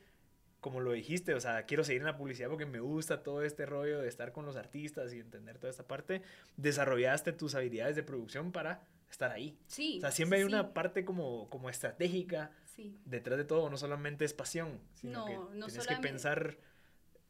como 0.61 0.79
lo 0.79 0.93
dijiste, 0.93 1.35
o 1.35 1.41
sea, 1.41 1.66
quiero 1.66 1.83
seguir 1.83 2.03
en 2.03 2.07
la 2.07 2.16
publicidad 2.16 2.49
porque 2.49 2.66
me 2.66 2.79
gusta 2.79 3.25
todo 3.25 3.43
este 3.43 3.66
rollo 3.66 4.01
de 4.01 4.07
estar 4.07 4.31
con 4.31 4.47
los 4.47 4.55
artistas 4.55 5.12
y 5.12 5.18
entender 5.18 5.59
toda 5.59 5.73
esta 5.73 5.89
parte. 5.89 6.23
Desarrollaste 6.57 7.33
tus 7.33 7.57
habilidades 7.57 7.97
de 7.97 8.05
producción 8.05 8.53
para 8.53 8.87
estar 9.13 9.31
ahí. 9.31 9.59
Sí. 9.67 9.99
O 9.99 10.01
sea, 10.01 10.11
siempre 10.11 10.39
hay 10.39 10.45
una 10.45 10.75
parte 10.75 11.05
como, 11.05 11.49
como 11.51 11.71
estratégica 11.71 12.51
detrás 13.05 13.39
de 13.39 13.45
todo, 13.45 13.71
no 13.71 13.77
solamente 13.77 14.25
es 14.25 14.35
pasión, 14.35 14.81
sino 14.95 15.27
que 15.27 15.39
tienes 15.67 15.87
que 15.87 15.97
pensar... 15.97 16.59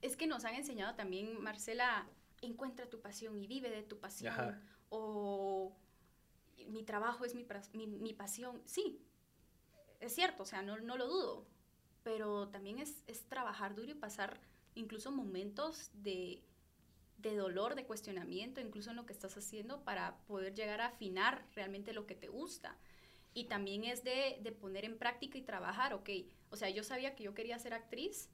Es 0.01 0.17
que 0.17 0.27
nos 0.27 0.45
han 0.45 0.55
enseñado 0.55 0.95
también, 0.95 1.41
Marcela, 1.41 2.09
encuentra 2.41 2.87
tu 2.87 3.01
pasión 3.01 3.39
y 3.39 3.47
vive 3.47 3.71
de 3.71 3.83
tu 3.83 4.01
pasión. 4.01 4.35
O 4.89 5.77
mi 6.69 6.83
trabajo 6.83 7.25
es 7.25 7.35
mi, 7.35 7.47
mi, 7.87 8.13
pasión. 8.13 8.63
Sí, 8.65 9.01
es 10.01 10.15
cierto, 10.15 10.43
o 10.43 10.47
sea, 10.47 10.63
no, 10.63 10.79
no 10.81 10.97
lo 10.97 11.07
dudo. 11.07 11.47
Pero 12.03 12.49
también 12.49 12.79
es, 12.79 13.05
es, 13.07 13.29
trabajar 13.29 13.75
duro 13.75 13.93
y 13.93 13.95
pasar 13.95 14.41
incluso 14.75 15.13
momentos 15.13 15.91
de, 15.95 16.43
de 17.23 17.37
dolor, 17.37 17.75
de 17.75 17.85
cuestionamiento, 17.85 18.61
incluso 18.61 18.91
en 18.91 18.97
lo 18.97 19.07
que 19.07 19.13
estás 19.13 19.37
haciendo 19.37 19.83
para 19.85 20.19
poder 20.27 20.55
llegar 20.55 20.81
a 20.81 20.87
afinar 20.87 21.47
realmente 21.55 21.93
lo 21.93 22.07
que 22.07 22.15
te 22.15 22.29
gusta. 22.29 22.77
Y 23.35 23.45
también 23.45 23.85
es 23.85 24.05
de, 24.05 24.39
de 24.43 24.53
poner 24.53 24.85
en 24.85 24.99
práctica 24.99 25.39
y 25.39 25.43
trabajar, 25.43 25.95
ok, 25.95 26.11
o 26.51 26.57
sea, 26.57 26.69
yo 26.69 26.83
sabía 26.83 27.15
que 27.15 27.25
yo 27.25 27.35
quería 27.35 27.59
ser 27.59 27.73
actriz, 27.73 28.29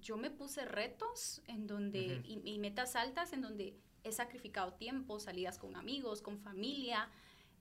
yo 0.00 0.16
me 0.16 0.30
puse 0.30 0.64
retos 0.64 1.42
en 1.46 1.66
donde, 1.66 2.22
y, 2.24 2.58
metas 2.58 2.96
altas 2.96 3.32
en 3.32 3.40
donde 3.40 3.76
he 4.04 4.12
sacrificado 4.12 4.74
tiempo, 4.74 5.20
salidas 5.20 5.58
con 5.58 5.76
amigos, 5.76 6.22
con 6.22 6.38
familia. 6.38 7.08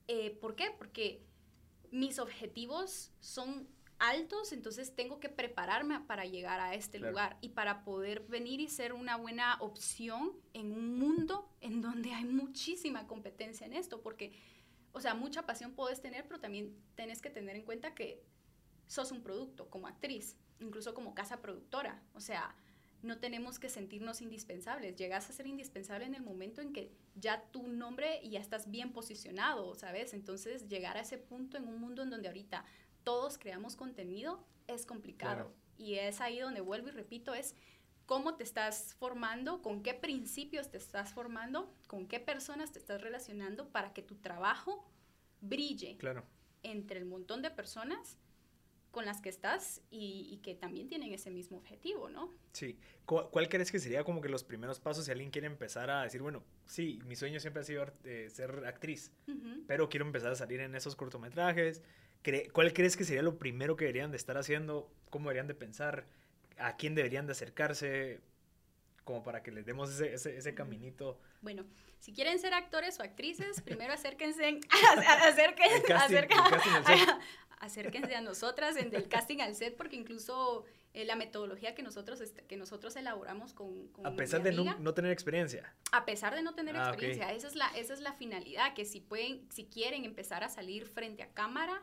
Eh, 0.07 0.31
¿Por 0.41 0.55
qué? 0.55 0.73
Porque 0.77 1.23
mis 1.91 2.19
objetivos 2.19 3.11
son 3.19 3.67
altos, 4.01 4.51
entonces 4.51 4.95
tengo 4.95 5.19
que 5.19 5.29
prepararme 5.29 5.99
para 6.01 6.25
llegar 6.25 6.59
a 6.59 6.73
este 6.73 6.97
lugar 6.97 7.37
y 7.39 7.49
para 7.49 7.83
poder 7.83 8.21
venir 8.21 8.59
y 8.59 8.67
ser 8.67 8.93
una 8.93 9.15
buena 9.15 9.57
opción 9.59 10.33
en 10.53 10.71
un 10.71 10.97
mundo 10.97 11.47
en 11.61 11.81
donde 11.81 12.11
hay 12.11 12.25
muchísima 12.25 13.05
competencia 13.05 13.67
en 13.67 13.73
esto, 13.73 14.01
porque, 14.01 14.33
o 14.91 14.99
sea, 14.99 15.13
mucha 15.13 15.45
pasión 15.45 15.73
puedes 15.73 16.01
tener, 16.01 16.27
pero 16.27 16.39
también 16.39 16.75
tienes 16.95 17.21
que 17.21 17.29
tener 17.29 17.55
en 17.55 17.61
cuenta 17.61 17.93
que 17.93 18.23
sos 18.87 19.11
un 19.11 19.21
producto 19.21 19.69
como 19.69 19.87
actriz, 19.87 20.35
incluso 20.59 20.95
como 20.95 21.13
casa 21.13 21.39
productora, 21.39 22.01
o 22.15 22.21
sea, 22.21 22.55
no 23.03 23.19
tenemos 23.19 23.57
que 23.57 23.69
sentirnos 23.69 24.21
indispensables. 24.21 24.95
Llegas 24.95 25.27
a 25.27 25.33
ser 25.33 25.47
indispensable 25.47 26.05
en 26.05 26.13
el 26.13 26.21
momento 26.21 26.61
en 26.61 26.71
que 26.71 26.91
ya 27.15 27.41
tu 27.51 27.67
nombre 27.67 28.19
y 28.21 28.31
ya 28.31 28.39
estás 28.39 28.69
bien 28.69 28.93
posicionado, 28.93 29.73
¿sabes? 29.73 30.13
Entonces, 30.13 30.67
llegar 30.67 30.97
a 30.97 31.01
ese 31.01 31.17
punto 31.17 31.57
en 31.57 31.67
un 31.67 31.79
mundo 31.79 32.03
en 32.03 32.11
donde 32.11 32.27
ahorita 32.27 32.63
todos 33.03 33.37
creamos 33.37 33.75
contenido 33.75 34.45
es 34.67 34.85
complicado. 34.85 35.53
Y 35.77 35.95
es 35.95 36.21
ahí 36.21 36.39
donde 36.39 36.61
vuelvo 36.61 36.89
y 36.89 36.91
repito, 36.91 37.33
es 37.33 37.55
cómo 38.05 38.35
te 38.35 38.43
estás 38.43 38.95
formando, 38.99 39.61
con 39.61 39.83
qué 39.83 39.93
principios 39.93 40.69
te 40.69 40.77
estás 40.77 41.13
formando, 41.13 41.73
con 41.87 42.07
qué 42.07 42.19
personas 42.19 42.71
te 42.71 42.79
estás 42.79 43.01
relacionando 43.01 43.69
para 43.69 43.93
que 43.93 44.01
tu 44.01 44.15
trabajo 44.15 44.85
brille 45.39 45.97
claro. 45.97 46.23
entre 46.61 46.99
el 46.99 47.05
montón 47.05 47.41
de 47.41 47.51
personas 47.51 48.17
con 48.91 49.05
las 49.05 49.21
que 49.21 49.29
estás 49.29 49.81
y, 49.89 50.39
que 50.43 50.53
también 50.53 50.89
tienen 50.89 51.13
ese 51.13 51.31
mismo 51.31 51.57
objetivo, 51.57 52.09
¿no? 52.09 52.29
Sí. 52.51 52.77
¿Cuál, 53.05 53.47
crees 53.47 53.71
que 53.71 53.79
sería 53.79 54.03
como 54.03 54.21
que 54.21 54.27
los 54.27 54.43
primeros 54.43 54.79
pasos 54.79 55.05
si 55.05 55.11
alguien 55.11 55.31
quiere 55.31 55.47
empezar 55.47 55.89
a 55.89 56.03
decir, 56.03 56.21
bueno, 56.21 56.43
sí, 56.65 56.99
mi 57.05 57.15
sueño 57.15 57.39
siempre 57.39 57.61
ha 57.61 57.65
sido 57.65 57.85
eh, 58.03 58.27
ser 58.29 58.65
actriz, 58.65 59.11
pero 59.67 59.87
quiero 59.87 60.05
empezar 60.05 60.33
a 60.33 60.35
salir 60.35 60.59
en 60.59 60.75
esos 60.75 60.97
cortometrajes? 60.97 61.81
¿Cuál 62.53 62.73
crees 62.73 62.97
que 62.97 63.03
sería 63.03 63.21
lo 63.21 63.37
primero 63.37 63.75
que 63.75 63.85
deberían 63.85 64.11
de 64.11 64.17
estar 64.17 64.37
haciendo? 64.37 64.91
¿Cómo 65.09 65.29
deberían 65.29 65.47
de 65.47 65.55
pensar? 65.55 66.05
¿A 66.57 66.77
quién 66.77 66.95
deberían 66.95 67.25
de 67.25 67.31
acercarse? 67.31 68.21
Como 69.03 69.23
para 69.23 69.41
que 69.41 69.51
les 69.51 69.65
demos 69.65 69.99
ese, 69.99 70.37
ese, 70.37 70.53
caminito. 70.53 71.19
Bueno, 71.41 71.65
si 71.99 72.13
quieren 72.13 72.39
ser 72.39 72.53
actores 72.53 72.99
o 72.99 73.03
actrices, 73.03 73.61
primero 73.61 73.93
acérquense, 73.93 74.59
acérquense, 75.23 75.93
acérquense 77.59 78.15
a 78.15 78.21
nosotras 78.21 78.77
en 78.77 78.93
el 78.93 79.07
casting 79.07 79.39
al 79.39 79.55
set, 79.55 79.75
porque 79.75 79.95
incluso 79.95 80.65
eh, 80.93 81.05
la 81.05 81.15
metodología 81.15 81.73
que 81.73 81.83
nosotros, 81.83 82.21
que 82.47 82.57
nosotros 82.57 82.95
elaboramos 82.97 83.53
con, 83.53 83.87
con 83.89 84.05
A 84.05 84.15
pesar 84.15 84.43
de 84.43 84.51
no, 84.51 84.93
tener 84.93 85.11
experiencia. 85.11 85.73
A 85.91 86.03
pesar 86.03 86.35
de 86.35 86.41
no 86.41 86.53
tener 86.53 86.75
ah, 86.75 86.89
experiencia, 86.89 87.31
esa, 87.31 87.47
es 87.47 87.55
la, 87.55 87.67
esa 87.77 87.93
es 87.93 88.01
la 88.01 88.13
finalidad, 88.13 88.73
que 88.73 88.83
si, 88.83 88.99
pueden, 88.99 89.47
si 89.51 89.65
quieren 89.65 90.03
empezar 90.03 90.43
a 90.43 90.49
salir 90.49 90.85
frente 90.85 91.23
a 91.23 91.33
cámara, 91.33 91.81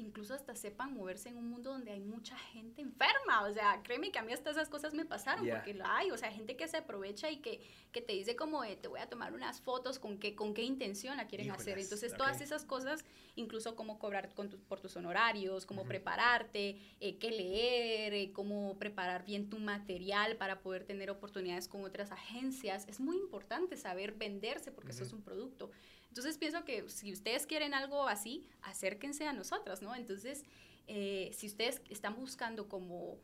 incluso 0.00 0.34
hasta 0.34 0.54
sepan 0.54 0.94
moverse 0.94 1.28
en 1.28 1.36
un 1.36 1.48
mundo 1.48 1.70
donde 1.70 1.92
hay 1.92 2.00
mucha 2.00 2.36
gente 2.36 2.82
enferma. 2.82 3.42
O 3.42 3.52
sea, 3.52 3.80
créeme 3.82 4.10
que 4.10 4.18
a 4.18 4.22
mí 4.22 4.32
hasta 4.32 4.50
esas 4.50 4.68
cosas 4.68 4.94
me 4.94 5.04
pasaron, 5.04 5.48
porque 5.48 5.74
lo 5.74 5.86
hay. 5.86 6.10
O 6.10 6.16
sea, 6.16 6.32
gente 6.32 6.56
que 6.56 6.66
se 6.68 6.78
aprovecha 6.78 7.30
y 7.30 7.36
que, 7.38 7.60
que 7.92 8.00
te 8.00 8.12
dice 8.12 8.36
como, 8.36 8.62
te 8.64 8.88
voy 8.88 9.00
a 9.00 9.08
tomar 9.08 9.32
unas 9.32 9.60
fotos, 9.60 9.98
con 9.98 10.18
qué, 10.18 10.34
con 10.34 10.54
qué 10.54 10.62
intención 10.62 11.16
la 11.16 11.26
quieren 11.26 11.50
hacer. 11.50 11.78
Entonces, 11.78 12.14
todas 12.16 12.40
esas 12.40 12.64
cosas, 12.64 13.04
incluso 13.36 13.76
cómo 13.76 13.98
cobrar 13.98 14.34
con 14.34 14.50
por 14.68 14.80
tus 14.80 14.96
honorarios, 14.96 15.66
cómo 15.66 15.84
prepararte, 15.84 16.76
eh, 17.00 17.18
qué 17.18 17.30
leer, 17.30 18.14
eh, 18.14 18.32
cómo 18.32 18.76
preparar 18.78 19.24
bien 19.24 19.48
tu 19.48 19.58
material 19.58 20.36
para 20.36 20.60
poder 20.60 20.84
tener 20.84 21.10
oportunidades 21.10 21.68
con 21.68 21.84
otras 21.84 22.10
agencias. 22.10 22.86
Es 22.88 23.00
muy 23.00 23.16
importante 23.16 23.76
saber 23.76 24.12
venderse 24.12 24.72
porque 24.72 24.92
eso 24.92 25.04
es 25.04 25.12
un 25.12 25.22
producto. 25.22 25.70
Entonces 26.10 26.38
pienso 26.38 26.64
que 26.64 26.88
si 26.88 27.12
ustedes 27.12 27.46
quieren 27.46 27.72
algo 27.72 28.08
así, 28.08 28.48
acérquense 28.62 29.26
a 29.26 29.32
nosotras, 29.32 29.80
¿no? 29.80 29.94
Entonces, 29.94 30.44
eh, 30.88 31.30
si 31.32 31.46
ustedes 31.46 31.80
están 31.88 32.16
buscando 32.16 32.68
como 32.68 33.18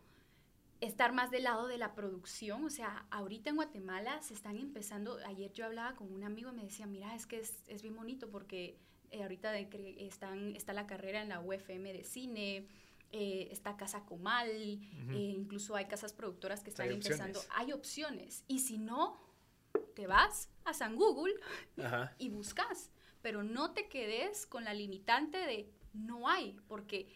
estar 0.80 1.12
más 1.12 1.32
del 1.32 1.42
lado 1.42 1.66
de 1.66 1.78
la 1.78 1.96
producción, 1.96 2.64
o 2.64 2.70
sea, 2.70 3.06
ahorita 3.10 3.50
en 3.50 3.56
Guatemala 3.56 4.22
se 4.22 4.34
están 4.34 4.56
empezando, 4.56 5.18
ayer 5.26 5.52
yo 5.52 5.64
hablaba 5.64 5.96
con 5.96 6.12
un 6.12 6.22
amigo 6.22 6.50
y 6.52 6.54
me 6.54 6.62
decía, 6.62 6.86
mira, 6.86 7.12
es 7.16 7.26
que 7.26 7.40
es, 7.40 7.54
es 7.66 7.82
bien 7.82 7.96
bonito 7.96 8.30
porque 8.30 8.78
eh, 9.10 9.22
ahorita 9.22 9.58
están, 9.58 10.54
está 10.54 10.72
la 10.72 10.86
carrera 10.86 11.22
en 11.22 11.28
la 11.28 11.40
UFM 11.40 11.92
de 11.92 12.04
cine, 12.04 12.68
eh, 13.10 13.48
está 13.50 13.76
Casa 13.76 14.04
Comal, 14.04 14.80
incluso 15.12 15.74
hay 15.74 15.86
casas 15.86 16.12
productoras 16.12 16.62
que 16.62 16.70
están 16.70 16.92
empezando, 16.92 17.40
hay 17.50 17.72
opciones, 17.72 18.44
y 18.46 18.60
si 18.60 18.78
no, 18.78 19.16
te 19.96 20.06
vas 20.06 20.50
a 20.64 20.74
San 20.74 20.94
Google 20.94 21.34
y 22.18 22.28
buscas, 22.28 22.90
pero 23.22 23.42
no 23.42 23.72
te 23.72 23.88
quedes 23.88 24.46
con 24.46 24.62
la 24.62 24.74
limitante 24.74 25.38
de 25.38 25.72
no 25.94 26.28
hay, 26.28 26.60
porque 26.68 27.08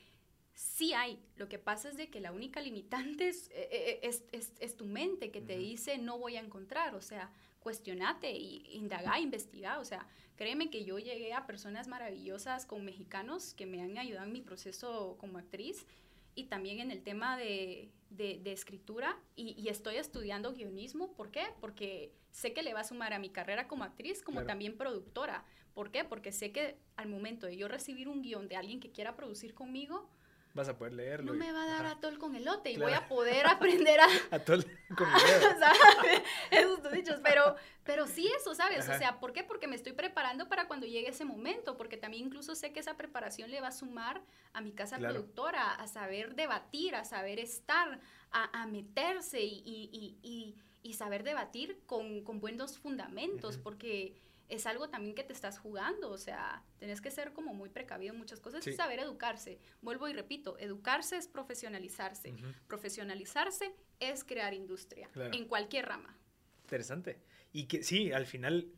sí 0.55 0.95
hay. 0.95 1.23
Lo 1.37 1.49
que 1.49 1.59
pasa 1.59 1.91
es 1.91 1.99
de 1.99 2.09
que 2.09 2.21
la 2.21 2.33
única 2.33 2.61
limitante 2.63 3.29
es, 3.29 3.51
eh, 3.51 4.01
eh, 4.03 4.21
es, 4.33 4.77
tu 4.77 4.87
mente 4.87 5.31
que 5.31 5.43
te 5.43 5.59
dice 5.59 5.99
no 5.99 6.19
voy 6.19 6.37
a 6.37 6.41
encontrar, 6.41 6.95
o 6.95 7.03
sea, 7.03 7.31
cuestionate 7.61 8.33
y 8.33 8.65
indaga, 8.73 9.21
investiga, 9.21 9.79
o 9.79 9.85
sea, 9.85 10.07
créeme 10.37 10.71
que 10.71 10.85
yo 10.87 10.99
llegué 10.99 11.35
a 11.35 11.47
personas 11.47 11.87
maravillosas 11.87 12.65
con 12.65 12.83
mexicanos 12.83 13.53
que 13.53 13.67
me 13.67 13.83
han 13.83 13.99
ayudado 13.99 14.27
en 14.27 14.33
mi 14.33 14.41
proceso 14.41 15.17
como 15.21 15.37
actriz 15.37 15.87
y 16.35 16.45
también 16.45 16.81
en 16.81 16.91
el 16.91 17.03
tema 17.03 17.37
de, 17.37 17.91
de, 18.11 18.53
escritura 18.53 19.19
y, 19.37 19.69
estoy 19.69 19.97
estudiando 19.97 20.53
guionismo. 20.53 21.13
¿Por 21.13 21.31
qué? 21.31 21.45
Porque 21.61 22.13
sé 22.31 22.53
que 22.53 22.63
le 22.63 22.75
va 22.75 22.81
a 22.81 22.85
sumar 22.85 23.13
a 23.13 23.19
mi 23.19 23.31
carrera 23.31 23.69
como 23.69 23.85
actriz, 23.85 24.23
como 24.23 24.45
también 24.45 24.77
productora. 24.77 25.45
¿Por 25.75 25.91
qué? 25.91 26.05
Porque 26.05 26.33
sé 26.33 26.53
que 26.53 26.77
al 26.97 27.09
momento 27.09 27.47
de 27.47 27.57
yo 27.57 27.69
recibir 27.69 28.09
un 28.09 28.23
guion 28.23 28.49
de 28.49 28.57
alguien 28.57 28.81
que 28.81 28.91
quiera 28.91 29.17
producir 29.17 29.55
conmigo, 29.55 30.09
vas 30.55 30.69
a 30.69 30.77
poder 30.77 30.93
leerlo. 30.93 31.33
No 31.33 31.39
me 31.39 31.53
va 31.53 31.63
a 31.63 31.67
dar 31.67 31.87
atol 31.87 32.19
con 32.19 32.35
elote 32.35 32.71
y 32.71 32.77
voy 32.77 32.93
a 32.93 33.07
poder 33.07 33.47
aprender 33.47 34.01
a... 34.01 34.07
atol 34.31 34.65
con 34.97 35.09
elote. 35.09 36.25
Esos 36.51 36.93
dichos, 36.93 37.21
pero, 37.23 37.55
pero 37.85 38.07
sí 38.07 38.31
eso, 38.37 38.55
¿sabes? 38.55 38.89
O 38.89 38.99
sea, 38.99 39.21
¿por 39.21 39.33
qué? 39.33 39.45
Porque 39.45 39.69
me 39.69 39.77
estoy 39.77 39.93
preparando 39.93 40.49
para 40.49 40.67
cuando 40.67 40.87
llegue 40.87 41.09
ese 41.09 41.25
momento, 41.25 41.77
porque 41.77 41.97
también 41.97 42.27
incluso 42.27 42.55
sé 42.55 42.73
que 42.73 42.81
esa 42.81 42.97
preparación 42.97 43.51
le 43.51 43.61
va 43.61 43.69
a 43.69 43.73
sumar 43.73 44.23
a 44.53 44.61
mi 44.61 44.73
casa 44.73 44.99
productora, 44.99 45.75
a 45.75 45.87
saber 45.87 46.35
debatir, 46.35 46.95
a 46.95 47.05
saber 47.05 47.39
estar, 47.39 48.01
a, 48.33 48.63
a 48.63 48.67
meterse 48.67 49.41
y, 49.43 49.63
y, 49.65 50.19
y, 50.23 50.57
y, 50.83 50.95
saber 50.95 51.23
debatir 51.23 51.81
con, 51.87 52.23
con 52.23 52.41
buenos 52.41 52.79
fundamentos, 52.79 53.59
porque 53.59 54.17
es 54.51 54.67
algo 54.67 54.91
también 54.91 55.15
que 55.15 55.23
te 55.23 55.33
estás 55.33 55.59
jugando, 55.59 56.11
o 56.11 56.19
sea, 56.19 56.63
tenés 56.79 57.01
que 57.01 57.11
ser 57.11 57.33
como 57.33 57.55
muy 57.55 57.69
precavido 57.69 58.13
en 58.13 58.19
muchas 58.19 58.41
cosas 58.41 58.67
y 58.67 58.73
saber 58.73 58.99
educarse. 58.99 59.59
Vuelvo 59.81 60.09
y 60.09 60.13
repito, 60.13 60.59
educarse 60.59 61.17
es 61.17 61.29
profesionalizarse. 61.29 62.35
Profesionalizarse 62.67 63.75
es 64.01 64.25
crear 64.25 64.53
industria 64.53 65.09
en 65.15 65.47
cualquier 65.47 65.87
rama. 65.87 66.19
Interesante. 66.65 67.21
Y 67.53 67.67
que 67.67 67.83
sí, 67.83 68.13
al 68.13 68.27
final 68.27 68.69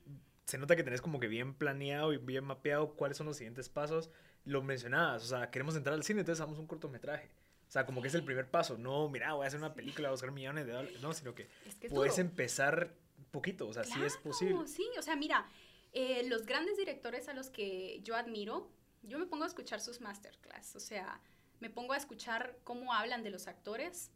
se 0.45 0.59
nota 0.59 0.77
que 0.77 0.85
tenés 0.85 1.01
como 1.01 1.19
que 1.19 1.29
bien 1.29 1.55
planeado 1.55 2.13
y 2.13 2.19
bien 2.19 2.45
mapeado 2.45 2.95
cuáles 2.95 3.17
son 3.17 3.27
los 3.27 3.37
siguientes 3.37 3.69
pasos. 3.69 4.11
Lo 4.45 4.63
mencionabas, 4.63 5.25
o 5.25 5.27
sea, 5.27 5.51
queremos 5.51 5.77
entrar 5.77 5.95
al 5.95 6.03
cine, 6.03 6.21
entonces 6.21 6.41
hagamos 6.41 6.59
un 6.59 6.67
cortometraje. 6.67 7.31
O 7.67 7.73
sea, 7.73 7.87
como 7.87 8.03
que 8.03 8.09
es 8.09 8.15
el 8.15 8.23
primer 8.23 8.51
paso. 8.51 8.77
No, 8.77 9.09
mira, 9.09 9.33
voy 9.33 9.45
a 9.45 9.49
hacer 9.49 9.59
una 9.59 9.73
película, 9.73 10.09
voy 10.09 10.13
a 10.13 10.17
buscar 10.17 10.31
millones 10.31 10.67
de 10.67 10.73
dólares. 10.73 11.01
No, 11.01 11.15
sino 11.15 11.35
que, 11.35 11.49
puedes 11.89 12.19
empezar 12.19 12.95
poquito, 13.33 13.67
o 13.67 13.73
sea, 13.73 13.83
sí 13.83 14.01
es 14.05 14.17
posible. 14.19 14.69
Sí, 14.69 14.87
o 14.97 15.03
sea, 15.03 15.17
mira, 15.17 15.49
eh, 15.93 16.23
los 16.29 16.47
grandes 16.47 16.77
directores 16.77 17.29
a 17.29 17.35
los 17.35 17.51
que 17.51 18.01
yo 18.05 18.15
admiro, 18.15 18.71
yo 19.03 19.19
me 19.19 19.27
pongo 19.27 19.45
a 19.45 19.49
escuchar 19.49 19.81
sus 19.81 20.01
masterclass, 20.01 20.77
o 20.77 20.81
sea, 20.81 21.21
me 21.59 21.71
pongo 21.71 21.95
a 21.95 21.97
escuchar 21.97 22.59
cómo 22.63 22.93
hablan 22.93 23.25
de 23.25 23.31
los 23.31 23.49
actores, 23.49 24.13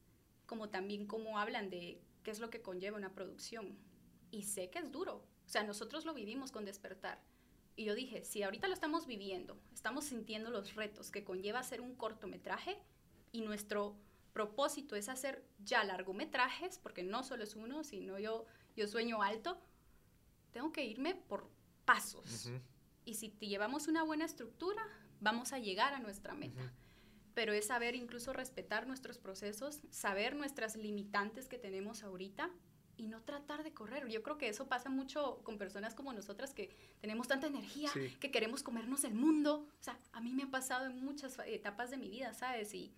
como 0.46 0.68
también 0.68 1.06
cómo 1.06 1.38
hablan 1.38 1.70
de 1.70 2.00
qué 2.22 2.30
es 2.30 2.38
lo 2.38 2.50
que 2.50 2.62
conlleva 2.62 2.96
una 2.96 3.14
producción. 3.14 3.76
Y 4.30 4.42
sé 4.44 4.70
que 4.70 4.78
es 4.78 4.92
duro, 4.92 5.24
o 5.44 5.48
sea, 5.48 5.64
nosotros 5.64 6.04
lo 6.04 6.14
vivimos 6.14 6.52
con 6.52 6.64
despertar. 6.64 7.20
Y 7.74 7.84
yo 7.84 7.94
dije, 7.94 8.24
si 8.24 8.42
ahorita 8.42 8.68
lo 8.68 8.74
estamos 8.74 9.06
viviendo, 9.06 9.58
estamos 9.72 10.04
sintiendo 10.04 10.50
los 10.50 10.74
retos 10.74 11.10
que 11.10 11.24
conlleva 11.24 11.60
hacer 11.60 11.80
un 11.80 11.94
cortometraje 11.94 12.78
y 13.32 13.42
nuestro 13.42 13.96
propósito 14.32 14.96
es 14.96 15.08
hacer 15.08 15.44
ya 15.58 15.84
largometrajes, 15.84 16.78
porque 16.78 17.02
no 17.02 17.22
solo 17.22 17.44
es 17.44 17.54
uno, 17.54 17.84
sino 17.84 18.18
yo 18.18 18.44
yo 18.76 18.86
sueño 18.86 19.22
alto, 19.22 19.58
tengo 20.52 20.72
que 20.72 20.84
irme 20.84 21.14
por 21.14 21.50
pasos. 21.84 22.50
Y 23.04 23.14
si 23.14 23.28
te 23.30 23.46
llevamos 23.46 23.88
una 23.88 24.02
buena 24.02 24.24
estructura, 24.24 24.82
vamos 25.20 25.52
a 25.52 25.58
llegar 25.58 25.94
a 25.94 26.00
nuestra 26.00 26.34
meta. 26.34 26.72
Pero 27.34 27.52
es 27.52 27.66
saber 27.66 27.94
incluso 27.94 28.32
respetar 28.32 28.86
nuestros 28.86 29.18
procesos, 29.18 29.80
saber 29.90 30.36
nuestras 30.36 30.76
limitantes 30.76 31.48
que 31.48 31.58
tenemos 31.58 32.02
ahorita 32.02 32.50
y 32.96 33.06
no 33.06 33.22
tratar 33.22 33.62
de 33.62 33.72
correr. 33.72 34.08
Yo 34.08 34.22
creo 34.22 34.38
que 34.38 34.48
eso 34.48 34.66
pasa 34.68 34.88
mucho 34.88 35.40
con 35.44 35.58
personas 35.58 35.94
como 35.94 36.12
nosotras 36.12 36.54
que 36.54 36.74
tenemos 37.00 37.28
tanta 37.28 37.46
energía, 37.46 37.90
que 38.20 38.30
queremos 38.30 38.62
comernos 38.62 39.04
el 39.04 39.14
mundo. 39.14 39.68
O 39.78 39.82
sea, 39.82 39.98
a 40.12 40.20
mí 40.20 40.32
me 40.32 40.44
ha 40.44 40.50
pasado 40.50 40.86
en 40.86 41.04
muchas 41.04 41.38
etapas 41.46 41.90
de 41.90 41.98
mi 41.98 42.08
vida, 42.08 42.32
¿sabes? 42.32 42.72
Y 42.74 42.94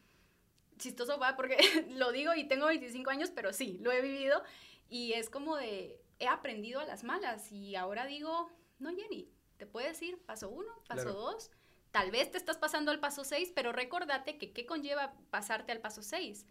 chistoso 0.79 1.19
va 1.19 1.37
porque 1.37 1.57
lo 1.91 2.13
digo 2.13 2.35
y 2.35 2.45
tengo 2.45 2.67
25 2.67 3.11
años, 3.11 3.31
pero 3.35 3.53
sí, 3.53 3.79
lo 3.81 3.93
he 3.93 4.01
vivido. 4.01 4.43
Y 4.89 5.13
es 5.13 5.31
como 5.31 5.57
de, 5.57 6.01
he 6.19 6.29
aprendido 6.29 6.81
a 6.81 6.87
las 6.87 7.05
malas 7.05 7.53
y 7.53 7.77
ahora 7.77 8.07
digo, 8.07 8.51
no, 8.79 8.95
Jenny, 8.95 9.29
te 9.57 9.67
puedes 9.67 10.01
ir 10.03 10.19
paso 10.19 10.49
uno, 10.49 10.73
paso 10.87 11.13
dos. 11.13 11.51
Tal 11.91 12.11
vez 12.11 12.31
te 12.31 12.39
estás 12.39 12.59
pasando 12.59 12.91
al 12.91 13.01
paso 13.01 13.25
seis, 13.25 13.53
pero 13.55 13.73
recordate 13.73 14.39
que 14.39 14.53
qué 14.53 14.67
conlleva 14.67 15.15
pasarte 15.31 15.73
al 15.73 15.81
paso 15.81 16.03
seis 16.03 16.47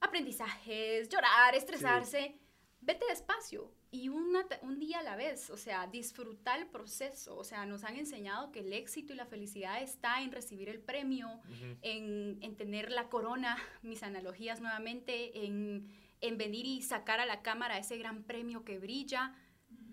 aprendizajes, 0.00 1.08
llorar, 1.08 1.54
estresarse. 1.54 2.38
Vete 2.80 3.04
despacio 3.08 3.72
y 3.90 4.08
una, 4.08 4.46
un 4.62 4.78
día 4.78 5.00
a 5.00 5.02
la 5.02 5.16
vez, 5.16 5.50
o 5.50 5.56
sea, 5.56 5.88
disfrutar 5.88 6.60
el 6.60 6.66
proceso. 6.68 7.36
O 7.36 7.42
sea, 7.42 7.66
nos 7.66 7.82
han 7.82 7.96
enseñado 7.96 8.52
que 8.52 8.60
el 8.60 8.72
éxito 8.72 9.12
y 9.12 9.16
la 9.16 9.26
felicidad 9.26 9.82
está 9.82 10.22
en 10.22 10.30
recibir 10.30 10.68
el 10.68 10.80
premio, 10.80 11.40
en, 11.82 12.38
en, 12.42 12.56
tener 12.56 12.92
la 12.92 13.08
corona, 13.08 13.56
mis 13.82 14.02
analogías 14.04 14.60
nuevamente, 14.60 15.44
en, 15.44 15.90
en 16.20 16.38
venir 16.38 16.66
y 16.66 16.82
sacar 16.82 17.20
a 17.20 17.26
la 17.26 17.42
cámara 17.42 17.78
ese 17.78 17.98
gran 17.98 18.22
premio 18.22 18.64
que 18.64 18.78
brilla 18.78 19.34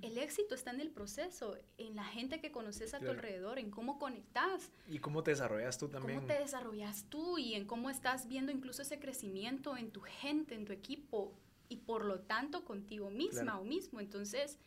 el 0.04 0.18
éxito 0.18 0.54
está 0.54 0.72
en 0.72 0.82
el 0.82 0.92
proceso, 0.92 1.58
en 1.78 1.96
la 1.96 2.04
gente 2.04 2.42
que 2.42 2.52
conoces 2.52 2.94
a 2.94 3.00
tu 3.00 3.10
alrededor, 3.10 3.58
en 3.58 3.72
cómo 3.72 4.00
conectas. 4.00 4.70
Y 4.90 5.00
cómo 5.00 5.24
te 5.24 5.32
desarrollas 5.32 5.78
tú 5.78 5.88
también. 5.88 6.20
Cómo 6.20 6.28
te 6.28 6.40
desarrollas 6.40 7.06
tú 7.10 7.38
y 7.38 7.54
en 7.54 7.66
cómo 7.66 7.90
estás 7.90 8.28
viendo 8.28 8.52
incluso 8.52 8.82
ese 8.82 9.00
crecimiento 9.00 9.78
en 9.78 9.92
tu 9.92 10.02
gente, 10.02 10.56
en 10.56 10.66
tu 10.66 10.74
equipo 10.74 11.34
y 11.70 11.78
por 11.78 12.04
lo 12.04 12.20
tanto 12.20 12.66
contigo 12.66 13.10
misma 13.10 13.58
o 13.58 13.64
mismo. 13.64 14.02
Entonces, 14.02 14.60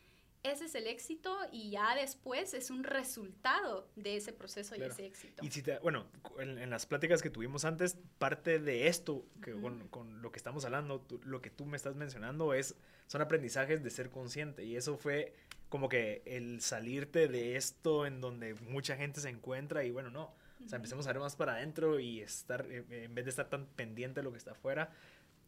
ese 0.51 0.65
es 0.65 0.75
el 0.75 0.87
éxito 0.87 1.37
y 1.51 1.71
ya 1.71 1.95
después 1.95 2.53
es 2.53 2.69
un 2.69 2.83
resultado 2.83 3.89
de 3.95 4.17
ese 4.17 4.33
proceso 4.33 4.75
y 4.75 4.81
ese 4.81 5.05
éxito. 5.05 5.43
Y 5.43 5.51
si 5.51 5.61
te, 5.61 5.79
bueno, 5.79 6.05
en, 6.39 6.69
las 6.69 6.85
pláticas 6.85 7.21
que 7.21 7.29
tuvimos 7.29 7.65
antes, 7.65 7.97
parte 8.17 8.59
de 8.59 8.87
esto, 8.87 9.25
que 9.41 9.53
con, 9.53 9.87
con, 9.87 10.21
lo 10.21 10.31
que 10.31 10.37
estamos 10.37 10.65
hablando, 10.65 11.05
lo 11.23 11.41
que 11.41 11.49
tú 11.49 11.65
me 11.65 11.77
estás 11.77 11.95
mencionando 11.95 12.53
es, 12.53 12.75
son 13.07 13.21
aprendizajes 13.21 13.83
de 13.83 13.89
ser 13.89 14.09
consciente. 14.09 14.63
Y 14.65 14.75
eso 14.75 14.97
fue 14.97 15.33
como 15.69 15.89
que 15.89 16.21
el 16.25 16.61
salirte 16.61 17.27
de 17.27 17.55
esto 17.55 18.05
en 18.05 18.21
donde 18.21 18.53
mucha 18.55 18.95
gente 18.95 19.19
se 19.19 19.29
encuentra 19.29 19.83
y 19.83 19.91
bueno, 19.91 20.09
no, 20.09 20.33
o 20.63 20.67
sea, 20.67 20.77
empecemos 20.77 21.05
a 21.07 21.13
ver 21.13 21.19
más 21.19 21.35
para 21.35 21.53
adentro 21.53 21.99
y 21.99 22.21
estar, 22.21 22.65
eh, 22.69 22.83
en 22.89 23.13
vez 23.13 23.25
de 23.25 23.29
estar 23.29 23.49
tan 23.49 23.65
pendiente 23.67 24.21
de 24.21 24.23
lo 24.23 24.31
que 24.31 24.37
está 24.37 24.51
afuera, 24.51 24.91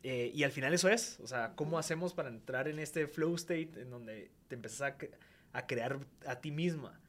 eh, 0.03 0.31
y 0.33 0.43
al 0.43 0.51
final 0.51 0.73
eso 0.73 0.89
es, 0.89 1.19
o 1.19 1.27
sea, 1.27 1.53
¿cómo 1.55 1.77
hacemos 1.77 2.13
para 2.13 2.29
entrar 2.29 2.67
en 2.67 2.79
este 2.79 3.07
flow 3.07 3.35
state 3.35 3.71
en 3.75 3.89
donde 3.89 4.31
te 4.47 4.55
empiezas 4.55 4.81
a, 4.81 4.97
a 5.51 5.67
crear 5.67 5.99
a 6.25 6.39
ti 6.39 6.51
misma 6.51 6.99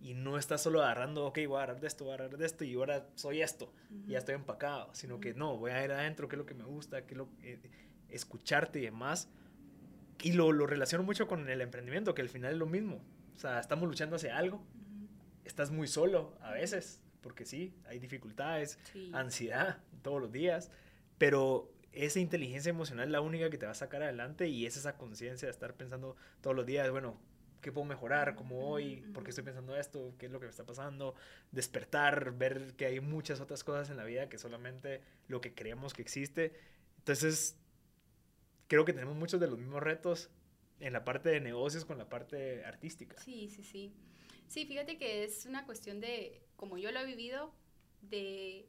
y 0.00 0.14
no 0.14 0.38
estás 0.38 0.62
solo 0.62 0.82
agarrando, 0.82 1.26
ok, 1.26 1.38
voy 1.46 1.56
a 1.56 1.62
agarrar 1.62 1.80
de 1.80 1.86
esto, 1.86 2.04
voy 2.04 2.12
a 2.12 2.14
agarrar 2.14 2.38
de 2.38 2.46
esto 2.46 2.64
y 2.64 2.74
ahora 2.74 3.06
soy 3.14 3.42
esto, 3.42 3.72
y 4.06 4.12
ya 4.12 4.18
estoy 4.18 4.34
empacado, 4.34 4.92
sino 4.92 5.20
que 5.20 5.34
no, 5.34 5.56
voy 5.56 5.70
a 5.70 5.84
ir 5.84 5.92
adentro, 5.92 6.28
qué 6.28 6.36
es 6.36 6.38
lo 6.38 6.46
que 6.46 6.54
me 6.54 6.64
gusta, 6.64 7.06
qué 7.06 7.14
es 7.14 7.18
lo 7.18 7.28
eh, 7.42 7.60
escucharte 8.08 8.78
y 8.78 8.82
demás. 8.82 9.28
Y 10.22 10.32
lo, 10.32 10.52
lo, 10.52 10.66
relaciono 10.66 11.02
mucho 11.02 11.26
con 11.26 11.48
el 11.48 11.60
emprendimiento, 11.60 12.14
que 12.14 12.22
al 12.22 12.28
final 12.28 12.52
es 12.52 12.58
lo 12.58 12.66
mismo. 12.66 13.02
O 13.34 13.38
sea, 13.38 13.58
estamos 13.58 13.88
luchando 13.88 14.14
hacia 14.16 14.38
algo. 14.38 14.64
Estás 15.44 15.72
muy 15.72 15.88
solo 15.88 16.36
a 16.42 16.52
veces, 16.52 17.00
porque 17.22 17.44
sí, 17.44 17.74
hay 17.86 17.98
dificultades, 17.98 18.78
ansiedad 19.12 19.78
todos 20.02 20.20
los 20.20 20.30
días, 20.30 20.70
pero 21.18 21.72
esa 21.92 22.20
inteligencia 22.20 22.70
emocional 22.70 23.06
es 23.06 23.12
la 23.12 23.20
única 23.20 23.50
que 23.50 23.58
te 23.58 23.66
va 23.66 23.72
a 23.72 23.76
sacar 23.76 24.02
adelante 24.02 24.48
y 24.48 24.66
es 24.66 24.76
esa 24.76 24.96
conciencia 24.96 25.46
de 25.46 25.52
estar 25.52 25.74
pensando 25.74 26.16
todos 26.40 26.56
los 26.56 26.66
días, 26.66 26.90
bueno, 26.90 27.18
¿qué 27.60 27.70
puedo 27.70 27.86
mejorar? 27.86 28.34
¿Cómo 28.34 28.68
hoy? 28.68 28.96
¿Por 29.14 29.24
qué 29.24 29.30
estoy 29.30 29.44
pensando 29.44 29.76
esto? 29.76 30.14
¿Qué 30.18 30.26
es 30.26 30.32
lo 30.32 30.40
que 30.40 30.46
me 30.46 30.50
está 30.50 30.64
pasando? 30.64 31.14
Despertar, 31.52 32.36
ver 32.36 32.74
que 32.74 32.86
hay 32.86 33.00
muchas 33.00 33.40
otras 33.40 33.62
cosas 33.62 33.90
en 33.90 33.96
la 33.96 34.04
vida 34.04 34.28
que 34.28 34.38
solamente 34.38 35.02
lo 35.28 35.40
que 35.40 35.54
creemos 35.54 35.94
que 35.94 36.02
existe. 36.02 36.52
Entonces, 36.98 37.56
creo 38.68 38.84
que 38.84 38.92
tenemos 38.92 39.16
muchos 39.16 39.40
de 39.40 39.46
los 39.46 39.58
mismos 39.58 39.82
retos 39.82 40.30
en 40.80 40.92
la 40.92 41.04
parte 41.04 41.28
de 41.28 41.40
negocios 41.40 41.84
con 41.84 41.98
la 41.98 42.08
parte 42.08 42.64
artística. 42.64 43.20
Sí, 43.20 43.48
sí, 43.48 43.62
sí. 43.62 43.94
Sí, 44.48 44.66
fíjate 44.66 44.98
que 44.98 45.24
es 45.24 45.46
una 45.46 45.64
cuestión 45.64 46.00
de, 46.00 46.42
como 46.56 46.78
yo 46.78 46.90
lo 46.90 47.00
he 47.00 47.06
vivido, 47.06 47.54
de 48.02 48.66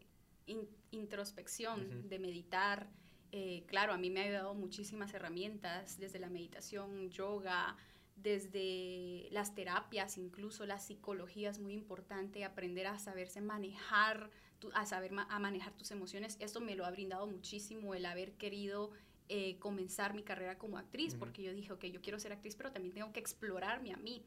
introspección, 0.91 2.07
de 2.07 2.19
meditar, 2.19 2.87
eh, 3.35 3.63
claro, 3.65 3.93
a 3.93 3.97
mí 3.97 4.11
me 4.11 4.19
ha 4.19 4.25
ayudado 4.25 4.53
muchísimas 4.53 5.11
herramientas, 5.15 5.97
desde 5.97 6.19
la 6.19 6.29
meditación, 6.29 7.09
yoga, 7.09 7.75
desde 8.15 9.27
las 9.31 9.55
terapias, 9.55 10.19
incluso 10.19 10.67
la 10.67 10.77
psicología 10.77 11.49
es 11.49 11.57
muy 11.57 11.73
importante, 11.73 12.45
aprender 12.45 12.85
a 12.85 12.99
saberse 12.99 13.41
manejar, 13.41 14.29
a 14.75 14.85
saber 14.85 15.13
a 15.17 15.39
manejar 15.39 15.73
tus 15.73 15.89
emociones. 15.89 16.37
Esto 16.41 16.61
me 16.61 16.75
lo 16.75 16.85
ha 16.85 16.91
brindado 16.91 17.25
muchísimo 17.25 17.95
el 17.95 18.05
haber 18.05 18.33
querido 18.33 18.91
eh, 19.29 19.57
comenzar 19.57 20.13
mi 20.13 20.21
carrera 20.21 20.59
como 20.59 20.77
actriz, 20.77 21.15
porque 21.15 21.41
yo 21.41 21.55
dije, 21.55 21.73
ok, 21.73 21.85
yo 21.85 22.01
quiero 22.01 22.19
ser 22.19 22.33
actriz, 22.33 22.55
pero 22.55 22.71
también 22.71 22.93
tengo 22.93 23.11
que 23.11 23.19
explorarme 23.19 23.93
a 23.93 23.97
mí. 23.97 24.23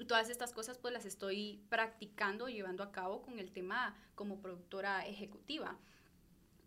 Y 0.00 0.04
todas 0.06 0.30
estas 0.30 0.52
cosas 0.52 0.78
pues 0.78 0.92
las 0.92 1.04
estoy 1.04 1.62
practicando, 1.68 2.48
llevando 2.48 2.82
a 2.82 2.90
cabo 2.90 3.22
con 3.22 3.38
el 3.38 3.52
tema 3.52 3.96
como 4.16 4.40
productora 4.40 5.06
ejecutiva. 5.06 5.78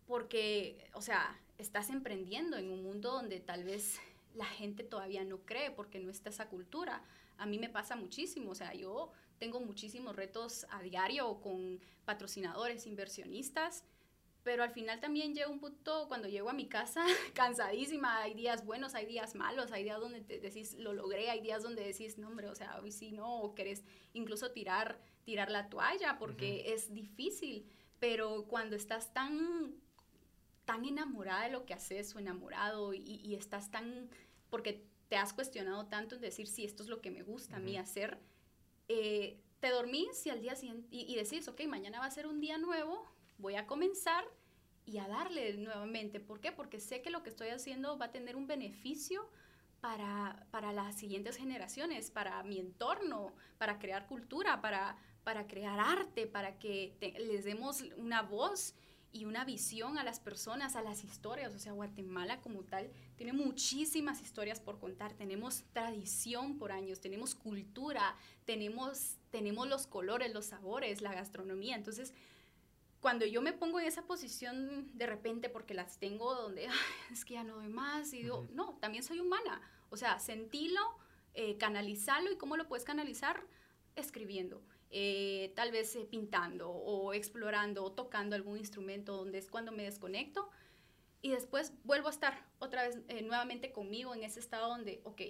Porque, 0.06 0.90
o 0.94 1.02
sea, 1.02 1.38
estás 1.62 1.90
emprendiendo 1.90 2.56
en 2.58 2.70
un 2.70 2.82
mundo 2.82 3.12
donde 3.12 3.40
tal 3.40 3.64
vez 3.64 3.98
la 4.34 4.44
gente 4.44 4.82
todavía 4.82 5.24
no 5.24 5.38
cree 5.38 5.70
porque 5.70 5.98
no 6.00 6.10
está 6.10 6.30
esa 6.30 6.48
cultura. 6.48 7.02
A 7.38 7.46
mí 7.46 7.58
me 7.58 7.68
pasa 7.68 7.96
muchísimo, 7.96 8.50
o 8.50 8.54
sea, 8.54 8.74
yo 8.74 9.10
tengo 9.38 9.60
muchísimos 9.60 10.14
retos 10.14 10.66
a 10.70 10.82
diario 10.82 11.40
con 11.40 11.80
patrocinadores, 12.04 12.86
inversionistas, 12.86 13.84
pero 14.42 14.64
al 14.64 14.70
final 14.70 15.00
también 15.00 15.34
llega 15.34 15.48
un 15.48 15.60
punto 15.60 16.06
cuando 16.08 16.28
llego 16.28 16.50
a 16.50 16.52
mi 16.52 16.66
casa 16.66 17.04
cansadísima, 17.34 18.18
hay 18.22 18.34
días 18.34 18.64
buenos, 18.64 18.94
hay 18.94 19.06
días 19.06 19.34
malos, 19.34 19.72
hay 19.72 19.84
días 19.84 20.00
donde 20.00 20.20
te 20.20 20.40
decís 20.40 20.74
lo 20.74 20.92
logré, 20.92 21.30
hay 21.30 21.40
días 21.40 21.62
donde 21.62 21.84
decís, 21.84 22.18
no 22.18 22.28
hombre, 22.28 22.48
o 22.48 22.54
sea, 22.54 22.78
hoy 22.80 22.92
sí 22.92 23.12
no, 23.12 23.40
o 23.40 23.54
querés 23.54 23.84
incluso 24.12 24.50
tirar, 24.50 25.00
tirar 25.24 25.50
la 25.50 25.68
toalla 25.68 26.18
porque 26.18 26.72
es 26.72 26.92
difícil, 26.92 27.68
pero 28.00 28.46
cuando 28.48 28.74
estás 28.74 29.12
tan 29.12 29.74
tan 30.64 30.84
enamorada 30.84 31.44
de 31.44 31.50
lo 31.50 31.66
que 31.66 31.74
haces 31.74 32.14
o 32.14 32.18
enamorado 32.18 32.94
y, 32.94 33.34
estás 33.34 33.70
tan, 33.70 34.08
porque 34.50 34.86
te 35.08 35.16
has 35.16 35.32
cuestionado 35.32 35.86
tanto 35.86 36.14
en 36.14 36.20
decir, 36.20 36.46
si 36.46 36.64
esto 36.64 36.82
es 36.82 36.88
lo 36.88 37.00
que 37.00 37.10
me 37.10 37.22
gusta 37.22 37.56
a 37.56 37.60
mí 37.60 37.76
hacer, 37.76 38.18
eh, 38.88 39.40
te 39.60 39.70
dormís 39.70 40.26
y 40.26 40.30
al 40.30 40.40
día 40.40 40.56
siguiente, 40.56 40.88
y, 40.90 41.14
decís, 41.14 41.46
ok, 41.48 41.62
mañana 41.66 42.00
va 42.00 42.06
a 42.06 42.10
ser 42.10 42.26
un 42.26 42.40
día 42.40 42.58
nuevo, 42.58 43.06
voy 43.38 43.56
a 43.56 43.66
comenzar 43.66 44.24
y 44.84 44.98
a 44.98 45.08
darle 45.08 45.56
nuevamente. 45.56 46.20
¿Por 46.20 46.40
qué? 46.40 46.52
Porque 46.52 46.80
sé 46.80 47.02
que 47.02 47.10
lo 47.10 47.22
que 47.22 47.30
estoy 47.30 47.48
haciendo 47.48 47.98
va 47.98 48.06
a 48.06 48.12
tener 48.12 48.36
un 48.36 48.46
beneficio 48.46 49.28
para, 49.80 50.46
para 50.50 50.72
las 50.72 50.96
siguientes 50.96 51.36
generaciones, 51.36 52.10
para 52.10 52.42
mi 52.42 52.58
entorno, 52.58 53.32
para 53.58 53.78
crear 53.78 54.06
cultura, 54.06 54.60
para, 54.60 54.96
para 55.24 55.46
crear 55.46 55.78
arte, 55.78 56.26
para 56.26 56.58
que 56.58 56.96
les 57.18 57.44
demos 57.44 57.82
una 57.96 58.22
voz 58.22 58.74
y 59.12 59.26
una 59.26 59.44
visión 59.44 59.98
a 59.98 60.04
las 60.04 60.20
personas, 60.20 60.74
a 60.74 60.82
las 60.82 61.04
historias. 61.04 61.54
O 61.54 61.58
sea, 61.58 61.72
Guatemala 61.72 62.40
como 62.40 62.62
tal 62.62 62.90
tiene 63.16 63.32
muchísimas 63.32 64.20
historias 64.22 64.58
por 64.60 64.78
contar. 64.78 65.12
Tenemos 65.12 65.64
tradición 65.72 66.58
por 66.58 66.72
años, 66.72 67.00
tenemos 67.00 67.34
cultura, 67.34 68.16
tenemos, 68.46 69.18
tenemos 69.30 69.68
los 69.68 69.86
colores, 69.86 70.32
los 70.32 70.46
sabores, 70.46 71.02
la 71.02 71.12
gastronomía. 71.12 71.76
Entonces, 71.76 72.14
cuando 73.00 73.26
yo 73.26 73.42
me 73.42 73.52
pongo 73.52 73.80
en 73.80 73.86
esa 73.86 74.02
posición 74.02 74.88
de 74.96 75.06
repente 75.06 75.48
porque 75.48 75.74
las 75.74 75.98
tengo 75.98 76.34
donde 76.34 76.68
es 77.12 77.24
que 77.24 77.34
ya 77.34 77.44
no 77.44 77.56
doy 77.56 77.68
más 77.68 78.12
y 78.14 78.22
digo, 78.22 78.46
no, 78.52 78.78
también 78.80 79.04
soy 79.04 79.20
humana. 79.20 79.60
O 79.90 79.96
sea, 79.96 80.20
sentilo, 80.20 80.80
eh, 81.34 81.58
canalizarlo 81.58 82.32
y 82.32 82.36
cómo 82.36 82.56
lo 82.56 82.66
puedes 82.66 82.84
canalizar 82.84 83.44
escribiendo. 83.94 84.62
Eh, 84.94 85.54
tal 85.56 85.72
vez 85.72 85.96
eh, 85.96 86.06
pintando 86.08 86.70
o 86.70 87.14
explorando 87.14 87.82
o 87.82 87.92
tocando 87.92 88.36
algún 88.36 88.58
instrumento 88.58 89.16
donde 89.16 89.38
es 89.38 89.50
cuando 89.50 89.72
me 89.72 89.84
desconecto. 89.84 90.50
Y 91.22 91.30
después 91.30 91.72
vuelvo 91.84 92.08
a 92.08 92.10
estar 92.10 92.44
otra 92.58 92.86
vez 92.86 92.98
eh, 93.08 93.22
nuevamente 93.22 93.72
conmigo 93.72 94.14
en 94.14 94.22
ese 94.22 94.38
estado 94.38 94.68
donde, 94.68 95.00
ok, 95.04 95.22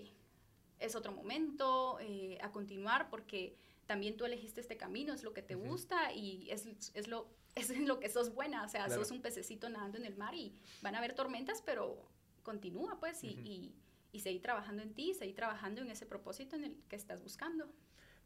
es 0.80 0.96
otro 0.96 1.12
momento 1.12 1.98
a 2.40 2.50
continuar 2.50 3.08
porque 3.08 3.56
también 3.86 4.16
tú 4.16 4.24
elegiste 4.24 4.60
este 4.60 4.76
camino, 4.76 5.12
es 5.12 5.22
lo 5.22 5.32
que 5.32 5.42
te 5.42 5.54
gusta 5.54 6.12
y 6.12 6.50
es, 6.50 6.66
es, 6.94 7.06
lo, 7.06 7.28
es 7.54 7.70
en 7.70 7.86
lo 7.86 8.00
que 8.00 8.08
sos 8.08 8.34
buena, 8.34 8.64
o 8.64 8.68
sea, 8.68 8.90
sos 8.90 9.12
un 9.12 9.22
pececito 9.22 9.68
nadando 9.68 9.96
en 9.96 10.06
el 10.06 10.16
mar 10.16 10.34
y 10.34 10.52
van 10.80 10.96
a 10.96 10.98
haber 10.98 11.14
tormentas, 11.14 11.62
pero 11.62 12.02
continúa 12.42 12.98
pues 12.98 13.22
y, 13.22 13.28
y, 13.28 13.72
y 14.10 14.20
seguir 14.20 14.42
trabajando 14.42 14.82
en 14.82 14.92
ti, 14.92 15.14
seguir 15.14 15.36
trabajando 15.36 15.82
en 15.82 15.90
ese 15.90 16.04
propósito 16.04 16.56
en 16.56 16.64
el 16.64 16.76
que 16.88 16.96
estás 16.96 17.22
buscando. 17.22 17.70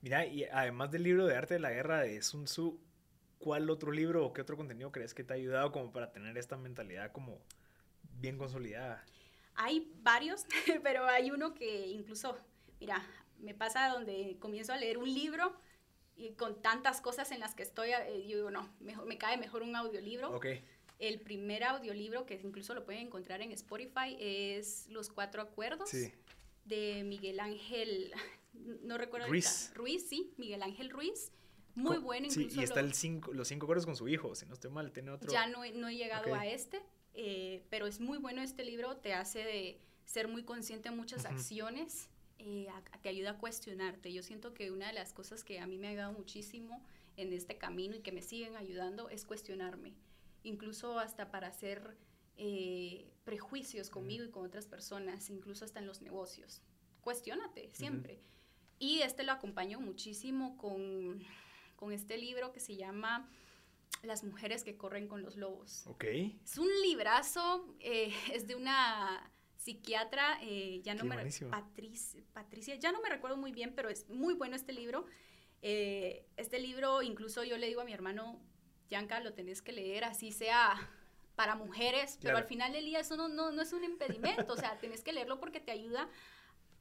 Mira, 0.07 0.25
y 0.25 0.45
además 0.45 0.93
del 0.93 1.03
libro 1.03 1.27
de 1.27 1.35
arte 1.35 1.55
de 1.55 1.59
la 1.61 1.73
guerra 1.73 2.03
de 2.03 2.23
Sun 2.23 2.45
Tzu, 2.45 2.79
¿cuál 3.41 3.69
otro 3.71 3.91
libro 3.91 4.25
o 4.25 4.33
qué 4.33 4.41
otro 4.41 4.57
contenido 4.57 4.93
crees 4.93 5.15
que 5.15 5.25
te 5.25 5.33
ha 5.33 5.37
ayudado 5.37 5.73
como 5.73 5.93
para 5.93 6.13
tener 6.13 6.39
esta 6.39 6.57
mentalidad 6.57 7.11
como 7.11 7.41
bien 8.21 8.39
consolidada? 8.39 9.05
hay 9.57 9.91
varios, 10.03 10.47
pero 10.85 11.07
hay 11.07 11.33
uno 11.33 11.55
que 11.55 11.89
incluso, 11.89 12.39
mira, 12.79 13.05
me 13.41 13.53
pasa 13.53 13.89
donde 13.89 14.37
comienzo 14.39 14.73
a 14.73 14.77
leer 14.77 14.97
un 14.97 15.13
libro 15.13 15.57
y 16.15 16.35
con 16.35 16.63
tantas 16.63 17.01
cosas 17.01 17.33
en 17.33 17.41
las 17.41 17.57
que 17.57 17.65
estoy, 17.65 17.91
eh, 17.91 18.29
yo 18.29 18.37
digo, 18.37 18.51
no, 18.53 18.73
mejor, 18.79 19.07
me 19.07 19.19
cae 19.19 19.37
mejor 19.39 19.65
un 19.65 19.75
audiolibro. 19.75 20.31
Ok. 20.37 20.47
El 21.01 21.21
primer 21.21 21.65
audiolibro, 21.65 22.27
que 22.27 22.35
incluso 22.35 22.75
lo 22.75 22.85
pueden 22.85 23.09
encontrar 23.09 23.43
en 23.43 23.51
Spotify, 23.51 24.17
es 24.21 24.87
Los 24.89 25.11
Cuatro 25.11 25.43
Acuerdos 25.43 25.91
Sí. 25.91 26.13
de 26.65 27.03
Miguel 27.03 27.41
Ángel, 27.41 28.13
no 28.83 28.99
recuerdo 28.99 29.29
Ruiz. 29.29 29.47
ahorita. 29.47 29.75
Ruiz, 29.79 30.09
sí, 30.09 30.33
Miguel 30.37 30.63
Ángel 30.63 30.91
Ruiz. 30.91 31.33
Muy 31.75 31.97
Co- 31.97 32.03
bueno, 32.03 32.31
Sí, 32.31 32.49
y 32.51 32.63
está 32.63 32.81
lo- 32.81 32.87
el 32.89 32.95
cinco, 32.95 33.33
los 33.35 33.49
cinco 33.49 33.67
acuerdos 33.67 33.85
con 33.85 33.97
su 33.97 34.09
hijo, 34.09 34.35
si 34.35 34.47
no 34.47 34.55
estoy 34.55 34.71
mal, 34.71 34.93
tiene 34.93 35.11
otro. 35.11 35.31
ya 35.31 35.47
no, 35.47 35.63
he- 35.63 35.73
no 35.73 35.89
he 35.89 35.97
llegado 35.97 36.35
a 36.35 36.47
este, 36.47 36.83
eh, 37.15 37.65
pero 37.71 37.87
es 37.87 38.01
muy 38.01 38.17
bueno 38.19 38.41
este 38.43 38.65
libro, 38.65 38.97
te 38.97 39.13
hace 39.13 39.41
de 39.41 39.79
ser 40.07 40.27
muy 40.29 40.43
consciente 40.45 40.89
en 40.89 40.97
muchas 40.97 41.27
acciones, 41.27 42.09
eh, 42.39 42.69
a- 42.71 42.79
a- 42.93 43.01
te 43.03 43.09
ayuda 43.11 43.33
a 43.33 43.39
cuestionarte. 43.39 44.11
Yo 44.13 44.23
siento 44.23 44.55
que 44.55 44.71
una 44.71 44.87
de 44.87 44.93
las 44.95 45.13
cosas 45.13 45.45
que 45.45 45.59
a 45.61 45.67
mí 45.67 45.77
me 45.79 45.89
ha 45.89 45.91
ayudado 45.91 46.13
muchísimo 46.13 46.83
en 47.19 47.33
este 47.35 47.59
camino 47.59 47.95
y 47.97 48.01
que 48.01 48.13
me 48.13 48.23
siguen 48.23 48.57
ayudando 48.57 49.09
es 49.11 49.25
cuestionarme, 49.27 49.95
incluso 50.45 50.99
hasta 50.99 51.31
para 51.31 51.49
hacer 51.49 51.97
eh, 52.39 53.11
prejuicios 53.25 53.89
conmigo 53.91 54.23
y 54.25 54.31
con 54.31 54.45
otras 54.45 54.67
personas, 54.67 55.31
incluso 55.31 55.65
hasta 55.65 55.81
en 55.81 55.87
los 55.87 56.03
negocios. 56.03 56.61
Cuestiónate 57.01 57.71
siempre. 57.73 58.21
Y 58.79 59.01
este 59.03 59.23
lo 59.25 59.33
acompaño 59.33 59.81
muchísimo 59.81 60.57
con, 60.59 61.23
con 61.77 61.93
este 61.93 62.19
libro 62.19 62.53
que 62.53 62.61
se 62.61 62.77
llama 62.77 63.29
Las 64.03 64.23
mujeres 64.25 64.65
que 64.65 64.77
corren 64.77 65.09
con 65.09 65.23
los 65.23 65.37
lobos. 65.37 65.87
Ok. 65.87 66.05
Es 66.45 66.59
un 66.59 66.69
librazo, 66.83 67.75
eh, 67.81 68.13
es 68.33 68.47
de 68.47 68.55
una 68.55 69.31
psiquiatra, 69.57 70.39
eh, 70.43 70.81
ya 70.85 70.95
no 70.95 71.03
Qué 71.03 71.09
me. 71.09 71.17
Patricia, 71.17 72.23
Patricia, 72.33 72.75
ya 72.77 72.93
no 72.93 73.01
me 73.01 73.09
recuerdo 73.09 73.37
muy 73.37 73.53
bien, 73.53 73.73
pero 73.75 73.89
es 73.89 74.09
muy 74.09 74.35
bueno 74.35 74.55
este 74.57 74.73
libro. 74.73 75.07
Eh, 75.63 76.27
este 76.37 76.59
libro, 76.61 77.03
incluso 77.03 77.43
yo 77.43 77.57
le 77.57 77.67
digo 77.67 77.81
a 77.81 77.85
mi 77.85 77.93
hermano, 77.93 78.39
Yanka, 78.91 79.19
lo 79.21 79.33
tenés 79.33 79.63
que 79.63 79.73
leer, 79.73 80.05
así 80.05 80.31
sea 80.31 80.77
para 81.35 81.55
mujeres, 81.57 82.13
pero 82.21 82.33
Claro. 82.33 82.39
al 82.39 82.45
final 82.45 82.73
del 82.73 82.85
día 82.85 83.01
eso 83.01 83.17
no, 83.17 83.29
no, 83.29 83.51
no 83.51 83.61
es 83.63 83.73
un 83.73 83.83
impedimento, 83.85 84.53
o 84.53 84.57
sea, 84.57 84.79
tenés 84.79 85.03
que 85.03 85.13
leerlo 85.13 85.41
porque 85.41 85.61
te 85.61 85.73
ayuda 85.73 86.09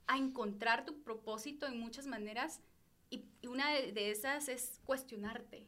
a 0.07 0.17
encontrar 0.17 0.85
tu 0.85 1.01
propósito 1.03 1.65
en 1.67 1.79
muchas 1.79 2.07
maneras 2.07 2.61
y, 3.09 3.25
y 3.41 3.47
una 3.47 3.71
de, 3.73 3.91
de 3.91 4.11
esas 4.11 4.49
es 4.49 4.79
cuestionarte. 4.85 5.67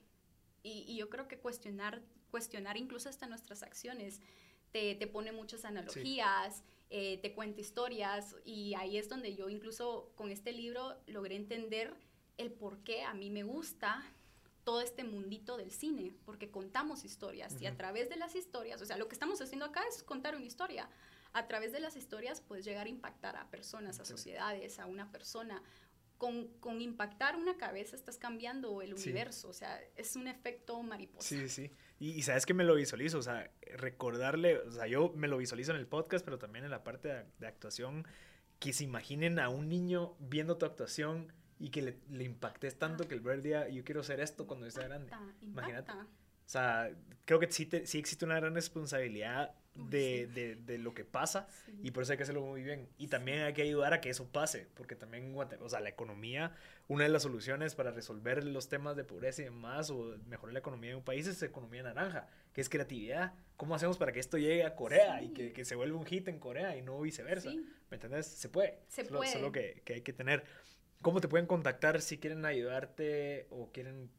Y, 0.63 0.85
y 0.87 0.97
yo 0.97 1.09
creo 1.09 1.27
que 1.27 1.37
cuestionar, 1.37 2.01
cuestionar 2.31 2.77
incluso 2.77 3.09
hasta 3.09 3.27
nuestras 3.27 3.63
acciones 3.63 4.21
te, 4.71 4.95
te 4.95 5.07
pone 5.07 5.31
muchas 5.31 5.65
analogías, 5.65 6.63
eh, 6.89 7.17
te 7.21 7.33
cuenta 7.33 7.61
historias 7.61 8.35
y 8.45 8.73
ahí 8.75 8.97
es 8.97 9.09
donde 9.09 9.35
yo 9.35 9.49
incluso 9.49 10.11
con 10.15 10.31
este 10.31 10.51
libro 10.51 10.97
logré 11.07 11.35
entender 11.35 11.93
el 12.37 12.51
por 12.51 12.79
qué 12.79 13.03
a 13.03 13.13
mí 13.13 13.29
me 13.29 13.43
gusta 13.43 14.03
todo 14.63 14.81
este 14.81 15.05
mundito 15.05 15.55
del 15.55 15.71
cine, 15.71 16.13
porque 16.25 16.51
contamos 16.51 17.05
historias 17.05 17.61
y 17.61 17.65
a 17.65 17.77
través 17.77 18.09
de 18.09 18.17
las 18.17 18.35
historias, 18.35 18.81
o 18.81 18.85
sea, 18.85 18.97
lo 18.97 19.07
que 19.07 19.15
estamos 19.15 19.39
haciendo 19.41 19.65
acá 19.65 19.81
es 19.87 20.03
contar 20.03 20.35
una 20.35 20.45
historia. 20.45 20.89
A 21.37 21.47
través 21.47 21.71
de 21.71 21.79
las 21.79 21.95
historias 21.95 22.41
puedes 22.41 22.65
llegar 22.65 22.87
a 22.87 22.89
impactar 22.89 23.35
a 23.35 23.49
personas, 23.49 23.99
a 23.99 24.05
Sí. 24.05 24.11
sociedades, 24.13 24.79
a 24.79 24.85
una 24.87 25.11
persona. 25.11 25.61
Con, 26.17 26.47
con 26.59 26.81
impactar 26.81 27.35
una 27.35 27.57
cabeza 27.57 27.95
estás 27.95 28.17
cambiando 28.17 28.81
el 28.81 28.97
Sí. 28.97 29.09
universo, 29.09 29.49
o 29.49 29.53
sea, 29.53 29.79
es 29.95 30.15
un 30.15 30.27
efecto 30.27 30.81
mariposa. 30.81 31.27
Sí, 31.29 31.47
sí, 31.47 31.49
sí. 31.67 31.71
Y, 31.99 32.09
y 32.13 32.23
sabes 32.23 32.47
que 32.47 32.55
me 32.55 32.63
lo 32.63 32.73
visualizo, 32.73 33.19
o 33.19 33.21
sea, 33.21 33.51
recordarle, 33.75 34.57
o 34.57 34.71
sea, 34.71 34.87
yo 34.87 35.11
me 35.15 35.27
lo 35.27 35.37
visualizo 35.37 35.71
en 35.71 35.77
el 35.77 35.85
podcast, 35.85 36.25
pero 36.25 36.39
también 36.39 36.65
en 36.65 36.71
la 36.71 36.83
parte 36.83 37.07
de, 37.09 37.25
de 37.37 37.45
actuación, 37.47 38.07
que 38.59 38.73
se 38.73 38.83
imaginen 38.83 39.37
a 39.37 39.49
un 39.49 39.69
niño 39.69 40.15
viendo 40.19 40.57
tu 40.57 40.65
actuación 40.65 41.31
y 41.59 41.69
que 41.69 41.83
le, 41.83 41.99
le 42.09 42.23
impactes 42.23 42.79
tanto 42.79 43.07
que 43.07 43.13
el 43.13 43.21
ver 43.21 43.43
día, 43.43 43.69
yo 43.69 43.83
quiero 43.83 44.01
ser 44.01 44.19
esto 44.19 44.47
cuando 44.47 44.65
yo 44.65 44.71
sea 44.71 44.85
grande. 44.87 45.11
Impacta, 45.11 45.45
Imagínate. 45.45 45.91
O 45.91 46.49
sea, 46.49 46.89
creo 47.25 47.39
que 47.39 47.51
sí, 47.51 47.67
te- 47.67 47.85
sí 47.85 47.99
existe 47.99 48.25
una 48.25 48.37
gran 48.37 48.55
responsabilidad 48.55 49.53
de, 49.77 50.27
de, 50.27 50.55
de 50.55 50.77
lo 50.77 50.93
que 50.93 51.05
pasa 51.05 51.47
Sí. 51.65 51.79
y 51.83 51.91
por 51.91 52.03
eso 52.03 52.11
hay 52.13 52.17
que 52.17 52.23
hacerlo 52.23 52.41
muy 52.41 52.63
bien. 52.63 52.89
Y 52.97 53.07
también 53.07 53.41
hay 53.41 53.53
que 53.53 53.61
ayudar 53.61 53.93
a 53.93 54.01
que 54.01 54.09
eso 54.09 54.27
pase, 54.31 54.67
porque 54.73 54.95
también, 54.95 55.33
o 55.35 55.69
sea, 55.69 55.79
la 55.79 55.89
economía, 55.89 56.55
una 56.87 57.03
de 57.03 57.09
las 57.09 57.23
soluciones 57.23 57.75
para 57.75 57.91
resolver 57.91 58.43
los 58.43 58.69
temas 58.69 58.95
de 58.95 59.03
pobreza 59.03 59.41
y 59.41 59.45
demás, 59.45 59.89
o 59.89 60.17
mejorar 60.27 60.53
la 60.53 60.59
economía 60.59 60.89
de 60.91 60.95
un 60.95 61.03
país, 61.03 61.27
es 61.27 61.41
economía 61.43 61.83
naranja, 61.83 62.27
que 62.53 62.61
es 62.61 62.69
creatividad. 62.69 63.33
¿Cómo 63.55 63.75
hacemos 63.75 63.97
para 63.97 64.11
que 64.11 64.19
esto 64.19 64.37
llegue 64.37 64.63
a 64.65 64.75
Corea 64.75 65.21
y 65.21 65.27
Sí. 65.27 65.33
que, 65.33 65.53
que 65.53 65.65
se 65.65 65.75
vuelva 65.75 65.97
un 65.97 66.05
hit 66.05 66.27
en 66.27 66.39
Corea 66.39 66.75
y 66.75 66.81
no 66.81 66.99
viceversa? 67.01 67.51
Sí. 67.51 67.65
¿Me 67.89 67.95
entiendes? 67.95 68.25
Se 68.27 68.49
puede. 68.49 68.79
Se 68.87 69.05
solo, 69.05 69.19
puede. 69.19 69.31
Solo 69.31 69.51
que, 69.51 69.81
que 69.85 69.93
hay 69.95 70.01
que 70.01 70.13
tener. 70.13 70.43
¿Cómo 71.01 71.21
te 71.21 71.27
pueden 71.27 71.45
contactar 71.45 72.01
si 72.01 72.17
quieren 72.17 72.43
ayudarte 72.45 73.45
o 73.51 73.71
quieren, 73.71 74.09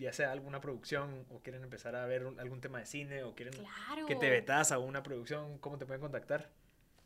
ya 0.00 0.12
sea 0.12 0.32
alguna 0.32 0.60
producción, 0.60 1.26
o 1.30 1.40
quieren 1.40 1.62
empezar 1.62 1.94
a 1.94 2.06
ver 2.06 2.24
un- 2.26 2.40
algún 2.40 2.60
tema 2.60 2.78
de 2.80 2.86
cine, 2.86 3.22
o 3.22 3.34
quieren 3.34 3.54
Claro. 3.54 4.06
que 4.06 4.16
te 4.16 4.28
vetas 4.30 4.72
a 4.72 4.78
una 4.78 5.02
producción? 5.02 5.58
¿Cómo 5.58 5.78
te 5.78 5.86
pueden 5.86 6.00
contactar? 6.00 6.50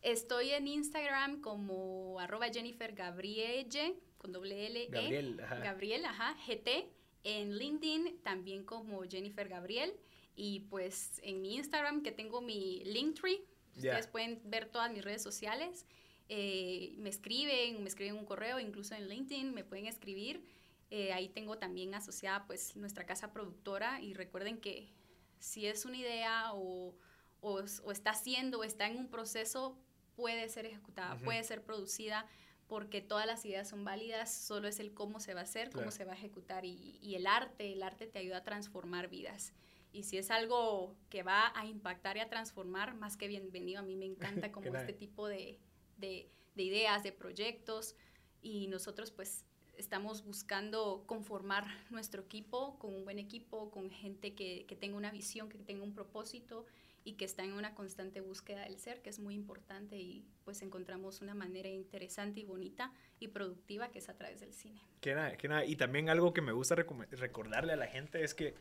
Estoy 0.02 0.50
en 0.50 0.66
Instagram 0.68 1.40
como 1.40 2.18
arroba 2.20 2.48
Jennifer 2.48 2.92
Gabrielle, 2.94 3.94
con 4.18 4.32
doble 4.32 4.66
L, 4.66 4.82
E. 4.84 4.88
Gabriel, 4.90 5.40
ajá. 5.42 5.56
Gabriel, 5.58 6.04
ajá, 6.04 6.36
GT. 6.46 6.88
En 7.24 7.56
LinkedIn 7.58 8.20
también 8.22 8.64
como 8.64 9.02
Jennifer 9.04 9.48
Gabriel. 9.48 9.92
Y 10.36 10.60
pues 10.70 11.20
en 11.22 11.40
mi 11.40 11.54
Instagram 11.56 12.02
que 12.02 12.12
tengo 12.12 12.40
mi 12.40 12.82
Linktree. 12.84 13.44
Ustedes 13.76 14.06
pueden 14.06 14.40
ver 14.44 14.66
todas 14.66 14.90
mis 14.92 15.02
redes 15.04 15.22
sociales. 15.22 15.86
Eh, 16.28 16.94
me 16.98 17.08
escriben, 17.10 17.82
me 17.82 17.88
escriben 17.88 18.16
un 18.16 18.24
correo, 18.24 18.58
incluso 18.60 18.94
en 18.94 19.08
LinkedIn 19.08 19.52
me 19.54 19.64
pueden 19.64 19.86
escribir. 19.86 20.42
Eh, 20.90 21.12
ahí 21.12 21.28
tengo 21.28 21.58
también 21.58 21.94
asociada 21.94 22.46
pues 22.46 22.76
nuestra 22.76 23.04
casa 23.06 23.32
productora 23.32 24.00
y 24.00 24.14
recuerden 24.14 24.60
que 24.60 24.92
si 25.38 25.66
es 25.66 25.84
una 25.84 25.96
idea 25.96 26.52
o, 26.54 26.94
o, 27.40 27.60
es- 27.60 27.80
o 27.84 27.90
está 27.92 28.10
haciendo 28.10 28.60
o 28.60 28.64
está 28.64 28.86
en 28.86 28.96
un 28.98 29.08
proceso, 29.08 29.76
puede 30.14 30.48
ser 30.48 30.66
ejecutada, 30.66 31.16
puede 31.18 31.42
ser 31.42 31.62
producida 31.64 32.26
porque 32.68 33.00
todas 33.02 33.26
las 33.26 33.44
ideas 33.44 33.68
son 33.68 33.84
válidas, 33.84 34.32
solo 34.32 34.68
es 34.68 34.78
el 34.80 34.94
cómo 34.94 35.20
se 35.20 35.34
va 35.34 35.40
a 35.40 35.44
hacer, 35.44 35.68
Claro. 35.70 35.80
cómo 35.84 35.90
se 35.90 36.04
va 36.04 36.12
a 36.12 36.16
ejecutar 36.16 36.64
y, 36.64 36.98
y 37.02 37.14
el 37.16 37.26
arte, 37.26 37.72
el 37.72 37.82
arte 37.82 38.06
te 38.06 38.18
ayuda 38.20 38.38
a 38.38 38.44
transformar 38.44 39.08
vidas. 39.08 39.52
Y 39.92 40.04
si 40.04 40.16
es 40.18 40.30
algo 40.30 40.96
que 41.10 41.22
va 41.22 41.52
a 41.54 41.66
impactar 41.66 42.16
y 42.16 42.20
a 42.20 42.28
transformar, 42.28 42.94
más 42.94 43.16
que 43.16 43.28
bienvenido, 43.28 43.80
a 43.80 43.82
mí 43.82 43.96
me 43.96 44.06
encanta 44.06 44.50
como 44.52 44.74
este 44.76 44.92
tipo 44.92 45.26
de, 45.28 45.58
de- 45.98 46.30
de 46.54 46.62
ideas, 46.62 47.02
de 47.02 47.12
proyectos 47.12 47.96
y 48.40 48.68
nosotros 48.68 49.10
pues 49.10 49.44
estamos 49.78 50.24
buscando 50.24 51.04
conformar 51.06 51.66
nuestro 51.90 52.22
equipo 52.22 52.78
con 52.78 52.94
un 52.94 53.04
buen 53.04 53.18
equipo, 53.18 53.70
con 53.70 53.90
gente 53.90 54.34
que, 54.34 54.64
que 54.66 54.76
tenga 54.76 54.96
una 54.96 55.10
visión, 55.10 55.48
que 55.48 55.58
tenga 55.58 55.82
un 55.82 55.94
propósito 55.94 56.66
y 57.04 57.12
que 57.12 57.26
está 57.26 57.44
en 57.44 57.52
una 57.52 57.74
constante 57.74 58.22
búsqueda 58.22 58.62
del 58.62 58.78
ser, 58.78 59.02
que 59.02 59.10
es 59.10 59.18
muy 59.18 59.34
importante 59.34 59.96
y 59.96 60.24
pues 60.44 60.62
encontramos 60.62 61.20
una 61.20 61.34
manera 61.34 61.68
interesante 61.68 62.40
y 62.40 62.44
bonita 62.44 62.92
y 63.20 63.28
productiva 63.28 63.90
que 63.90 63.98
es 63.98 64.08
a 64.08 64.16
través 64.16 64.40
del 64.40 64.54
cine. 64.54 64.80
Que 65.00 65.14
nada, 65.14 65.36
que 65.36 65.48
nada. 65.48 65.64
Y 65.66 65.76
también 65.76 66.08
algo 66.08 66.32
que 66.32 66.40
me 66.40 66.52
gusta 66.52 66.74
recordarle 66.74 67.74
a 67.74 67.76
la 67.76 67.86
gente 67.86 68.24
es 68.24 68.34
que, 68.34 68.54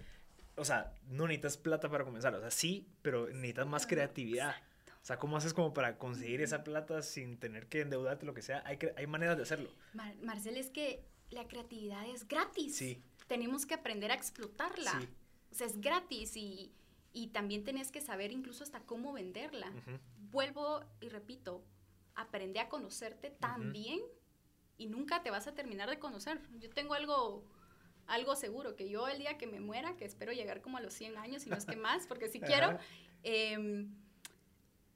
o 0.58 0.66
sea, 0.66 0.94
no 1.08 1.26
necesitas 1.28 1.58
plata 1.58 1.90
para 1.90 2.04
comenzar. 2.04 2.36
O 2.36 2.42
sea, 2.42 2.52
sí, 2.52 2.86
pero 3.02 3.28
necesitas 3.28 3.66
más 3.66 3.88
creatividad. 3.88 4.56
O 5.04 5.06
sea, 5.06 5.20
¿cómo 5.20 5.36
haces 5.36 5.54
como 5.54 5.74
para 5.74 5.98
conseguir 5.98 6.40
esa 6.42 6.64
plata 6.64 7.02
sin 7.02 7.38
tener 7.38 7.68
que 7.68 7.82
endeudarte, 7.82 8.26
lo 8.26 8.34
que 8.34 8.42
sea? 8.42 8.64
Hay, 8.66 8.80
hay 8.96 9.06
maneras 9.06 9.36
de 9.36 9.44
hacerlo. 9.44 9.70
Mar- 9.92 10.16
Marcel, 10.22 10.56
es 10.56 10.70
que 10.70 11.04
la 11.30 11.46
creatividad 11.50 12.08
es 12.08 12.26
gratis. 12.26 12.78
Sí. 12.78 13.04
Tenemos 13.28 13.66
que 13.66 13.74
aprender 13.74 14.12
a 14.12 14.16
explotarla. 14.16 14.92
Sí. 15.02 15.10
O 15.52 15.56
sea, 15.56 15.68
es 15.68 15.82
gratis 15.82 16.38
y, 16.38 16.72
y 17.12 17.28
también 17.28 17.66
tenés 17.66 17.92
que 17.92 18.00
saber 18.00 18.32
incluso 18.32 18.64
hasta 18.64 18.80
cómo 18.86 19.12
venderla. 19.12 19.74
Vuelvo 20.32 20.86
y 21.02 21.10
repito, 21.10 21.66
aprende 22.16 22.62
a 22.62 22.70
conocerte 22.70 23.30
también 23.30 24.00
y 24.78 24.88
nunca 24.88 25.22
te 25.22 25.32
vas 25.32 25.48
a 25.48 25.54
terminar 25.54 25.90
de 25.90 26.00
conocer. 26.00 26.40
Yo 26.60 26.70
tengo 26.70 26.94
algo, 26.94 27.44
algo 28.08 28.38
seguro, 28.38 28.78
que 28.78 28.88
yo 28.90 29.10
el 29.10 29.20
día 29.20 29.38
que 29.38 29.48
me 29.48 29.60
muera, 29.60 29.98
que 29.98 30.06
espero 30.06 30.32
llegar 30.32 30.62
como 30.62 30.78
a 30.78 30.82
los 30.82 30.94
100 30.94 31.18
años 31.18 31.46
y 31.46 31.50
no 31.50 31.58
es 31.58 31.66
que 31.66 31.76
más, 31.76 32.08
porque 32.08 32.30
si 32.30 32.40
quiero, 32.40 32.68
Ajá. 32.68 32.80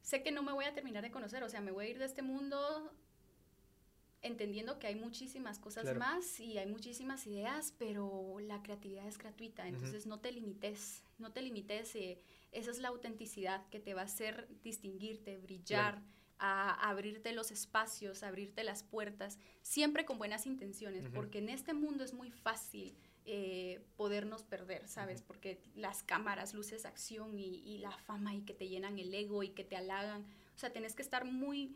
Sé 0.07 0.23
que 0.23 0.31
no 0.31 0.41
me 0.41 0.53
voy 0.53 0.63
a 0.63 0.73
terminar 0.73 1.03
de 1.03 1.11
conocer, 1.11 1.43
o 1.43 1.49
sea, 1.49 1.59
me 1.59 1.71
voy 1.71 1.85
a 1.85 1.89
ir 1.89 1.99
de 1.99 2.05
este 2.05 2.21
mundo 2.21 2.93
entendiendo 4.21 4.79
que 4.79 4.87
hay 4.87 4.95
muchísimas 4.95 5.59
cosas 5.59 5.83
Claro. 5.83 5.99
más 5.99 6.39
y 6.39 6.57
hay 6.57 6.65
muchísimas 6.65 7.27
ideas, 7.27 7.73
pero 7.77 8.37
la 8.39 8.63
creatividad 8.63 9.05
es 9.05 9.17
gratuita, 9.17 9.67
entonces 9.67 10.05
no 10.05 10.21
te 10.21 10.31
limites, 10.31 11.03
no 11.17 11.33
te 11.33 11.41
limites, 11.41 11.93
eh, 11.97 12.17
esa 12.53 12.71
es 12.71 12.79
la 12.79 12.87
autenticidad 12.87 13.67
que 13.67 13.81
te 13.81 13.93
va 13.93 14.03
a 14.03 14.05
hacer 14.05 14.47
distinguirte, 14.63 15.39
brillar, 15.39 16.01
a, 16.39 16.89
abrirte 16.89 17.33
los 17.33 17.51
espacios, 17.51 18.23
abrirte 18.23 18.63
las 18.63 18.83
puertas, 18.83 19.37
siempre 19.61 20.05
con 20.05 20.17
buenas 20.17 20.45
intenciones, 20.45 21.09
porque 21.13 21.39
en 21.39 21.49
este 21.49 21.73
mundo 21.73 22.05
es 22.05 22.13
muy 22.13 22.31
fácil 22.31 22.95
eh, 23.29 23.81
podernos 23.97 24.43
perder, 24.43 24.87
¿sabes? 24.87 25.21
Porque 25.21 25.59
las 25.75 26.01
cámaras, 26.01 26.53
luces, 26.53 26.85
acción 26.85 27.37
y, 27.37 27.57
y 27.65 27.77
la 27.79 27.91
fama 27.91 28.33
y 28.33 28.41
que 28.41 28.53
te 28.53 28.69
llenan 28.69 28.97
el 28.99 29.13
ego 29.13 29.43
y 29.43 29.49
que 29.49 29.65
te 29.65 29.75
halagan, 29.75 30.21
O 30.55 30.57
sea, 30.59 30.71
tenés 30.71 30.95
que 30.95 31.01
estar 31.01 31.25
muy, 31.25 31.75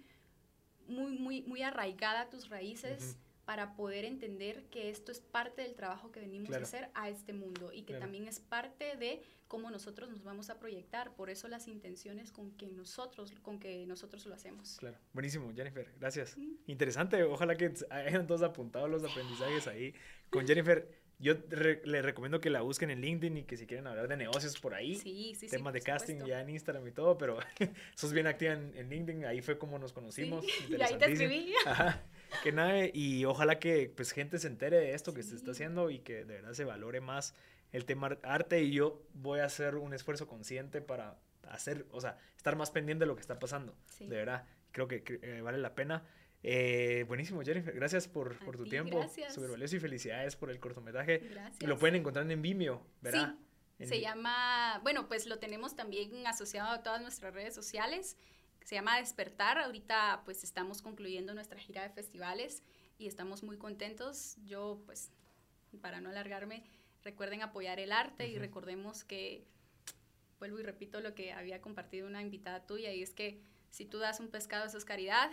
muy, 0.88 1.18
muy, 1.18 1.42
muy 1.44 1.62
arraigada 1.62 2.22
a 2.22 2.30
tus 2.30 2.50
raíces 2.50 3.18
para 3.46 3.76
poder 3.76 4.06
entender 4.06 4.64
que 4.70 4.90
esto 4.90 5.12
es 5.12 5.20
parte 5.20 5.64
del 5.64 5.76
trabajo 5.76 6.12
que 6.12 6.22
venimos 6.22 6.54
a 6.54 6.60
hacer 6.60 6.90
a 6.94 7.10
este 7.10 7.34
mundo 7.34 7.74
y 7.74 7.82
que 7.82 7.96
también 7.96 8.28
es 8.28 8.40
parte 8.40 8.96
de 8.96 9.22
cómo 9.48 9.70
nosotros 9.70 10.10
nos 10.10 10.24
vamos 10.24 10.50
a 10.50 10.58
proyectar. 10.58 11.14
Por 11.16 11.30
eso 11.30 11.50
las 11.50 11.68
intenciones 11.68 12.32
con 12.32 12.52
que 12.52 12.68
nosotros, 12.68 13.34
con 13.42 13.60
que 13.60 13.86
nosotros 13.86 14.26
lo 14.26 14.36
hacemos. 14.36 14.78
Claro, 14.78 14.98
buenísimo, 15.12 15.52
Jennifer, 15.54 15.92
gracias. 16.00 16.38
Interesante, 16.68 17.24
ojalá 17.24 17.58
que 17.58 17.74
hayan 17.90 18.26
todos 18.26 18.42
apuntado 18.42 18.88
los 18.88 19.04
aprendizajes 19.04 19.68
ahí. 19.68 19.94
Con 20.30 20.48
Jennifer, 20.48 21.01
yo 21.22 21.36
le 21.50 22.02
recomiendo 22.02 22.42
que 22.42 22.50
la 22.50 22.62
busquen 22.62 22.90
en 22.90 23.02
LinkedIn 23.02 23.38
y 23.38 23.44
que 23.44 23.56
si 23.56 23.68
quieren 23.68 23.86
hablar 23.86 24.08
de 24.08 24.18
negocios 24.18 24.60
por 24.60 24.74
ahí, 24.74 24.96
sí, 24.96 25.36
sí, 25.36 25.48
temas 25.48 25.72
de 25.74 25.82
casting 25.82 26.26
ya 26.26 26.42
en 26.42 26.50
Instagram 26.50 26.88
y 26.88 26.92
todo, 26.92 27.18
pero 27.18 27.38
sos 27.96 28.12
bien 28.12 28.26
activa 28.26 28.54
en, 28.54 28.90
LinkedIn, 28.90 29.26
ahí 29.26 29.42
fue 29.42 29.58
como 29.58 29.78
nos 29.78 29.94
conocimos. 29.94 30.44
Y 30.70 30.82
ahí 30.82 30.98
te 30.98 31.12
escribí. 31.12 31.54
Ajá, 31.66 32.02
que 32.44 32.52
nada, 32.52 32.86
y 32.92 33.26
ojalá 33.26 33.60
que 33.60 33.92
pues 33.96 34.12
gente 34.12 34.40
se 34.40 34.48
entere 34.48 34.78
de 34.78 34.94
esto 34.94 35.14
que 35.14 35.22
se 35.22 35.36
está 35.36 35.52
haciendo 35.52 35.92
y 35.92 36.00
que 36.00 36.26
de 36.26 36.36
verdad 36.36 36.54
se 36.54 36.66
valore 36.66 37.02
más 37.02 37.36
el 37.72 37.86
tema 37.86 38.18
arte 38.24 38.64
y 38.64 38.72
yo 38.72 39.02
voy 39.14 39.42
a 39.42 39.46
hacer 39.46 39.76
un 39.76 39.94
esfuerzo 39.94 40.28
consciente 40.28 40.82
para 40.82 41.20
hacer, 41.48 41.86
o 41.92 42.02
sea, 42.02 42.18
estar 42.36 42.56
más 42.56 42.72
pendiente 42.72 43.04
de 43.04 43.08
lo 43.08 43.16
que 43.16 43.22
está 43.22 43.38
pasando, 43.38 43.76
de 44.00 44.16
verdad, 44.16 44.46
creo 44.72 44.88
que, 44.88 45.04
eh, 45.22 45.42
vale 45.42 45.60
la 45.60 45.76
pena. 45.76 46.04
Eh, 46.44 47.06
buenísimo, 47.08 47.42
Jennifer. 47.44 47.74
Gracias 47.74 48.08
por, 48.08 48.38
por 48.40 48.58
tu 48.58 48.66
tiempo. 48.66 49.06
Súper 49.30 49.52
valioso 49.52 49.76
y 49.76 49.80
felicidades 49.80 50.36
por 50.36 50.50
el 50.50 50.60
cortometraje. 50.60 51.20
Gracias. 51.20 51.70
Lo 51.70 51.78
pueden 51.78 51.96
encontrar 51.96 52.30
en 52.30 52.42
Vimeo, 52.42 52.86
¿verdad? 53.02 53.36
Sí. 53.78 53.86
Se 53.86 54.00
llama, 54.00 54.80
bueno, 54.84 55.08
pues 55.08 55.26
lo 55.26 55.40
tenemos 55.40 55.76
también 55.76 56.28
asociado 56.28 56.70
a 56.70 56.84
todas 56.84 57.02
nuestras 57.02 57.34
redes 57.34 57.56
sociales. 57.56 58.16
Se 58.64 58.76
llama 58.76 58.98
Despertar. 58.98 59.58
Ahorita 59.58 60.22
pues 60.26 60.44
estamos 60.44 60.82
concluyendo 60.82 61.34
nuestra 61.34 61.60
gira 61.60 61.82
de 61.84 61.90
festivales 61.90 62.64
y 62.98 63.08
estamos 63.08 63.44
muy 63.44 63.58
contentos. 63.58 64.38
Yo 64.46 64.82
pues, 64.86 65.12
para 65.82 66.00
no 66.00 66.10
alargarme, 66.10 66.64
recuerden 67.04 67.42
apoyar 67.42 67.80
el 67.80 67.92
arte 67.92 68.28
y 68.28 68.38
recordemos 68.38 69.04
que, 69.04 69.48
vuelvo 70.40 70.60
y 70.60 70.64
repito 70.64 71.02
lo 71.02 71.16
que 71.16 71.34
había 71.34 71.62
compartido 71.62 72.08
una 72.08 72.22
invitada 72.22 72.66
tuya 72.66 72.92
y 72.92 73.02
es 73.02 73.14
que 73.14 73.42
si 73.70 73.86
tú 73.86 74.00
das 74.00 74.20
un 74.20 74.28
pescado 74.28 74.66
eso 74.66 74.78
es 74.78 74.86
caridad 74.86 75.30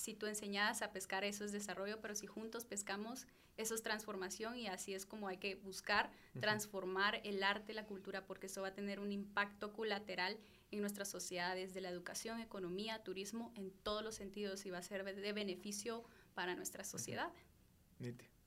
si 0.00 0.14
tú 0.14 0.26
enseñas 0.26 0.82
a 0.82 0.92
pescar, 0.92 1.24
eso 1.24 1.44
es 1.44 1.52
desarrollo, 1.52 2.00
pero 2.00 2.14
si 2.14 2.26
juntos 2.26 2.64
pescamos, 2.64 3.26
eso 3.56 3.74
es 3.74 3.82
transformación 3.82 4.56
y 4.56 4.66
así 4.66 4.94
es 4.94 5.04
como 5.04 5.28
hay 5.28 5.36
que 5.36 5.56
buscar 5.56 6.10
transformar 6.40 7.20
el 7.24 7.42
arte, 7.42 7.74
la 7.74 7.84
cultura, 7.84 8.24
porque 8.24 8.46
eso 8.46 8.62
va 8.62 8.68
a 8.68 8.74
tener 8.74 8.98
un 8.98 9.12
impacto 9.12 9.72
colateral 9.72 10.38
en 10.70 10.80
nuestras 10.80 11.08
sociedades, 11.08 11.74
de 11.74 11.82
la 11.82 11.90
educación, 11.90 12.40
economía, 12.40 13.02
turismo, 13.02 13.52
en 13.56 13.70
todos 13.70 14.02
los 14.02 14.14
sentidos 14.14 14.64
y 14.64 14.70
va 14.70 14.78
a 14.78 14.82
ser 14.82 15.04
de 15.04 15.32
beneficio 15.32 16.04
para 16.34 16.54
nuestra 16.54 16.84
sociedad. 16.84 17.30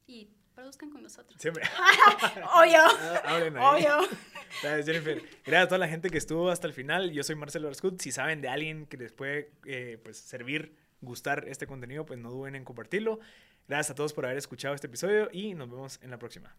Y 0.08 0.30
produzcan 0.56 0.90
con 0.90 1.04
nosotros. 1.04 1.40
Siempre. 1.40 1.64
Obvio. 2.56 2.80
Ah, 2.80 3.74
Obvio. 3.74 4.10
Gracias, 4.62 4.86
Jennifer. 4.86 5.22
Gracias 5.46 5.64
a 5.64 5.68
toda 5.68 5.80
la 5.80 5.88
gente 5.88 6.10
que 6.10 6.18
estuvo 6.18 6.50
hasta 6.50 6.66
el 6.66 6.74
final. 6.74 7.12
Yo 7.12 7.24
soy 7.24 7.36
Marcelo 7.36 7.68
Arscut. 7.68 8.02
Si 8.02 8.12
saben 8.12 8.42
de 8.42 8.50
alguien 8.50 8.86
que 8.86 8.98
les 8.98 9.12
puede 9.12 9.52
eh, 9.66 10.00
pues, 10.04 10.18
servir 10.18 10.76
gustar 11.04 11.46
este 11.48 11.68
contenido, 11.68 12.06
pues 12.06 12.20
no 12.20 12.32
duden 12.32 12.56
en 12.56 12.64
compartirlo. 12.64 13.20
Gracias 13.68 13.92
a 13.92 13.96
todos 13.96 14.14
por 14.14 14.26
haber 14.26 14.38
escuchado 14.38 14.74
este 14.74 14.88
episodio 14.88 15.30
y 15.32 15.54
nos 15.54 15.70
vemos 15.70 16.00
en 16.02 16.12
la 16.12 16.18
próxima. 16.18 16.56